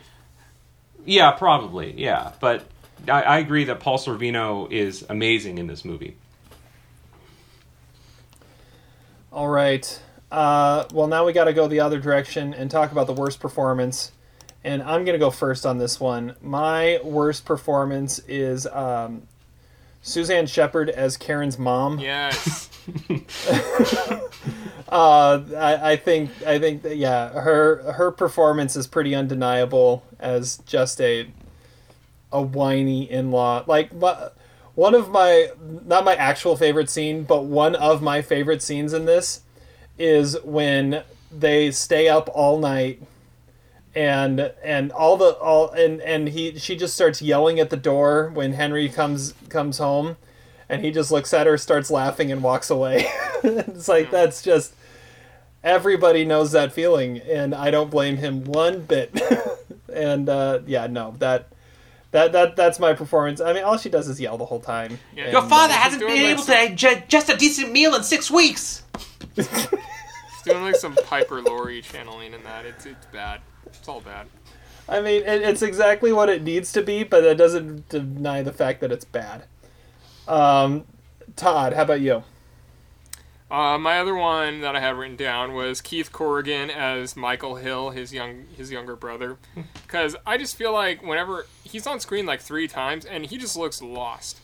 [1.05, 1.93] Yeah, probably.
[1.99, 2.65] Yeah, but
[3.07, 6.15] I, I agree that Paul Sorvino is amazing in this movie.
[9.31, 10.01] All right.
[10.31, 13.39] Uh, well, now we got to go the other direction and talk about the worst
[13.39, 14.11] performance.
[14.63, 16.35] And I'm gonna go first on this one.
[16.41, 19.21] My worst performance is um,
[20.01, 21.99] Suzanne Shepherd as Karen's mom.
[21.99, 22.69] Yes.
[24.89, 30.57] Uh, I, I think I think that yeah, her her performance is pretty undeniable as
[30.59, 31.27] just a
[32.31, 33.64] a whiny in law.
[33.68, 34.30] Like my,
[34.76, 39.05] one of my not my actual favorite scene, but one of my favorite scenes in
[39.05, 39.41] this
[39.97, 43.01] is when they stay up all night
[43.93, 48.31] and and all the all and and he she just starts yelling at the door
[48.34, 50.15] when Henry comes comes home
[50.69, 53.06] and he just looks at her starts laughing and walks away
[53.44, 54.73] it's like that's just
[55.64, 59.19] everybody knows that feeling and I don't blame him one bit
[59.94, 61.48] and uh, yeah no that
[62.11, 64.99] that that that's my performance I mean all she does is yell the whole time
[65.15, 65.31] Yeah.
[65.31, 68.30] Your father uh, hasn't been like able some- to digest a decent meal in six
[68.31, 68.84] weeks.
[69.38, 72.65] It's doing like some Piper Laurie channeling in that.
[72.65, 73.41] It's it's bad.
[73.65, 74.27] It's all bad.
[74.88, 78.53] I mean, it, it's exactly what it needs to be, but it doesn't deny the
[78.53, 79.44] fact that it's bad.
[80.27, 80.85] Um,
[81.35, 82.23] Todd, how about you?
[83.49, 87.91] Uh, my other one that I had written down was Keith Corrigan as Michael Hill,
[87.91, 89.37] his young his younger brother,
[89.85, 93.55] because I just feel like whenever he's on screen like three times and he just
[93.55, 94.41] looks lost.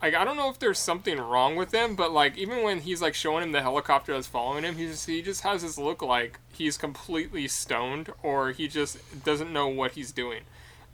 [0.00, 3.02] Like I don't know if there's something wrong with him, but like even when he's
[3.02, 6.00] like showing him the helicopter that's following him, he just he just has this look
[6.00, 10.42] like he's completely stoned or he just doesn't know what he's doing.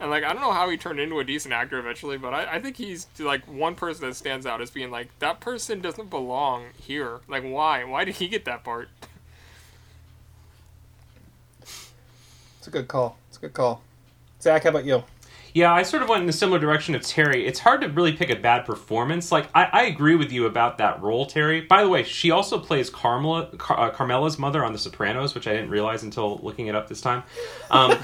[0.02, 2.56] And like I don't know how he turned into a decent actor eventually, but I,
[2.56, 6.10] I think he's like one person that stands out as being like that person doesn't
[6.10, 7.20] belong here.
[7.28, 7.84] Like why?
[7.84, 8.88] Why did he get that part?
[11.60, 13.16] It's a good call.
[13.28, 13.80] It's a good call.
[14.40, 15.04] Zach, how about you?
[15.54, 17.46] Yeah, I sort of went in a similar direction of Terry.
[17.46, 19.30] It's hard to really pick a bad performance.
[19.30, 21.60] Like, I, I agree with you about that role, Terry.
[21.60, 25.46] By the way, she also plays Carmela, Car- uh, Carmela's mother on The Sopranos, which
[25.46, 27.22] I didn't realize until looking it up this time.
[27.70, 27.98] Um,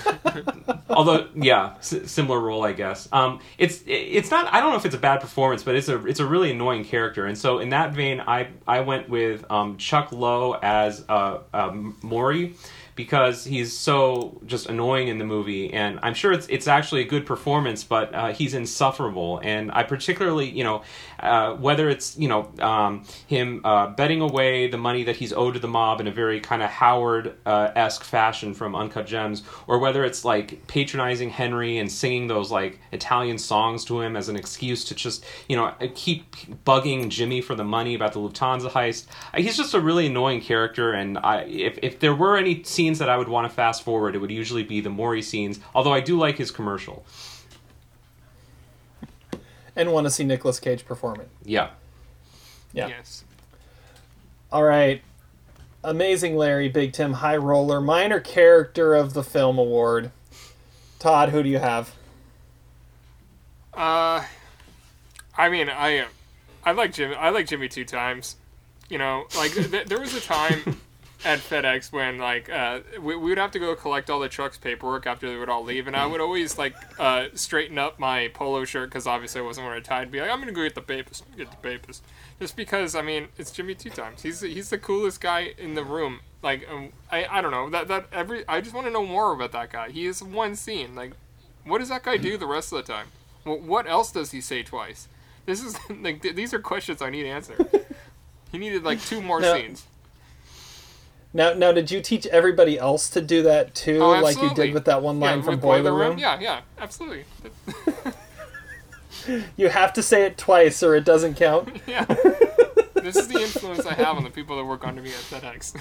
[0.90, 3.08] although, yeah, s- similar role, I guess.
[3.12, 4.52] Um, it's it's not.
[4.52, 6.84] I don't know if it's a bad performance, but it's a it's a really annoying
[6.84, 7.24] character.
[7.24, 11.96] And so, in that vein, I I went with um, Chuck Low as uh, um,
[12.02, 12.54] Morrie
[12.98, 17.04] because he's so just annoying in the movie and i'm sure it's it's actually a
[17.04, 19.40] good performance but uh, he's insufferable.
[19.44, 20.82] And i particularly you know
[21.20, 25.54] uh, whether it's you know um, him uh, betting away the money that he's owed
[25.54, 29.42] to the mob in a very kind of howard uh, esque fashion from uncut gems
[29.66, 34.28] or whether it's like patronizing henry and singing those like italian songs to him as
[34.28, 38.70] an excuse to just you know keep bugging jimmy for the money about the lufthansa
[38.70, 42.62] heist Uh, he's just a really annoying character and i if, if there were any
[42.62, 45.58] scenes that i would want to fast forward it would usually be the morrie scenes
[45.74, 47.04] although i do like his commercial
[49.78, 51.28] And want to see Nicolas Cage perform it.
[51.44, 51.70] yeah
[52.74, 52.88] Yeah.
[52.88, 53.24] Yes.
[54.52, 55.00] All right.
[55.84, 60.10] Amazing Larry, Big Tim, High Roller, Minor Character of the Film Award.
[60.98, 61.94] Todd, who do you have?
[63.72, 64.24] Uh,
[65.36, 66.06] I mean, I
[66.64, 67.14] I like Jimmy.
[67.14, 68.36] I like Jimmy two times.
[68.88, 70.80] You know, like th- there was a time
[71.24, 74.56] at FedEx when like uh, we, we would have to go collect all the truck's
[74.56, 78.28] paperwork after they would all leave, and I would always like uh, straighten up my
[78.34, 80.02] polo shirt because obviously I wasn't wearing a tie.
[80.02, 82.02] And be like, I'm gonna go get the papers, get the papers,
[82.40, 82.94] just because.
[82.94, 84.22] I mean, it's Jimmy two times.
[84.22, 86.20] He's he's the coolest guy in the room.
[86.42, 89.32] Like um, I I don't know that that every I just want to know more
[89.32, 89.90] about that guy.
[89.90, 90.94] He is one scene.
[90.94, 91.12] Like,
[91.64, 93.06] what does that guy do the rest of the time?
[93.42, 95.08] Wh- What else does he say twice?
[95.46, 97.68] This is like th- these are questions I need answered.
[98.52, 99.52] he needed like two more No.
[99.54, 99.84] scenes.
[101.34, 104.72] Now, now, did you teach everybody else to do that too, Oh, like you did
[104.72, 106.18] with that one line yeah, from with Boiler Room?
[106.18, 107.24] Yeah, yeah, absolutely.
[109.56, 111.82] You have to say it twice, or it doesn't count.
[111.86, 112.04] yeah.
[112.94, 115.78] this is the influence I have on the people that work under me at FedEx.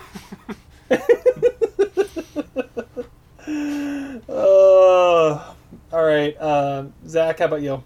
[4.29, 5.53] Uh,
[5.93, 7.81] all right, um, Zach, how about you?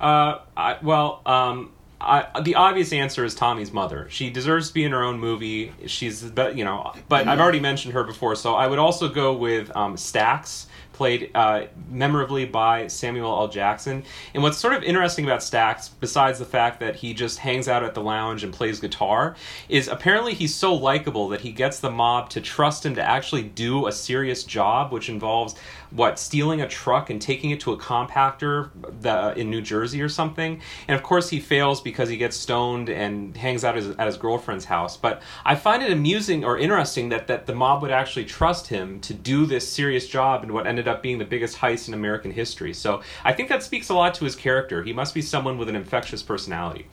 [0.00, 1.72] Uh, I, well, um,
[2.04, 4.06] I, the obvious answer is Tommy's mother.
[4.10, 5.72] She deserves to be in her own movie.
[5.86, 9.32] She's, but you know, but I've already mentioned her before, so I would also go
[9.32, 13.48] with um, Stacks, played uh, memorably by Samuel L.
[13.48, 14.04] Jackson.
[14.32, 17.82] And what's sort of interesting about Stacks, besides the fact that he just hangs out
[17.82, 19.34] at the lounge and plays guitar,
[19.68, 23.42] is apparently he's so likable that he gets the mob to trust him to actually
[23.42, 25.56] do a serious job, which involves
[25.94, 30.08] what stealing a truck and taking it to a compactor the, in New Jersey or
[30.08, 30.60] something.
[30.88, 34.16] And of course, he fails because he gets stoned and hangs out his, at his
[34.16, 34.96] girlfriend's house.
[34.96, 38.98] But I find it amusing or interesting that that the mob would actually trust him
[39.02, 42.32] to do this serious job in what ended up being the biggest heist in American
[42.32, 42.74] history.
[42.74, 44.82] So I think that speaks a lot to his character.
[44.82, 46.86] He must be someone with an infectious personality.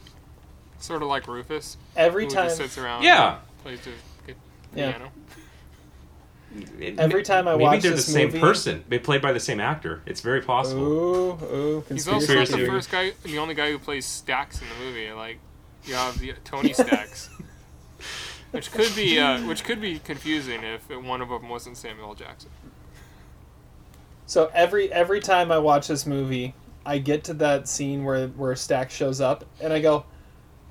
[0.78, 1.78] sort of like Rufus.
[1.96, 3.04] Every who time, just sits around.
[3.04, 3.38] Yeah.
[3.38, 3.96] and plays his-
[4.76, 4.92] Yeah.
[4.92, 5.06] piano.
[5.06, 5.12] It-
[6.98, 8.84] Every time I maybe watch they're this the same movie- person.
[8.90, 10.02] They played by the same actor.
[10.06, 10.84] It's very possible.
[10.84, 14.68] Ooh, ooh, He's also not the first guy, the only guy who plays Stacks in
[14.68, 15.12] the movie.
[15.12, 15.40] Like,
[15.86, 17.30] you have the Tony Stacks,
[18.52, 22.50] which could be uh, which could be confusing if one of them wasn't Samuel Jackson.
[24.26, 26.54] So every every time I watch this movie,
[26.86, 30.06] I get to that scene where where Stack shows up, and I go,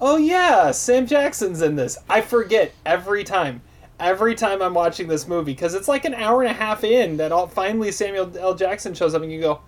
[0.00, 3.62] "Oh yeah, Sam Jackson's in this." I forget every time.
[4.00, 7.18] Every time I'm watching this movie, because it's like an hour and a half in
[7.18, 8.54] that all, finally Samuel L.
[8.54, 9.60] Jackson shows up, and you go,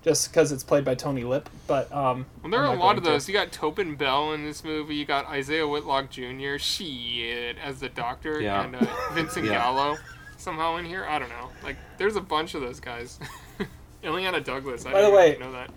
[0.04, 1.48] just because it's played by Tony Lip.
[1.66, 3.10] But um, Well, there I'm are a lot going of to.
[3.10, 3.26] those.
[3.28, 4.94] You got Tobin Bell in this movie.
[4.96, 6.58] You got Isaiah Whitlock Jr.
[6.58, 8.64] Shit as the Doctor, Yeah.
[8.64, 9.52] and uh, Vincent Yeah.
[9.54, 9.96] Gallo
[10.36, 11.04] somehow in here.
[11.08, 11.48] I don't know.
[11.62, 13.18] Like, there's a bunch of those guys.
[14.04, 14.84] Illeana Douglas.
[14.84, 15.70] I By the didn't way- know that.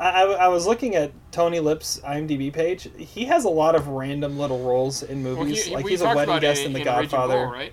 [0.00, 2.88] I, I, I was looking at Tony Lip's IMDb page.
[2.98, 5.70] He has a lot of random little roles in Well, he, movies.
[5.70, 7.34] like he's a wedding guest it in The in Godfather.
[7.44, 7.72] Bull, right?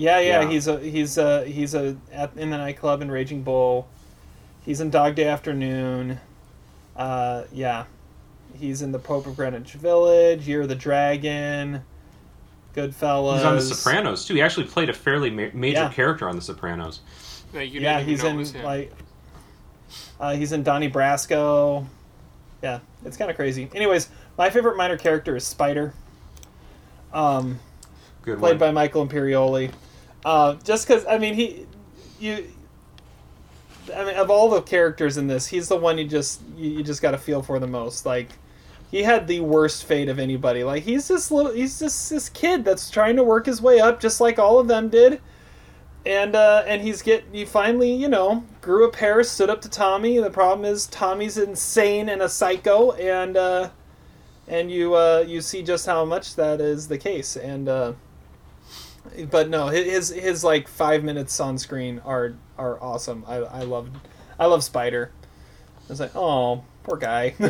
[0.00, 0.48] Yeah, yeah, Yeah.
[0.50, 3.86] he's a he's a he's a at, in the nightclub in Raging Bull.
[4.64, 6.18] He's in Dog Day Afternoon.
[6.96, 7.84] Uh, yeah,
[8.58, 11.82] he's in The Pope of Greenwich Village, Year of the Dragon,
[12.74, 13.36] Goodfellas.
[13.36, 14.34] He's on The Sopranos too.
[14.34, 15.92] He actually played a fairly ma- major Yeah.
[15.92, 17.00] character on The Sopranos.
[17.52, 18.92] That Yeah, he's in like.
[20.18, 21.84] Uh, he's in Donnie Brasco.
[22.62, 23.68] Yeah, it's kind of crazy.
[23.74, 24.08] Anyways,
[24.38, 25.92] my favorite minor character is Spider.
[27.12, 27.58] Um,
[28.22, 28.58] Good played one.
[28.58, 29.70] by Michael Imperioli.
[30.24, 31.66] Uh, just because I mean he,
[32.18, 32.46] you,
[33.94, 36.82] I mean of all the characters in this, he's the one you just you, you
[36.82, 38.04] just got to feel for the most.
[38.04, 38.28] Like
[38.90, 40.64] he had the worst fate of anybody.
[40.64, 44.00] Like he's this little he's just this kid that's trying to work his way up,
[44.00, 45.20] just like all of them did.
[46.04, 49.68] And uh, and he's get he finally you know grew a pair, stood up to
[49.68, 50.18] Tommy.
[50.18, 53.70] The problem is Tommy's insane and a psycho, and uh,
[54.48, 57.36] and you uh, you see just how much that is the case.
[57.36, 57.92] And uh,
[59.30, 63.24] but no, his his like five minutes on screen are are awesome.
[63.26, 63.90] I I love
[64.38, 65.10] I love Spider.
[65.88, 67.34] It's like oh poor guy.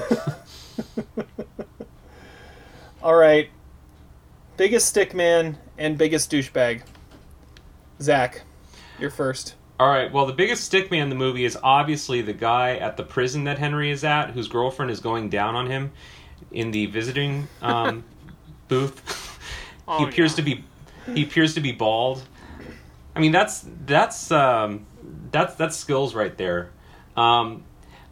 [3.02, 3.48] All right,
[4.56, 6.82] biggest stick man and biggest douchebag.
[8.00, 8.42] Zach,
[8.98, 9.54] you're first.
[9.80, 10.12] All right.
[10.12, 13.44] Well, the biggest stick man in the movie is obviously the guy at the prison
[13.44, 15.92] that Henry is at, whose girlfriend is going down on him
[16.52, 18.04] in the visiting um,
[18.68, 19.38] booth.
[19.88, 20.36] Oh, he appears yeah.
[20.36, 20.64] to be
[21.14, 22.22] he appears to be bald.
[23.14, 24.86] I mean, that's that's um,
[25.32, 26.70] that's that's skills right there.
[27.16, 27.64] Um,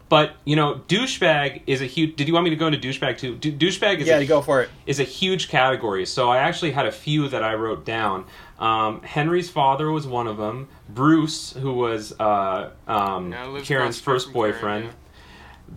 [0.08, 2.16] but you know, douchebag is a huge.
[2.16, 3.36] Did you want me to go into douchebag too?
[3.36, 4.70] Du- douchebag is Yeah, a, go for it.
[4.86, 6.06] is a huge category.
[6.06, 8.24] So I actually had a few that I wrote down.
[8.58, 10.68] Um, Henry's father was one of them.
[10.88, 14.84] Bruce, who was uh, um, Yeah, Karen's across the street first from Karen, boyfriend.
[14.86, 14.90] yeah.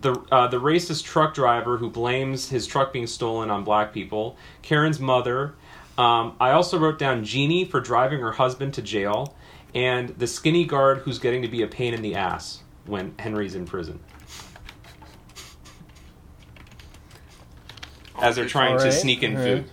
[0.00, 4.36] The uh, the racist truck driver who blames his truck being stolen on black people.
[4.62, 5.54] Karen's mother.
[5.98, 9.36] Um, I also wrote down Jeannie for driving her husband to jail,
[9.74, 13.54] and the skinny guard who's getting to be a pain in the ass when Henry's
[13.54, 14.00] in prison.
[18.20, 19.66] As they're trying to sneak in alright.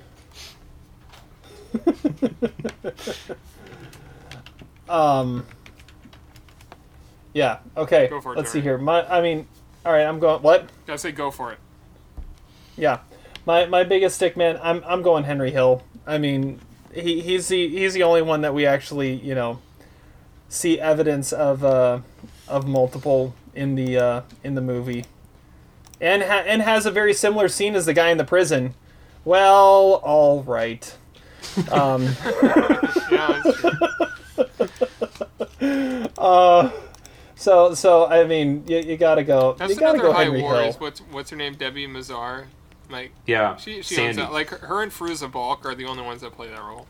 [1.75, 2.35] food.
[4.89, 5.45] Um.
[7.33, 7.59] Yeah.
[7.77, 8.07] Okay.
[8.07, 8.61] Go for it, Let's Jerry.
[8.61, 8.77] see here.
[8.79, 9.47] My, I mean,
[9.85, 10.03] all right.
[10.03, 10.41] I'm going.
[10.41, 10.67] What?
[10.87, 11.59] I say go for it.
[12.75, 12.99] Yeah.
[13.45, 14.59] My my biggest stick man.
[14.61, 15.83] I'm I'm going Henry Hill.
[16.09, 16.59] I mean,
[16.93, 19.59] he he's the he's the only one that we actually you know
[20.49, 21.99] see evidence of uh
[22.47, 25.05] of multiple in the uh in the movie,
[26.01, 28.73] and ha- and has a very similar scene as the guy in the prison.
[29.23, 30.93] Well, all right.
[31.71, 32.09] Um.
[33.11, 33.41] Yeah.
[36.17, 36.71] Uh,
[37.35, 39.53] so so I mean, you, you gotta go.
[39.57, 40.55] That's you gotta another go high Henry war.
[40.55, 40.69] Hill.
[40.69, 41.55] Is what's what's her name?
[41.55, 42.45] Debi Mazar.
[42.89, 44.21] Like Yeah, she she owns Sandy.
[44.23, 44.31] that.
[44.31, 46.87] Like her, her and Fairuza Balk are the only ones that play that role.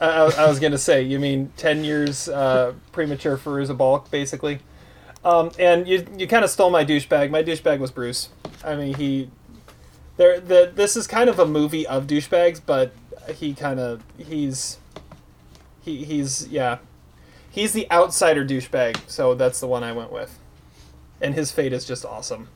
[0.00, 4.60] I, I- I was gonna say, you mean ten years uh, premature Fairuza Balk, basically.
[5.24, 7.30] Um, and you you kind of stole my douchebag.
[7.30, 8.28] My douchebag was Bruce.
[8.64, 9.30] I mean, he.
[10.16, 12.92] There, the this is kind of a movie of douchebags, but
[13.34, 14.78] he kind of he's.
[15.82, 16.78] He he's yeah,
[17.50, 18.98] he's the outsider douchebag.
[19.08, 20.38] So that's the one I went with,
[21.20, 22.48] and his fate is just awesome.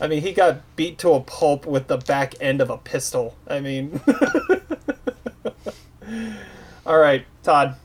[0.00, 3.36] I mean, he got beat to a pulp with the back end of a pistol.
[3.46, 4.00] I mean.
[6.86, 7.76] All right, Todd.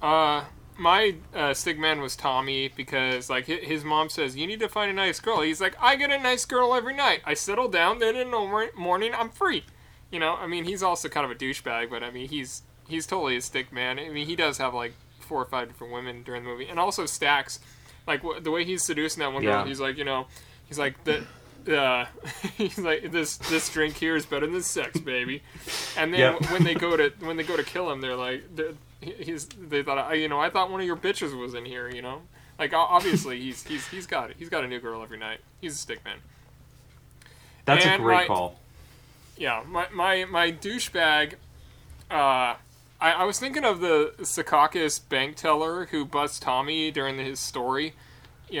[0.00, 0.44] Uh,
[0.76, 4.90] my uh, stick man was Tommy because like his mom says you need to find
[4.90, 5.40] a nice girl.
[5.40, 7.20] He's like I get a nice girl every night.
[7.24, 9.64] I settle down, then in the morning I'm free.
[10.10, 13.06] You know, I mean he's also kind of a douchebag, but I mean he's he's
[13.06, 13.98] totally a stick man.
[13.98, 16.78] I mean he does have like four or five different women during the movie, and
[16.78, 17.60] also Stacks,
[18.06, 19.60] like wh- the way he's seducing that one girl.
[19.62, 19.66] Yeah.
[19.66, 20.26] He's like you know,
[20.68, 21.24] he's like the.
[21.66, 22.04] Uh,
[22.56, 23.36] he's like this.
[23.38, 25.42] This drink here is better than sex, baby.
[25.96, 26.50] And then Yep.
[26.50, 29.82] when they go to when they go to kill him, they're like, they're, he's they
[29.82, 31.88] thought I you know I thought one of your bitches was in here.
[31.88, 32.20] You know,
[32.58, 34.36] like obviously he's he's he's got it.
[34.38, 35.40] He's got a new girl every night.
[35.60, 36.18] He's a stick man.
[37.64, 38.60] That's a great my- call.
[39.36, 41.34] Yeah, my my my douchebag.
[42.10, 42.54] Uh,
[43.00, 47.94] I, I was thinking of the Secaucus bank teller who busts Tommy during his story.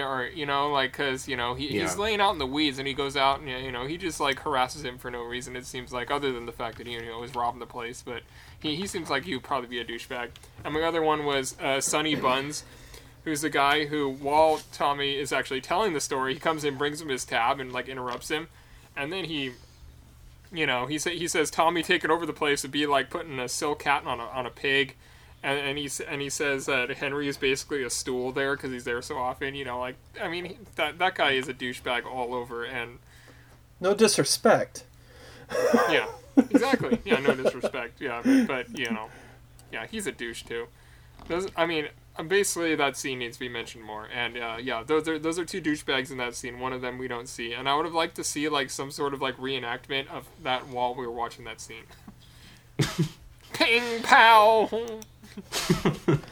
[0.00, 2.86] Or you know, like because you know he, he's laying out in the weeds and
[2.88, 5.56] he goes out and you know he just like harasses him for no reason.
[5.56, 8.02] It seems like other than the fact that he you know was robbing the place,
[8.04, 8.22] but
[8.60, 10.30] he, he seems like he would probably be a douchebag.
[10.64, 12.64] And my other one was uh, Sonny Bunz,
[13.24, 17.00] who's the guy who while Tommy is actually telling the story, he comes in, brings
[17.00, 18.48] him his tab, and like interrupts him,
[18.96, 19.52] and then he
[20.54, 23.38] you know, he sa- he says Tommy taking over the place would be like putting
[23.40, 24.94] a silk hat on a on a pig,
[25.44, 28.84] and and he and he says that Henry is basically a stool there because he's
[28.84, 29.54] there so often.
[29.54, 32.98] You know, like I mean he- that that guy is a douchebag all over, and
[33.80, 34.84] No disrespect.
[35.90, 36.06] yeah,
[36.50, 36.98] exactly.
[37.04, 38.00] Yeah, no disrespect.
[38.00, 39.08] Yeah, but you know,
[39.70, 40.66] yeah, he's a douche too.
[41.28, 41.88] Those, I mean,
[42.26, 44.08] basically that scene needs to be mentioned more.
[44.12, 46.58] And uh, yeah, those are those are two douchebags in that scene.
[46.58, 48.90] One of them we don't see, and I would have liked to see like some
[48.90, 51.84] sort of like reenactment of that while we were watching that scene.
[53.52, 54.68] Ping pow.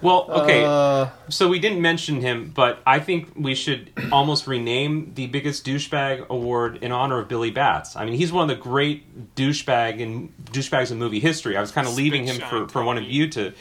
[0.00, 0.64] Well, okay.
[0.64, 5.64] Uh, so we didn't mention him, but I think we should almost rename the biggest
[5.64, 7.94] douchebag award in honor of Billy Batts.
[7.94, 11.56] I mean, he's one of the great douchebag and douchebags in movie history.
[11.56, 13.52] I was kind of leaving him for, for one of you to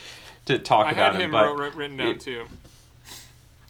[0.47, 2.45] to talk I about had him, him but wrote, wrote- written down it- too.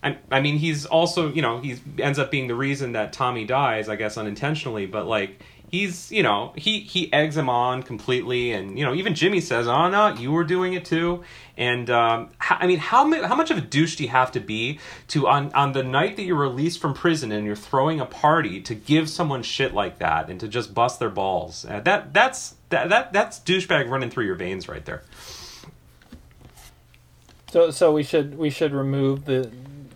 [0.02, 3.44] I, I mean, he's also, you know, he ends up being the reason that Tommy
[3.46, 4.86] dies, I guess, unintentionally.
[4.88, 5.42] But like,
[5.72, 9.68] he's, you know, he he eggs him on completely, and you know, even Jimmy says,
[9.68, 11.24] "Oh no, you were doing it too."
[11.58, 14.80] And um, I mean, how how much of a douche do you have to be
[15.10, 18.62] to on on the night that you're released from prison and you're throwing a party
[18.62, 21.66] to give someone shit like that and to just bust their balls?
[21.66, 25.04] Uh, that that's that, that that's douchebag running through your veins right there.
[27.52, 29.52] so so we should we should remove the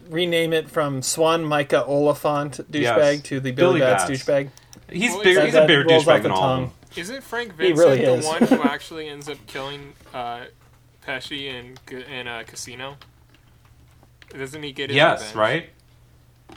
[0.09, 2.81] rename it from Swan Micah Oliphant douchebag
[3.13, 3.21] Yes.
[3.23, 4.23] to the Billy, Billy Batts, Batts.
[4.23, 4.49] douchebag.
[4.91, 5.39] He's Well, bigger.
[5.39, 6.61] that- He's a that bigger rolls off douchebag the than all of tongue.
[6.65, 6.73] them.
[6.97, 8.25] Isn't Frank He Vincent really the is.
[8.25, 10.45] one who actually ends up killing uh,
[11.05, 12.97] Pesci in in a casino?
[14.29, 15.35] Doesn't he get his Yes, revenge?
[15.35, 15.69] right.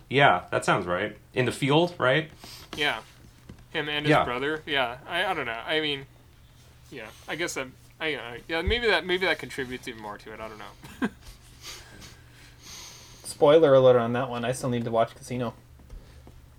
[0.09, 1.17] Yeah, that sounds right.
[1.35, 2.31] In the field, right?
[2.77, 3.01] Yeah,
[3.73, 4.25] him and his Yeah.
[4.25, 4.63] brother.
[4.67, 5.59] Yeah, I, I don't know.
[5.67, 6.07] I mean,
[6.91, 7.67] yeah, I guess that
[8.01, 10.41] I uh, yeah maybe that maybe that contributes even more to it.
[10.41, 11.09] I don't know.
[13.25, 14.45] Spoiler alert on that one.
[14.45, 15.55] I still need to watch Casino.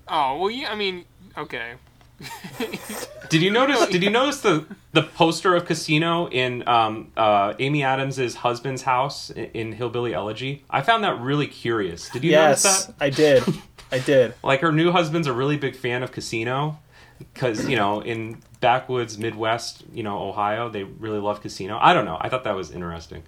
[0.07, 0.71] Oh well, yeah.
[0.71, 1.05] I mean,
[1.37, 1.73] okay.
[3.29, 3.87] Did you notice?
[3.87, 9.29] Did you notice the the poster of Casino in um, uh, Amy Adams's husband's house
[9.29, 10.63] in, in Hillbilly Elegy?
[10.69, 12.09] I found that really curious.
[12.09, 12.95] Did you yes, notice that?
[12.99, 13.43] I did.
[13.91, 14.33] I did.
[14.43, 16.79] Like her new husband's a really big fan of Casino
[17.19, 21.77] because you know in backwoods Midwest, you know Ohio, they really love Casino.
[21.81, 22.17] I don't know.
[22.19, 23.23] I thought that was interesting.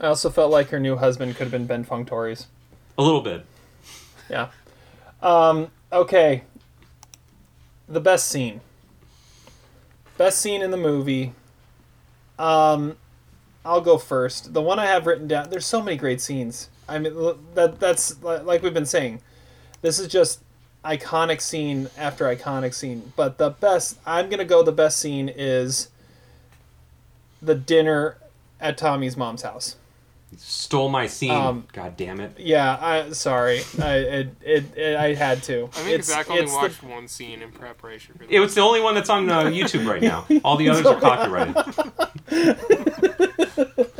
[0.00, 2.48] I also felt like her new husband could have been Ben Fong Torres.
[2.98, 3.46] A little bit.
[4.28, 4.50] Yeah.
[5.22, 6.42] Um, okay.
[7.88, 8.60] The best scene.
[10.16, 11.32] Best scene in the movie.
[12.38, 12.96] Um,
[13.64, 14.54] I'll go first.
[14.54, 15.50] The one I have written down.
[15.50, 16.70] There's so many great scenes.
[16.88, 17.14] I mean,
[17.54, 19.20] that that's like we've been saying.
[19.82, 20.40] This is just
[20.84, 23.12] iconic scene after iconic scene.
[23.16, 23.98] But the best.
[24.06, 24.62] I'm gonna go.
[24.62, 25.88] The best scene is
[27.42, 28.16] the dinner
[28.60, 29.76] at Tommy's mom's house.
[30.38, 31.30] Stole my scene.
[31.30, 32.38] Um, God damn it.
[32.38, 33.60] Yeah, I sorry.
[33.80, 35.64] I it, it, it I had to.
[35.64, 38.28] I think Zach only watched one scene in preparation for this.
[38.30, 40.26] It was the only one that's on uh, YouTube right now.
[40.44, 41.56] All the others are copyrighted.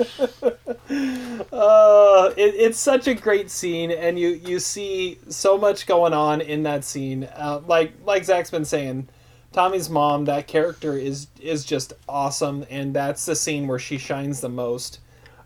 [1.52, 6.40] Uh, it, it's such a great scene, and you you see so much going on
[6.40, 7.28] in that scene.
[7.36, 9.09] Uh, like like Zach's been saying,
[9.52, 14.40] Tommy's mom, that character is is just awesome, and that's the scene where she shines
[14.40, 14.98] the most.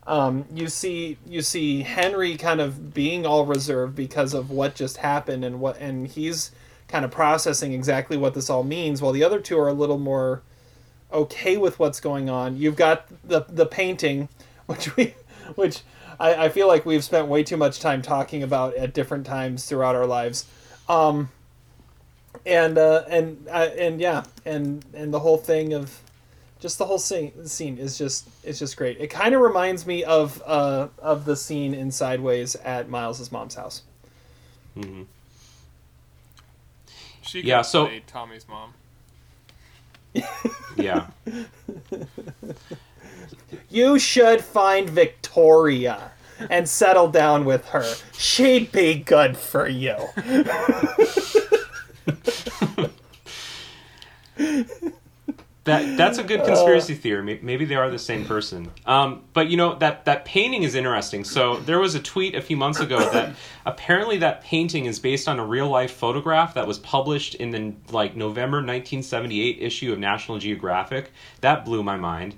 [0.08, 4.96] Um, you see you see Henry kind of being all reserved because of what just
[4.96, 6.50] happened, and what and he's
[6.88, 9.98] kind of processing exactly what this all means, while the other two are a little
[9.98, 10.42] more
[11.12, 12.56] okay with what's going on.
[12.56, 14.30] You've got the the painting,
[14.66, 15.14] which we
[15.56, 15.82] which
[16.18, 19.66] I, I feel like we've spent way too much time talking about at different times
[19.66, 20.46] throughout our lives.
[20.88, 21.28] Um,
[22.46, 26.00] and uh, and uh, and yeah, and and the whole thing of
[26.60, 28.98] Just the whole scene, scene is just it's just great.
[29.00, 33.54] It kind of reminds me of uh, of the scene in Sideways at Miles's mom's
[33.54, 33.82] house.
[34.74, 35.02] hmm
[37.22, 38.74] She Yeah, so- Tommy's mom.
[40.76, 41.06] Yeah.
[43.70, 46.10] You should find Victoria
[46.48, 47.84] and settle down with her.
[48.16, 49.96] She'd be good for you.
[55.68, 57.38] That that's a good conspiracy theory.
[57.42, 58.70] Maybe they are the same person.
[58.86, 61.24] Um, but you know that that painting is interesting.
[61.24, 63.34] So there was a tweet a few months ago that
[63.66, 67.74] apparently that painting is based on a real life photograph that was published in the
[67.92, 71.12] like November 1978 issue of National Geographic.
[71.42, 72.34] That blew my mind.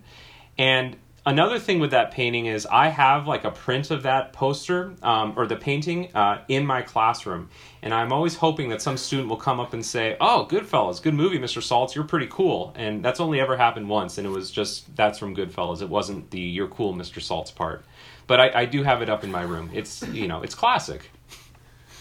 [0.59, 0.97] And
[1.31, 5.35] another thing with that painting is I have like a print of that poster um,
[5.37, 7.49] or the painting uh, in my classroom,
[7.83, 11.15] and I'm always hoping that some student will come up and say, "Oh, Goodfellas, good
[11.15, 11.63] movie, Mr.
[11.63, 11.95] Saltz.
[11.95, 15.35] You're pretty cool." And that's only ever happened once, and it was just that's from
[15.35, 15.81] Goodfellas.
[15.81, 17.21] It wasn't the "You're cool, Mr.
[17.21, 17.85] Saltz" part.
[18.27, 19.71] But I, I do have it up in my room.
[19.73, 21.11] It's you know it's classic.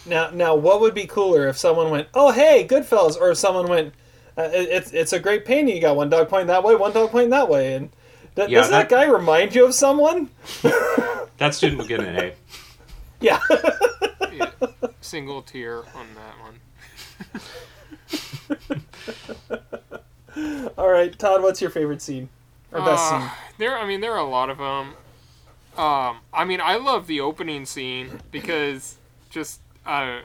[0.06, 3.68] Now, now, what would be cooler if someone went, "Oh, hey, Goodfellas," or if someone
[3.68, 3.94] went,
[4.38, 5.76] uh, it- "It's it's a great painting.
[5.76, 7.90] You got one dog pointing that way, one dog pointing that way," and
[8.36, 10.30] th- Yeah, doesn't that, that- guy remind you of someone?
[11.38, 12.34] That student will get an A.
[13.22, 13.40] Yeah.
[14.34, 14.52] Yeah,
[15.00, 16.60] single tear on that one.
[20.78, 22.28] All right, Todd, what's your favorite scene
[22.72, 23.30] or best Uh, scene?
[23.58, 24.96] There, I mean, there are a lot of them.
[25.78, 28.98] Um, I mean, I love the opening scene because
[29.30, 30.20] just, uh,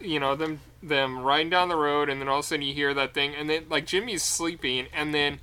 [0.00, 2.72] you know, them them riding down the road, and then all of a sudden you
[2.74, 5.38] hear that thing, and then like Jimmy's sleeping, and then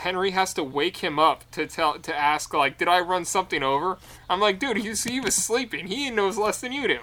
[0.00, 3.62] Henry has to wake him up to tell to ask like, did I run something
[3.62, 3.98] over?
[4.28, 5.86] I'm like, dude, he, he was sleeping.
[5.86, 6.98] He knows less than you do.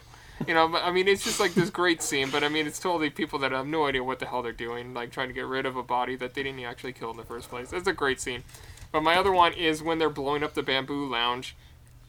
[0.47, 3.09] You know, I mean, it's just like this great scene, but I mean, it's totally
[3.09, 5.65] people that have no idea what the hell they're doing, like trying to get rid
[5.65, 7.71] of a body that they didn't actually kill in the first place.
[7.71, 8.43] It's a great scene.
[8.91, 11.55] But my other one is when they're blowing up the bamboo lounge,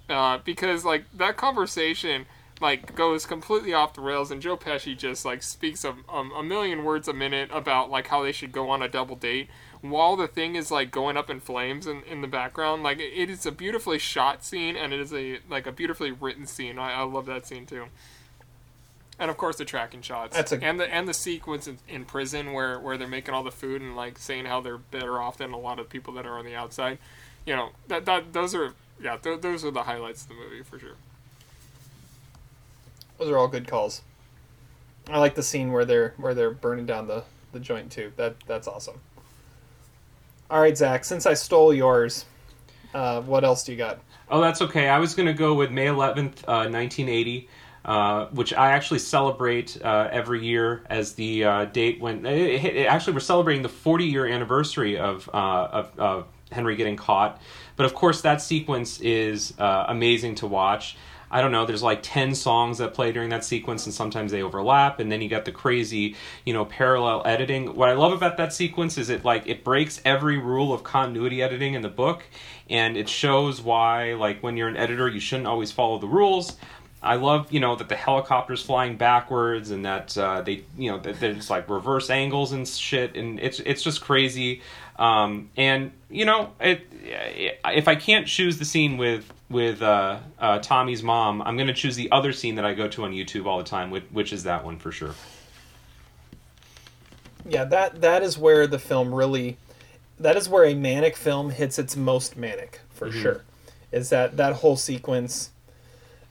[0.09, 2.27] uh, because like that conversation
[2.61, 6.85] like goes completely off the rails, and Joe Pesci just like speaks a, a million
[6.85, 9.49] words a minute about like how they should go on a double date
[9.91, 12.83] while the thing is like going up in flames in, in the background.
[12.83, 16.47] Like it is a beautifully shot scene, and it is a like a beautifully written
[16.47, 16.79] scene.
[16.79, 17.87] I, I love that scene too.
[19.19, 20.37] And of course the tracking shots.
[20.37, 23.43] That's a- and the and the sequence in, in prison where, where they're making all
[23.43, 26.27] the food and like saying how they're better off than a lot of people that
[26.27, 26.99] are on the outside.
[27.47, 30.63] You know that that those are yeah th- those are the highlights of the movie
[30.63, 30.97] for sure.
[33.19, 34.03] Those are all good calls.
[35.09, 37.23] I like the scene where they're where they're burning down the,
[37.53, 38.13] the joint too.
[38.17, 39.01] That that's awesome.
[40.51, 41.05] All right, Zach.
[41.05, 42.25] Since I stole yours,
[42.95, 43.99] uh, what else do you got?
[44.29, 44.89] Oh, that's okay.
[44.89, 47.49] I was going to go with May 11th, uh, 1980,
[47.85, 52.25] uh, which I actually celebrate uh, every year as the uh, date when.
[52.27, 56.97] It, it- actually, we're celebrating the 40 year anniversary of, uh, of, of Henry getting
[56.97, 57.41] caught.
[57.77, 60.97] But of course, that sequence is uh, amazing to watch.
[61.31, 64.43] I don't know, there's like 10 songs that play during that sequence, and sometimes they
[64.43, 67.75] overlap, and then you got the crazy, you know, parallel editing.
[67.75, 71.43] What I love about that sequence is it like it breaks every rule of continuity
[71.43, 72.25] editing in the book,
[72.71, 76.57] and it shows why, like, when you're an editor, you shouldn't always follow the rules.
[77.03, 80.99] I love, you know, that the helicopter's flying backwards and that uh, they, you know,
[80.99, 84.63] that there's like reverse angles and shit, and it's it's just crazy.
[84.99, 86.87] Um, and you know, it,
[87.67, 91.75] if I can't choose the scene with with uh, uh, Tommy's mom, I'm going to
[91.75, 94.33] choose the other scene that I go to on YouTube all the time, which, which
[94.33, 95.15] is that one for sure.
[97.49, 99.57] Yeah, that that is where the film really
[100.19, 103.23] that is where a manic film hits its most manic for Mhm.
[103.23, 103.45] sure.
[103.93, 105.51] Is that that whole sequence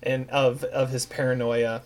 [0.04, 1.84] and of of his paranoia.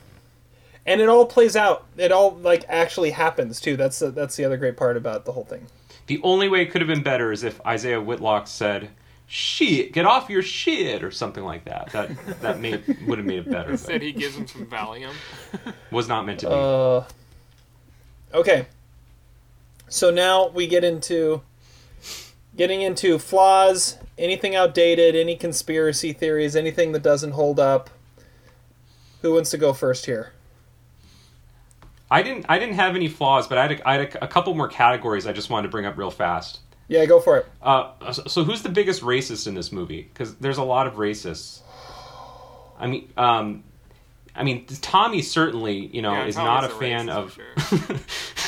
[0.85, 1.85] And it all plays out.
[1.97, 3.77] It all like actually happens too.
[3.77, 5.67] That's the, that's the other great part about the whole thing.
[6.07, 8.89] The only way it could have been better is if Isiah Whitlock said,
[9.29, 11.91] "Shit, get off your shit" or something like that.
[11.91, 13.71] That that made would have made it better.
[13.71, 15.13] Instead, But he gives him some Valium.
[15.91, 16.51] was not meant to be.
[16.51, 18.65] Uh, okay.
[19.87, 21.41] So now we get into
[22.57, 27.89] getting into flaws, anything outdated, any conspiracy theories, anything that doesn't hold up.
[29.21, 30.33] Who wants to go first here?
[32.09, 34.27] I didn't I didn't have any flaws, but I had a, I had a, a
[34.27, 36.59] couple more categories I just wanted to bring up real fast.
[36.89, 37.45] Yeah, go for it.
[37.61, 40.01] Uh, so, so who's the biggest racist in this movie?
[40.01, 41.61] Because there's a lot of racists.
[42.79, 43.63] I mean, um,
[44.35, 47.91] I mean, Tommy certainly, you know, Yeah, is not a a fan racist,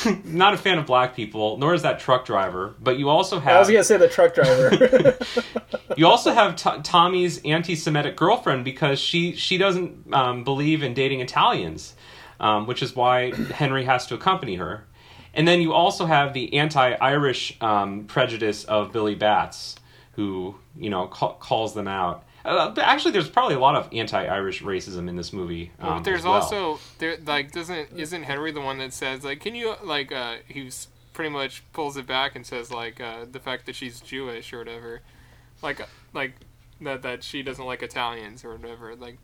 [0.04, 2.74] of, not a fan of black people, nor is that truck driver.
[2.80, 5.16] But you also have I was gonna say the truck driver.
[5.96, 11.20] you also have T- Tommy's anti-Semitic girlfriend because she she doesn't um, believe in dating
[11.20, 11.94] Italians,
[12.40, 14.86] um, which is why Henry has to accompany her.
[15.34, 19.76] And then you also have the anti-Irish um, prejudice of Billy Batts,
[20.12, 22.24] who you know ca- calls them out.
[22.44, 25.70] Uh, but actually, there's probably a lot of anti-Irish racism in this movie.
[25.80, 26.32] Um, Well, but there's as well.
[26.34, 30.36] also there like doesn't isn't Henry the one that says like can you like uh
[30.48, 34.52] he's pretty much pulls it back and says like uh the fact that she's Jewish
[34.52, 35.00] or whatever,
[35.62, 35.80] like
[36.12, 36.34] like
[36.80, 39.18] that that she doesn't like Italians or whatever like.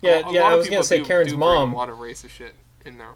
[0.00, 0.42] Yeah, a- a yeah.
[0.44, 1.72] I was gonna say do- Karen's do mom.
[1.72, 2.54] A lot of racist shit
[2.86, 3.14] in there.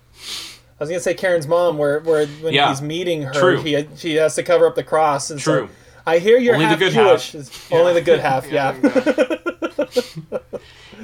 [0.82, 2.68] I was gonna say Karen's mom, where where when Yeah.
[2.70, 3.62] he's meeting her, True.
[3.62, 5.30] he she has to cover up the cross.
[5.30, 5.68] And so, True.
[6.04, 7.32] I hear you're Only the half good Jewish.
[7.32, 7.40] half.
[7.42, 8.50] It's Only the good half.
[8.50, 8.74] Yeah.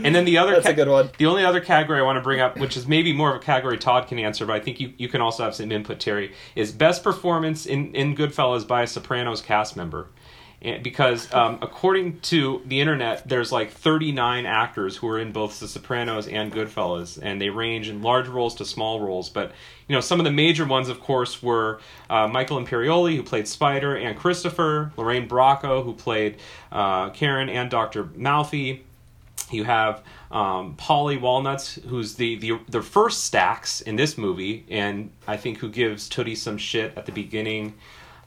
[0.05, 1.11] And then the other That's a good one.
[1.19, 3.45] The only other category I want to bring up, which is maybe more of a
[3.45, 6.33] category Todd can answer, but I think you, you can also have some input, Terry,
[6.55, 10.07] is best performance in, in Goodfellas by a Sopranos cast member.
[10.61, 15.61] And because um, according to the internet, there's like 39 actors who are in both
[15.61, 19.29] The Sopranos and Goodfellas, and they range in large roles to small roles.
[19.29, 19.53] But
[19.87, 21.81] you know, some of the major ones, of course, were
[22.11, 26.39] uh, Michael Imperioli, who played Spider and Christopher, Lorraine Bracco, who played
[26.73, 28.05] uh, Karen and Dr.
[28.05, 28.81] Melfi.
[29.51, 35.11] You have um, Paulie Walnuts, who's the, the the first Stacks in this movie, and
[35.27, 37.75] I think who gives Tuddy some shit at the beginning.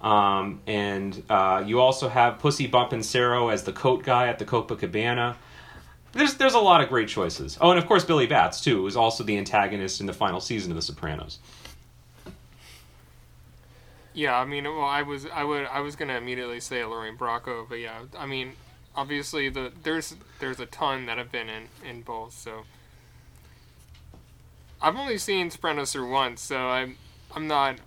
[0.01, 5.35] Um, and uh, you also have Pussy Bonpensiero as the coat guy at the Copacabana.
[6.13, 7.57] There's there's a lot of great choices.
[7.61, 10.71] Oh, and of course Billy Batts too, was also the antagonist in the final season
[10.71, 11.39] of The Sopranos.
[14.13, 17.67] Yeah, I mean, well, I was, I would, I was gonna immediately say Lorraine Bracco,
[17.69, 18.53] but yeah, I mean,
[18.95, 22.63] obviously the there's there's a ton that have been in in both, so
[24.81, 26.97] I've only seen Sopranos through once, so I'm
[27.33, 27.77] I'm not,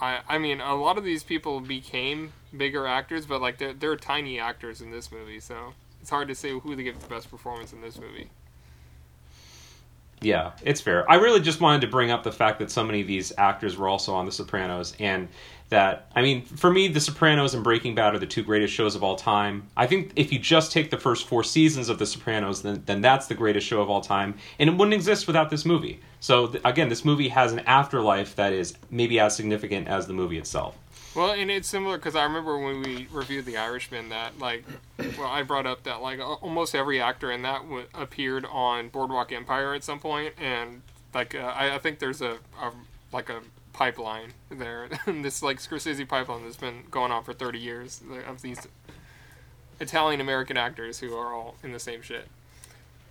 [0.00, 3.96] I I mean, a lot of these people became bigger actors, but like they're they're
[3.96, 7.30] tiny actors in this movie, so it's hard to say who they give the best
[7.30, 8.28] performance in this movie.
[10.20, 11.10] Yeah, it's fair.
[11.10, 13.76] I really just wanted to bring up the fact that so many of these actors
[13.76, 15.28] were also on The Sopranos, and
[15.68, 18.94] that I mean, for me, The Sopranos and Breaking Bad are the two greatest shows
[18.94, 19.68] of all time.
[19.76, 23.00] I think if you just take the first four seasons of The Sopranos, then then
[23.00, 26.00] that's the greatest show of all time, and it wouldn't exist without this movie.
[26.20, 30.12] So th- again, this movie has an afterlife that is maybe as significant as the
[30.12, 30.76] movie itself.
[31.14, 34.64] Well, and it's similar because I remember when we reviewed The Irishman that like,
[35.18, 39.32] well, I brought up that like almost every actor in that w- appeared on Boardwalk
[39.32, 40.82] Empire at some point, and
[41.14, 42.70] like uh, I, I think there's a, a
[43.12, 43.40] like a
[43.76, 48.66] pipeline there, this like Scorsese pipeline that's been going on for 30 years of these
[49.80, 52.26] Italian American actors who are all in the same shit.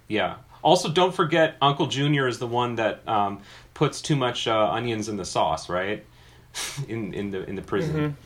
[0.07, 0.37] Yeah.
[0.63, 3.41] Also, don't forget Uncle Junior is the one that um,
[3.75, 6.03] puts too much uh, onions in the sauce, right?
[6.87, 8.17] in in the in the prison.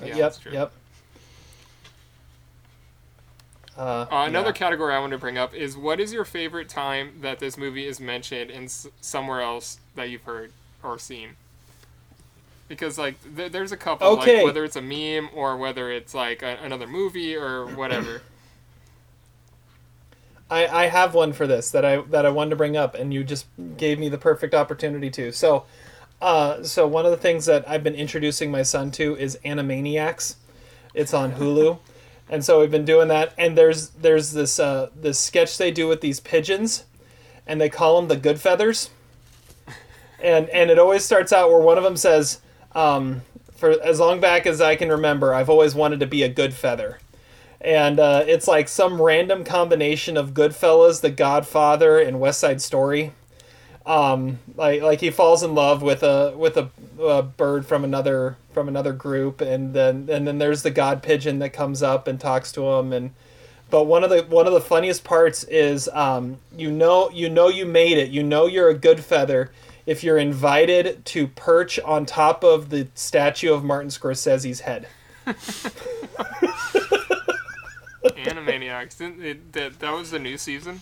[0.00, 0.16] Yeah, yep.
[0.16, 0.52] that's true.
[0.52, 0.72] Yep.
[3.76, 3.80] Uh,
[4.10, 4.52] Uh, another yeah.
[4.52, 7.86] category I want to bring up is what is your favorite time that this movie
[7.86, 10.52] is mentioned in s- somewhere else that you've heard
[10.82, 11.30] or seen?
[12.68, 14.38] Because like th- there's a couple, Okay.
[14.38, 18.22] like whether it's a meme or whether it's like a- another movie or whatever.
[20.50, 23.12] I, I have one for this that I that I wanted to bring up, and
[23.12, 23.46] you just
[23.78, 25.32] gave me the perfect opportunity to.
[25.32, 25.64] So,
[26.20, 30.36] uh, so one of the things that I've been introducing my son to is Animaniacs.
[30.92, 31.78] It's on Hulu,
[32.28, 33.32] and so we've been doing that.
[33.38, 36.84] And there's there's this uh, this sketch they do with these pigeons,
[37.46, 38.90] and they call them the good feathers.
[40.22, 42.40] And and it always starts out where one of them says,
[42.72, 43.22] um,
[43.54, 46.54] "For as long back as I can remember, I've always wanted to be a good
[46.54, 46.98] feather."
[47.62, 53.12] and uh, it's like some random combination of Goodfellas, The Godfather, and West Side Story.
[53.86, 56.70] Um, like like he falls in love with a with a,
[57.00, 61.38] a bird from another from another group, and then and then there's the God pigeon
[61.40, 63.12] that comes up and talks to him, and
[63.70, 67.48] but one of the one of the funniest parts is um, you know you know
[67.48, 69.50] you made it, you know you're a good feather
[69.86, 74.86] if you're invited to perch on top of the statue of Martin Scorsese's head.
[78.04, 80.80] Animaniacs, didn't it, that that was the new season,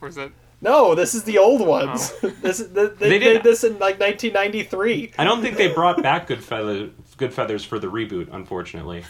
[0.00, 0.30] or is that?
[0.62, 2.12] No, this is the old ones.
[2.22, 2.28] Oh.
[2.42, 5.12] this is, they, they, They did- did this in like 1993.
[5.18, 9.04] I don't think they brought back Good Feather, Good Feathers for the reboot, unfortunately.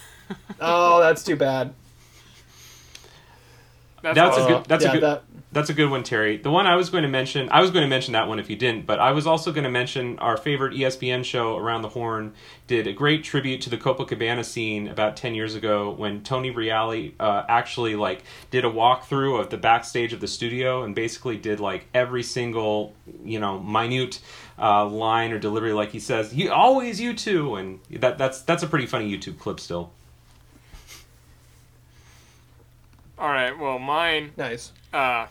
[0.60, 1.74] Oh, that's too bad.
[4.02, 4.64] That's, That's a good.
[4.66, 5.02] That's yeah, a good.
[5.02, 6.36] that- That's a good one, Terry.
[6.36, 8.48] The one I was going to mention, I was going to mention that one if
[8.48, 11.88] you didn't, but I was also going to mention our favorite ESPN show, Around the
[11.88, 12.34] Horn,
[12.68, 17.14] did a great tribute to the Copacabana scene about ten years ago when Tony Reali
[17.18, 18.22] uh, actually like
[18.52, 22.94] did a walkthrough of the backstage of the studio and basically did like every single
[23.24, 24.20] you know minute
[24.56, 28.62] uh, line or delivery, like he says, "You always you two," and that that's that's
[28.62, 29.90] a pretty funny YouTube clip still.
[33.18, 34.70] All right, well, mine Nice.
[34.94, 35.26] uh,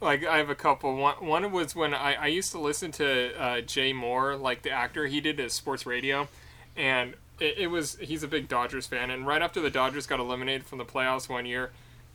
[0.00, 0.96] like I have a couple.
[0.96, 4.70] One one was when I, I used to listen to uh, Jay Mohr, like the
[4.70, 5.06] actor.
[5.06, 6.28] He did his sports radio,
[6.76, 9.10] and it, it was he's a big Dodgers fan.
[9.10, 11.70] And right after the Dodgers got eliminated from the playoffs one year,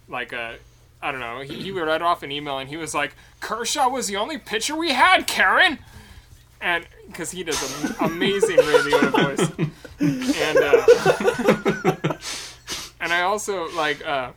[0.07, 0.53] like uh,
[1.01, 4.07] I don't know, he, he read off an email and he was like, "Kershaw was
[4.07, 5.79] the only pitcher we had, Karen."
[6.61, 9.51] And because he does an amazing radio voice,
[9.99, 10.85] and uh,
[13.01, 14.31] and I also like uh,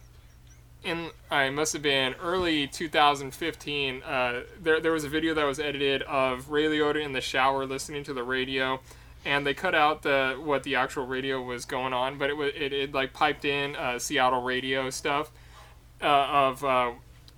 [0.86, 4.02] in I must have been early 2015.
[4.02, 7.66] Uh, there there was a video that was edited of Ray Liotta in the shower
[7.66, 8.80] listening to the radio,
[9.24, 12.52] and they cut out the what the actual radio was going on, but it was
[12.54, 15.30] it, it like piped in uh, Seattle radio stuff
[16.00, 16.64] uh, of.
[16.64, 16.92] Uh,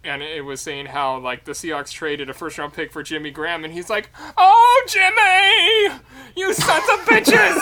[0.05, 3.33] and it was saying how like the Seahawks traded a first round pick for Jimmy
[3.33, 6.01] Graham, and he's like, "Oh, Jimmy,
[6.37, 7.59] you sons of bitches,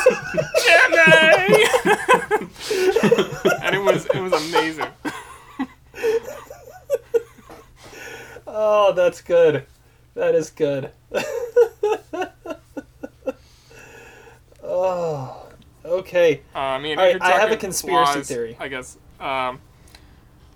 [0.67, 1.65] Jimmy!"
[3.63, 4.87] and it was it was amazing.
[8.47, 9.67] Oh, that's good.
[10.15, 10.91] That is good.
[14.63, 15.47] oh,
[15.85, 16.41] okay.
[16.55, 18.57] Uh, I mean, All right, I have a conspiracy theory.
[18.59, 18.97] I guess.
[19.21, 19.61] Um,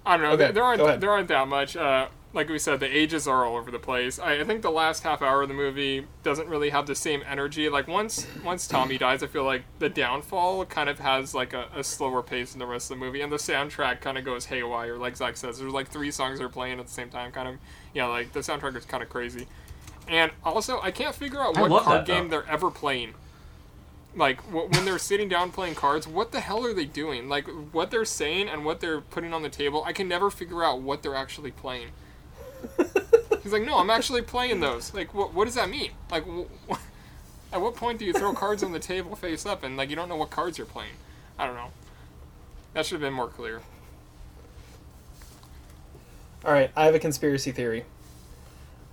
[0.06, 0.30] I don't know.
[0.30, 1.76] Okay, there, there aren't there aren't that much.
[1.76, 4.18] Uh, like we said, the ages are all over the place.
[4.20, 7.24] I, I think the last half hour of the movie doesn't really have the same
[7.26, 7.68] energy.
[7.68, 11.66] Like once once Tommy dies, I feel like the downfall kind of has like a,
[11.74, 14.46] a slower pace than the rest of the movie, and the soundtrack kind of goes
[14.46, 14.96] haywire.
[14.96, 17.32] Like Zach says, there's like three songs they're playing at the same time.
[17.32, 17.56] Kind of,
[17.94, 19.48] yeah, like the soundtrack is kind of crazy.
[20.06, 23.14] And also, I can't figure out what card that, game they're ever playing
[24.14, 27.46] like wh- when they're sitting down playing cards what the hell are they doing like
[27.70, 30.80] what they're saying and what they're putting on the table i can never figure out
[30.80, 31.90] what they're actually playing
[33.42, 36.76] he's like no i'm actually playing those like what, what does that mean like wh-
[37.52, 39.96] at what point do you throw cards on the table face up and like you
[39.96, 40.92] don't know what cards you're playing
[41.38, 41.70] i don't know
[42.74, 43.60] that should have been more clear
[46.42, 47.84] All right, I have a conspiracy theory.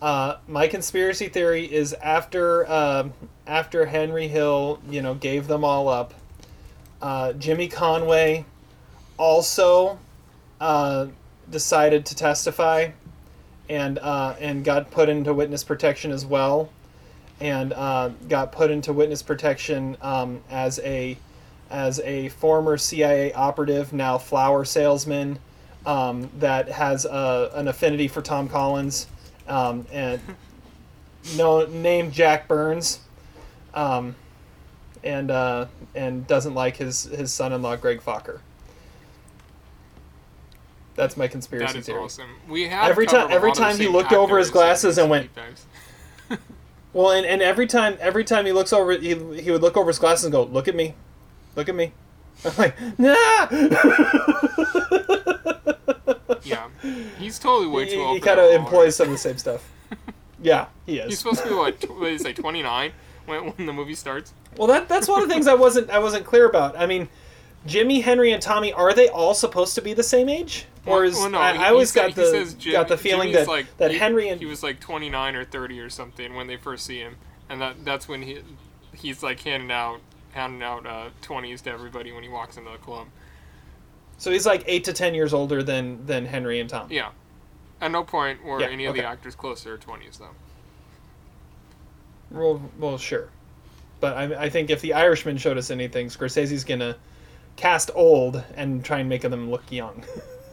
[0.02, 3.14] Uh, my conspiracy theory is after um
[3.48, 6.14] after Henry Hill, you know, gave them all up.
[7.02, 8.44] Uh, Jimmy Conway
[9.18, 9.98] also
[10.60, 11.08] uh,
[11.50, 12.90] decided to testify,
[13.70, 16.70] and uh, and got put into witness protection as well,
[17.40, 21.18] and uh, got put into witness protection um, as a
[21.70, 25.40] as a former CIA operative, now flower salesman,
[25.86, 29.08] um, that has a, an affinity for Tom Collins,
[29.48, 30.22] um, and
[31.38, 33.00] no named Jack Byrnes,
[33.74, 34.16] um,
[35.04, 35.66] and uh,
[35.96, 38.40] and doesn't like his his son-in-law Greg Focker.
[40.98, 42.00] That's my conspiracy that is theory.
[42.00, 44.98] awesome we have Every time- every lot of the time he looked over his glasses
[44.98, 45.30] and went-
[46.94, 49.10] Well, and, and every time every time he looks over, he,
[49.40, 50.96] he would look over his glasses and go, "Look at me,
[51.56, 51.92] look at me."
[52.44, 53.48] I'm like, nah.
[56.44, 56.68] yeah
[57.20, 59.38] he's totally way too he, old he for kind of employs some of the same
[59.38, 59.70] stuff.
[60.40, 61.08] Yeah, he is.
[61.10, 61.82] He's supposed to be what?
[61.82, 62.32] tw- What did he say?
[62.32, 62.92] Twenty nine
[63.26, 64.34] when when the movie starts.
[64.56, 66.78] Well, that that's one of the things I wasn't I wasn't clear about.
[66.78, 67.10] I mean,
[67.68, 71.16] Jimmy, Henry, and Tommy are they all supposed to be the same age, or is
[71.16, 73.52] Well, no, I, I always got he the says Jim- got the feeling Jimmy's that
[73.52, 76.48] like, that he, Henry and he was like twenty nine or thirty or something when
[76.48, 77.18] they first see him,
[77.50, 78.40] and that that's when he
[78.96, 80.00] he's like handing out
[80.32, 83.08] handing out uh, twenties to everybody when he walks into the club.
[84.18, 86.88] so he's like eight to ten years older than than Henry and Tom.
[86.92, 87.10] Yeah,
[87.82, 90.36] at no point were Yeah, any of the actors close to their twenties though.
[92.30, 93.30] Well, well, sure,
[94.00, 96.98] but I, I think if the Irishman showed us anything, Scorsese's gonna
[97.58, 100.06] cast old and try and make them look young.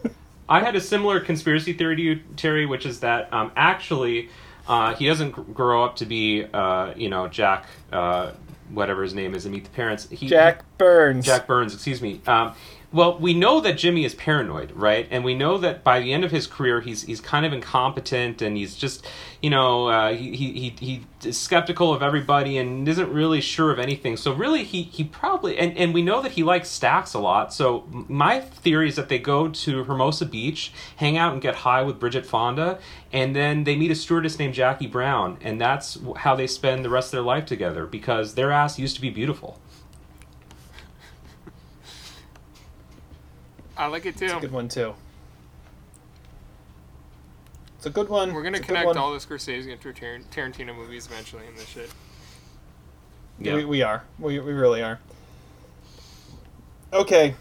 [0.49, 4.29] I had a similar conspiracy theory to you, Terry, which is that um, actually
[4.67, 8.33] uh, he doesn't grow up to be, uh, you know, Jack, uh,
[8.71, 10.09] whatever his name is, and meet the parents.
[10.11, 11.25] He, Jack Byrnes.
[11.25, 12.21] Jack Byrnes, excuse me.
[12.27, 12.55] Um,
[12.95, 15.09] well, we know that Jimmy is paranoid, right?
[15.11, 18.41] And we know that by the end of his career, he's he's kind of incompetent,
[18.41, 19.05] and he's just,
[19.43, 23.81] you know, uh, he, he he is skeptical of everybody and isn't really sure of
[23.81, 24.16] anything.
[24.16, 27.53] So really, he he probably and and we know that he likes stacks a lot.
[27.53, 31.83] So my theory is that they go to Hermosa Beach, hang out and get high
[31.83, 32.79] with Bridget Fonda,
[33.12, 36.91] and then they meet a stewardess named Jackie Brown, and that's how they spend the
[36.91, 39.59] rest of their life together because their ass used to be beautiful.
[43.77, 44.27] I like it too.
[44.27, 44.95] It's a good one too.
[47.77, 48.33] It's a good one.
[48.33, 51.91] We're gonna It's connect all the Scorsese and Tar- Tarantino movies eventually in this shit.
[53.39, 53.57] Yeah.
[53.57, 54.05] We, we are.
[54.19, 55.01] We, we really are.
[56.93, 57.35] Okay.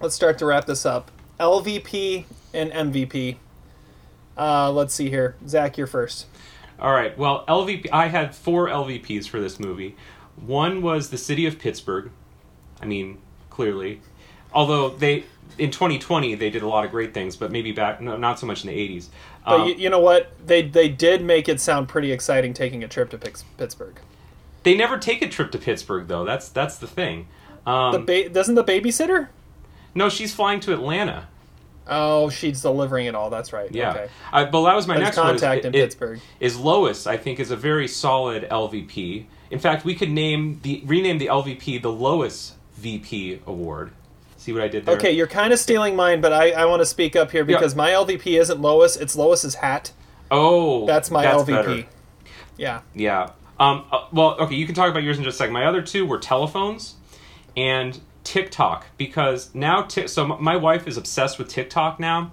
[0.00, 1.10] Let's start to wrap this up.
[1.40, 3.36] LVP and MVP.
[4.36, 5.36] Uh, let's see here.
[5.46, 6.26] Zach, you're first.
[6.78, 7.16] All right.
[7.18, 7.88] Well, LVP.
[7.92, 9.96] I had four LVPs for this movie.
[10.36, 12.10] One was the city of Pittsburgh.
[12.80, 13.18] I mean,
[13.50, 14.00] clearly.
[14.52, 15.24] Although they
[15.58, 18.46] in 2020 they did a lot of great things, but maybe back no, not so
[18.46, 19.06] much in the 80s.
[19.44, 20.32] But Um, you, you know what?
[20.46, 24.00] They they did make it sound pretty exciting taking a trip to Pittsburgh.
[24.62, 26.24] they never take a trip to Pittsburgh though.
[26.24, 27.26] That's that's the thing.
[27.66, 29.28] Um, The ba- doesn't the babysitter?
[29.94, 31.26] no, she's flying to Atlanta.
[31.88, 33.30] Oh, she's delivering it all.
[33.30, 33.70] That's right.
[33.72, 34.08] Yeah, Okay.
[34.32, 35.34] I, but that was my There's next one.
[35.34, 36.20] is- contact in it- Pittsburgh.
[36.38, 37.06] Is Lois?
[37.06, 39.26] I think is a very solid LVP.
[39.50, 43.90] In fact, we could name the rename the LVP the Lois VP Award.
[44.50, 44.96] See what I did there?
[44.96, 47.56] Okay, you're kind of stealing mine, but I, I want to speak up here Yeah.
[47.56, 48.96] because my LVP isn't Lois.
[48.96, 49.92] It's Lois's hat.
[50.28, 51.46] Oh, That's my that's LVP.
[51.46, 51.84] better.
[52.56, 52.80] Yeah.
[52.92, 53.30] Yeah.
[53.60, 55.52] Um, uh, well, okay, you can talk about yours in just a second.
[55.54, 56.96] My other two were telephones
[57.56, 62.32] and TikTok because now, ti- so my wife is obsessed with TikTok now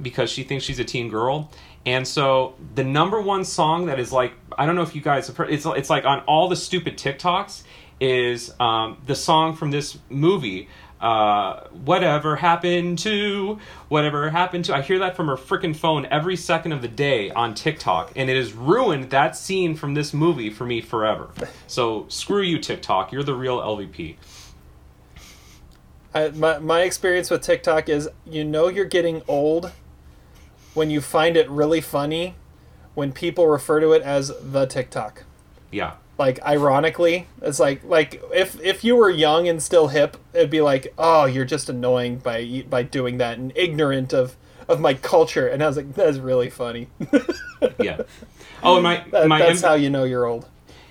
[0.00, 1.50] because she thinks she's a teen girl.
[1.84, 5.26] And so the number one song that is like, I don't know if you guys
[5.26, 7.64] have heard, it's, it's like on all the stupid TikToks
[7.98, 10.68] is um, the song from this movie.
[11.00, 13.58] Uh, whatever happened to
[13.88, 17.30] whatever happened to I hear that from her freaking phone every second of the day
[17.32, 21.28] on TikTok and it has ruined that scene from this movie for me forever.
[21.66, 24.16] So screw you TikTok, you're the real LVP.
[26.14, 29.72] I, my, my experience with TikTok is you know you're getting old
[30.72, 32.36] when you find it really funny
[32.94, 35.24] when people refer to it as the TikTok.
[35.70, 35.96] Yeah.
[36.18, 40.62] Like ironically, it's like like if if you were young and still hip, it'd be
[40.62, 44.34] like, "Oh, you're just annoying by by doing that and ignorant of
[44.66, 46.88] of my culture." And I was like, "That's really funny."
[47.78, 48.02] Yeah.
[48.62, 50.48] Oh, and my That- my that's M- how you know you're old.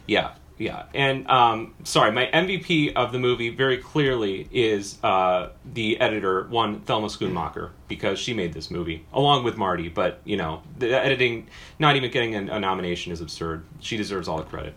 [0.07, 5.99] Yeah, yeah, and um, sorry, my MVP of the movie very clearly is uh, the
[5.99, 9.89] editor, one Thelma Schoonmaker, because she made this movie along with Marty.
[9.89, 11.47] But you know, the editing,
[11.79, 13.63] not even getting a, a nomination is absurd.
[13.79, 14.75] She deserves all the credit.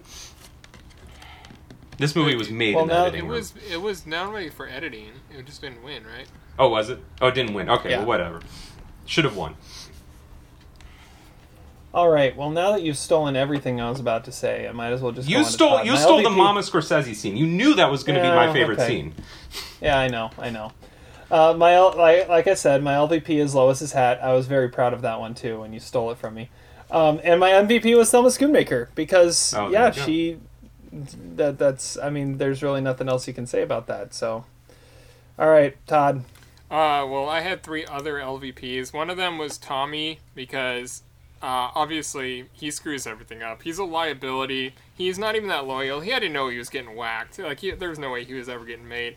[1.99, 3.37] This movie was made Well, in the now- editing It room.
[3.39, 5.11] was it was nominated for editing.
[5.37, 6.27] It just didn't win, right?
[6.59, 6.99] Oh, was it?
[7.21, 7.69] Oh, it didn't win.
[7.69, 7.99] Okay, Yeah.
[7.99, 8.41] well, whatever.
[9.07, 9.55] Should have won.
[11.95, 12.37] All right.
[12.37, 15.13] Well, now that you've stolen everything I was about to say, I might as well
[15.13, 15.27] just.
[15.27, 15.85] go You on to stole.
[15.85, 17.37] You My stole the Mama Scorsese scene.
[17.37, 18.89] You knew that was going to be my favorite okay.
[18.89, 19.15] scene.
[19.81, 20.73] Yeah, I know, I know.
[21.31, 24.21] Uh, my like, like I said, my LVP is Lois's hat.
[24.23, 26.51] I was very proud of that one too, when you stole it from me.
[26.91, 30.39] Um, and my MVP was Thelma Schoonmaker because Oh, yeah, she.
[30.93, 31.99] That that's.
[31.99, 34.15] I mean, there's really nothing else you can say about that.
[34.15, 34.45] So,
[35.39, 36.25] all right, Todd.
[36.71, 38.93] Uh, well, I had three other LVPs.
[38.93, 41.03] One of them was Tommy because
[41.43, 43.63] uh, obviously he screws everything up.
[43.63, 44.75] He's a liability.
[44.95, 46.01] He's not even that loyal.
[46.01, 47.39] He had to know he was getting whacked.
[47.39, 49.17] Like he, there was no way he was ever getting made.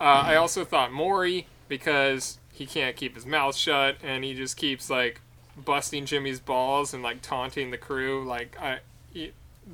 [0.00, 4.56] Uh, I also thought Morrie because he can't keep his mouth shut and he just
[4.56, 5.20] keeps like
[5.56, 8.24] busting Jimmy's balls and like taunting the crew.
[8.24, 8.78] Like I,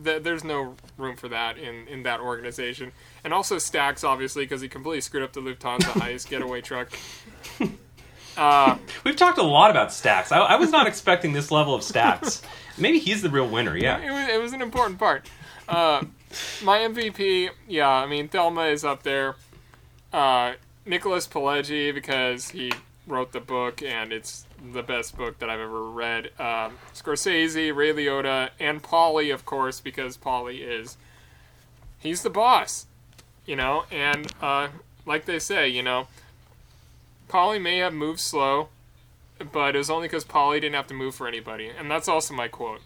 [0.04, 2.92] th- there's no room for that in in that organization.
[3.24, 6.88] And also Stacks obviously because he completely screwed up the Lufthansa heist getaway truck.
[8.34, 10.32] Uh, We've talked a lot about stacks.
[10.32, 12.40] I, I was not expecting this level of stacks.
[12.78, 13.76] Maybe he's the real winner.
[13.76, 13.98] Yeah.
[13.98, 15.28] it was, it was an important part.
[15.68, 16.04] Uh,
[16.62, 19.36] my MVP, yeah, I mean Thelma is up there.
[20.12, 20.54] Uh,
[20.86, 22.72] Nicholas Pileggi because he
[23.06, 26.26] wrote the book and it's the best book that I've ever read.
[26.38, 30.96] Um, Scorsese, Ray Liotta, and Paulie, of course, because Paulie is
[31.98, 32.86] he's the boss,
[33.46, 33.84] you know.
[33.90, 34.68] And uh,
[35.04, 36.06] like they say, you know,
[37.28, 38.68] Paulie may have moved slow,
[39.52, 42.34] but it was only because Paulie didn't have to move for anybody, and that's also
[42.34, 42.80] my quote.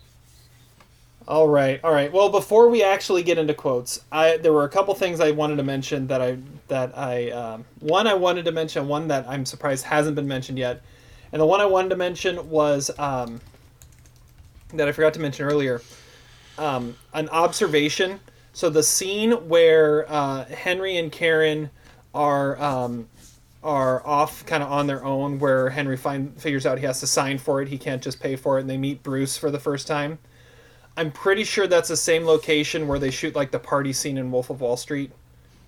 [1.29, 2.13] All right, all right.
[2.13, 5.57] Well, before we actually get into quotes, I there were a couple things I wanted
[5.57, 6.39] to mention that I
[6.69, 10.59] that I um, one I wanted to mention, one that I'm surprised hasn't been mentioned
[10.59, 10.83] yet,
[11.33, 13.41] and the one I wanted to mention was um,
[14.75, 15.83] that I forgot to mention earlier.
[16.59, 18.21] Um, an observation.
[18.53, 21.71] So the scene where uh, Henry and Karen
[22.15, 23.09] are um,
[23.63, 27.07] are off kind of on their own, where Henry find figures out he has to
[27.07, 29.59] sign for it, he can't just pay for it, and they meet Bruce for the
[29.59, 30.19] first time.
[30.97, 34.31] I'm pretty sure that's the same location where they shoot like the party scene in
[34.31, 35.11] Wolf of Wall Street.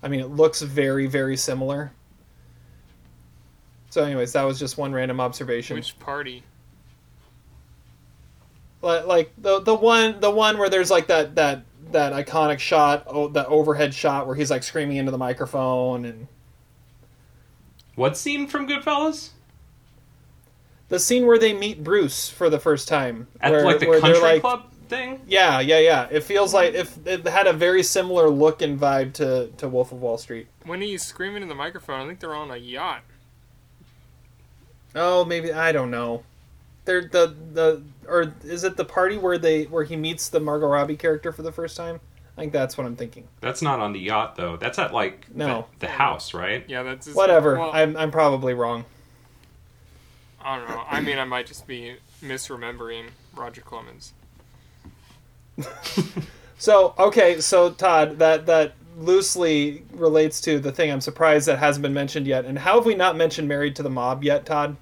[0.03, 1.93] I mean, it looks very, very similar.
[3.91, 5.77] So, anyways, that was just one random observation.
[5.77, 6.43] Which party?
[8.83, 13.05] Li- like the the one the one where there's like that that that iconic shot,
[13.07, 16.29] oh, that overhead shot where he's like screaming into the microphone and
[17.97, 19.31] What scene from Goodfellas?
[20.89, 24.01] the scene where they meet Bruce for the first time At where, like the where
[24.01, 25.21] country like- club thing?
[25.27, 26.09] Yeah, yeah, yeah.
[26.11, 29.91] It feels like if it had a very similar look and vibe to to Wolf
[29.93, 30.47] of Wall Street.
[30.65, 33.03] When he's screaming in the microphone, I think they're on a yacht.
[34.95, 36.23] Oh, maybe I don't know.
[36.85, 40.67] They're the the or is it the party where they where he meets the Margot
[40.69, 42.01] Robbie character for the first time?
[42.37, 43.27] I think that's what I'm thinking.
[43.41, 44.57] That's not on the yacht though.
[44.57, 45.67] That's at like No.
[45.81, 46.65] the, the house, right?
[46.69, 47.59] Yeah, that's his- Whatever.
[47.59, 48.85] well, I'm I'm probably wrong.
[50.41, 50.85] I don't know.
[50.89, 54.13] I mean, I might just be misremembering Roger Clemens.
[56.61, 61.83] So okay, so Todd, that that loosely relates to the thing I'm surprised that hasn't
[61.83, 62.45] been mentioned yet.
[62.45, 64.77] And how have we not mentioned Married to the Mob yet, Todd?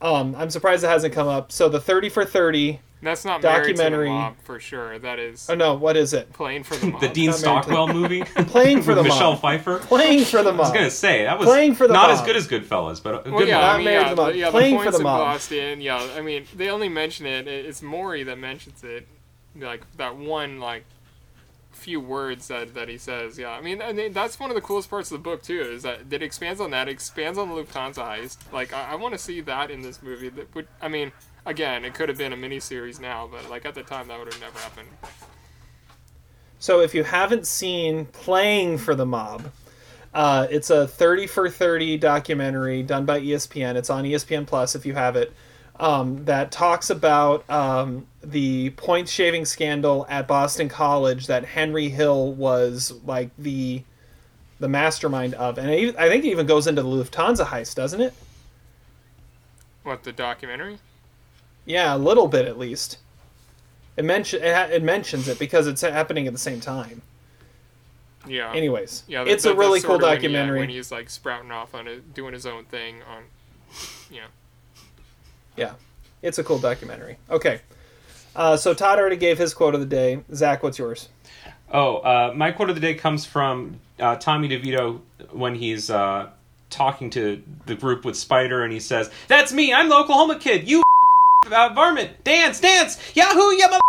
[0.00, 1.50] Um, I'm surprised it hasn't come up.
[1.50, 2.80] So the 30 for 30.
[3.02, 4.08] That's not documentary.
[4.08, 4.98] Married to the Mob for sure.
[4.98, 6.32] That is Oh no, what is it?
[6.32, 7.00] playing for the mob.
[7.02, 8.22] The Dean Not married Stockwell movie.
[8.46, 9.40] Playing for the Michelle Mob.
[9.40, 9.78] Pfeiffer.
[9.80, 12.18] Playing for the I was gonna say that was Playing for the not mob.
[12.18, 13.62] as good as Goodfellas, but a good Well, yeah, movie.
[13.64, 14.34] I Not mean, Married yeah, to the Mob.
[14.34, 15.20] yeah, Playing the for points the in mob.
[15.20, 15.80] Boston.
[15.82, 17.46] Yeah, I mean, they only mention it.
[17.46, 19.06] it- It's Morrie that mentions it.
[19.58, 20.84] Like that one, like
[21.74, 23.38] few words that, that he says.
[23.38, 25.60] Yeah, I mean, mean, that's one of the coolest parts of the book too.
[25.60, 26.88] Is that it expands on that.
[26.88, 28.38] Expands on the Lufthansa heist.
[28.52, 30.28] Like I, I want to see that in this movie.
[30.28, 31.12] That would, I mean,
[31.46, 34.32] again, it could have been a miniseries now, but like at the time, that would
[34.32, 34.88] have never happened.
[36.58, 39.50] So if you haven't seen Playing for the Mob,
[40.14, 43.74] uh, it's a 30 for 30 documentary done by ESPN.
[43.74, 45.32] It's on ESPN Plus if you have it.
[45.80, 52.32] Um, that talks about um, the point shaving scandal at Boston College that Henry Hill
[52.32, 53.82] was like the
[54.60, 58.00] the mastermind of, and it, I think it even goes into the Lufthansa heist, doesn't
[58.00, 58.14] it?
[59.82, 60.78] What the documentary?
[61.64, 62.98] Yeah, a little bit at least.
[63.96, 67.02] It mention it, ha- it mentions it because it's happening at the same time.
[68.26, 68.52] Yeah.
[68.52, 70.60] Anyways, yeah, it's that- a really cool sorta when, documentary.
[70.60, 73.24] when he's like sprouting off on it, doing his own thing on,
[74.10, 74.26] yeah.
[75.56, 75.74] Yeah,
[76.22, 77.16] it's a cool documentary.
[77.30, 77.60] Okay,
[78.34, 80.20] uh, so Todd already gave his quote of the day.
[80.32, 81.08] Zach, what's yours?
[81.72, 85.00] Oh, uh, my quote of the day comes from uh, Tommy DeVito
[85.30, 86.30] when he's uh,
[86.70, 89.72] talking to the group with Spider, and he says, "That's me.
[89.72, 90.68] I'm the Oklahoma kid.
[90.68, 90.82] You
[91.46, 92.24] varmint.
[92.24, 92.98] Dance, dance.
[93.14, 93.80] Yahoo, ya mother."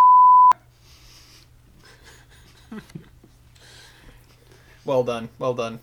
[4.86, 5.80] Well done, well done.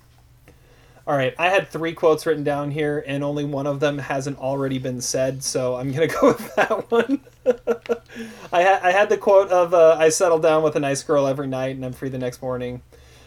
[1.05, 4.39] All right, I had three quotes written down here, and only one of them hasn't
[4.39, 7.21] already been said, so I'm gonna go with that one.
[8.53, 11.27] I, ha- I had the quote of uh, "I settle down with a nice girl
[11.27, 12.83] every night, and I'm free the next morning,"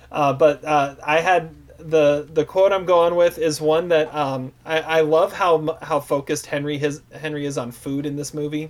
[0.10, 4.54] uh, but uh, I had the the quote I'm going with is one that um,
[4.66, 8.70] I, I love how how focused Henry his Henry is on food in this movie.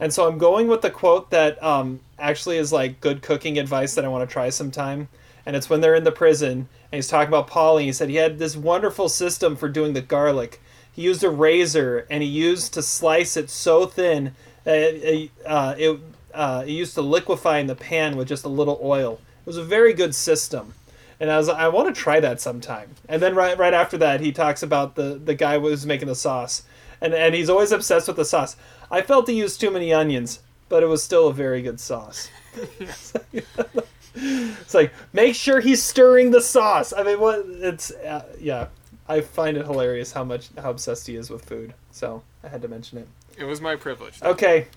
[0.00, 3.94] And so I'm going with the quote that um, actually is like good cooking advice
[3.94, 5.08] that I want to try sometime.
[5.46, 7.82] And it's when they're in the prison and he's talking about Paulie.
[7.82, 10.62] He said he had this wonderful system for doing the garlic.
[10.92, 15.74] He used a razor and he used to slice it so thin that it, uh,
[15.76, 16.00] it,
[16.32, 19.14] uh, it used to liquefy in the pan with just a little oil.
[19.40, 20.74] It was a very good system.
[21.18, 22.90] And I was I want to try that sometime.
[23.08, 26.06] And then right right after that, he talks about the the guy who was making
[26.06, 26.62] the sauce,
[27.00, 28.56] and and he's always obsessed with the sauce.
[28.90, 32.30] I felt he used too many onions, but it was still a very good sauce.
[34.14, 36.92] it's like make sure he's stirring the sauce.
[36.92, 38.68] I mean, what it's uh, yeah.
[39.06, 41.74] I find it hilarious how much how obsessed he is with food.
[41.90, 43.08] So I had to mention it.
[43.36, 44.22] It was my privilege.
[44.22, 44.68] Okay.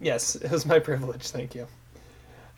[0.00, 1.28] Yes, it was my privilege.
[1.28, 1.66] Thank you.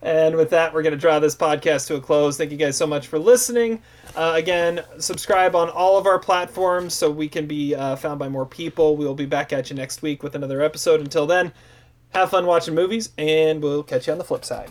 [0.00, 2.36] And with that, we're going to draw this podcast to a close.
[2.36, 3.80] Thank you guys so much for listening.
[4.16, 8.28] Uh, again, subscribe on all of our platforms so we can be uh, found by
[8.28, 8.96] more people.
[8.96, 11.00] We will be back at you next week with another episode.
[11.00, 11.52] Until then,
[12.10, 14.70] have fun watching movies, and we'll catch you on the flip side.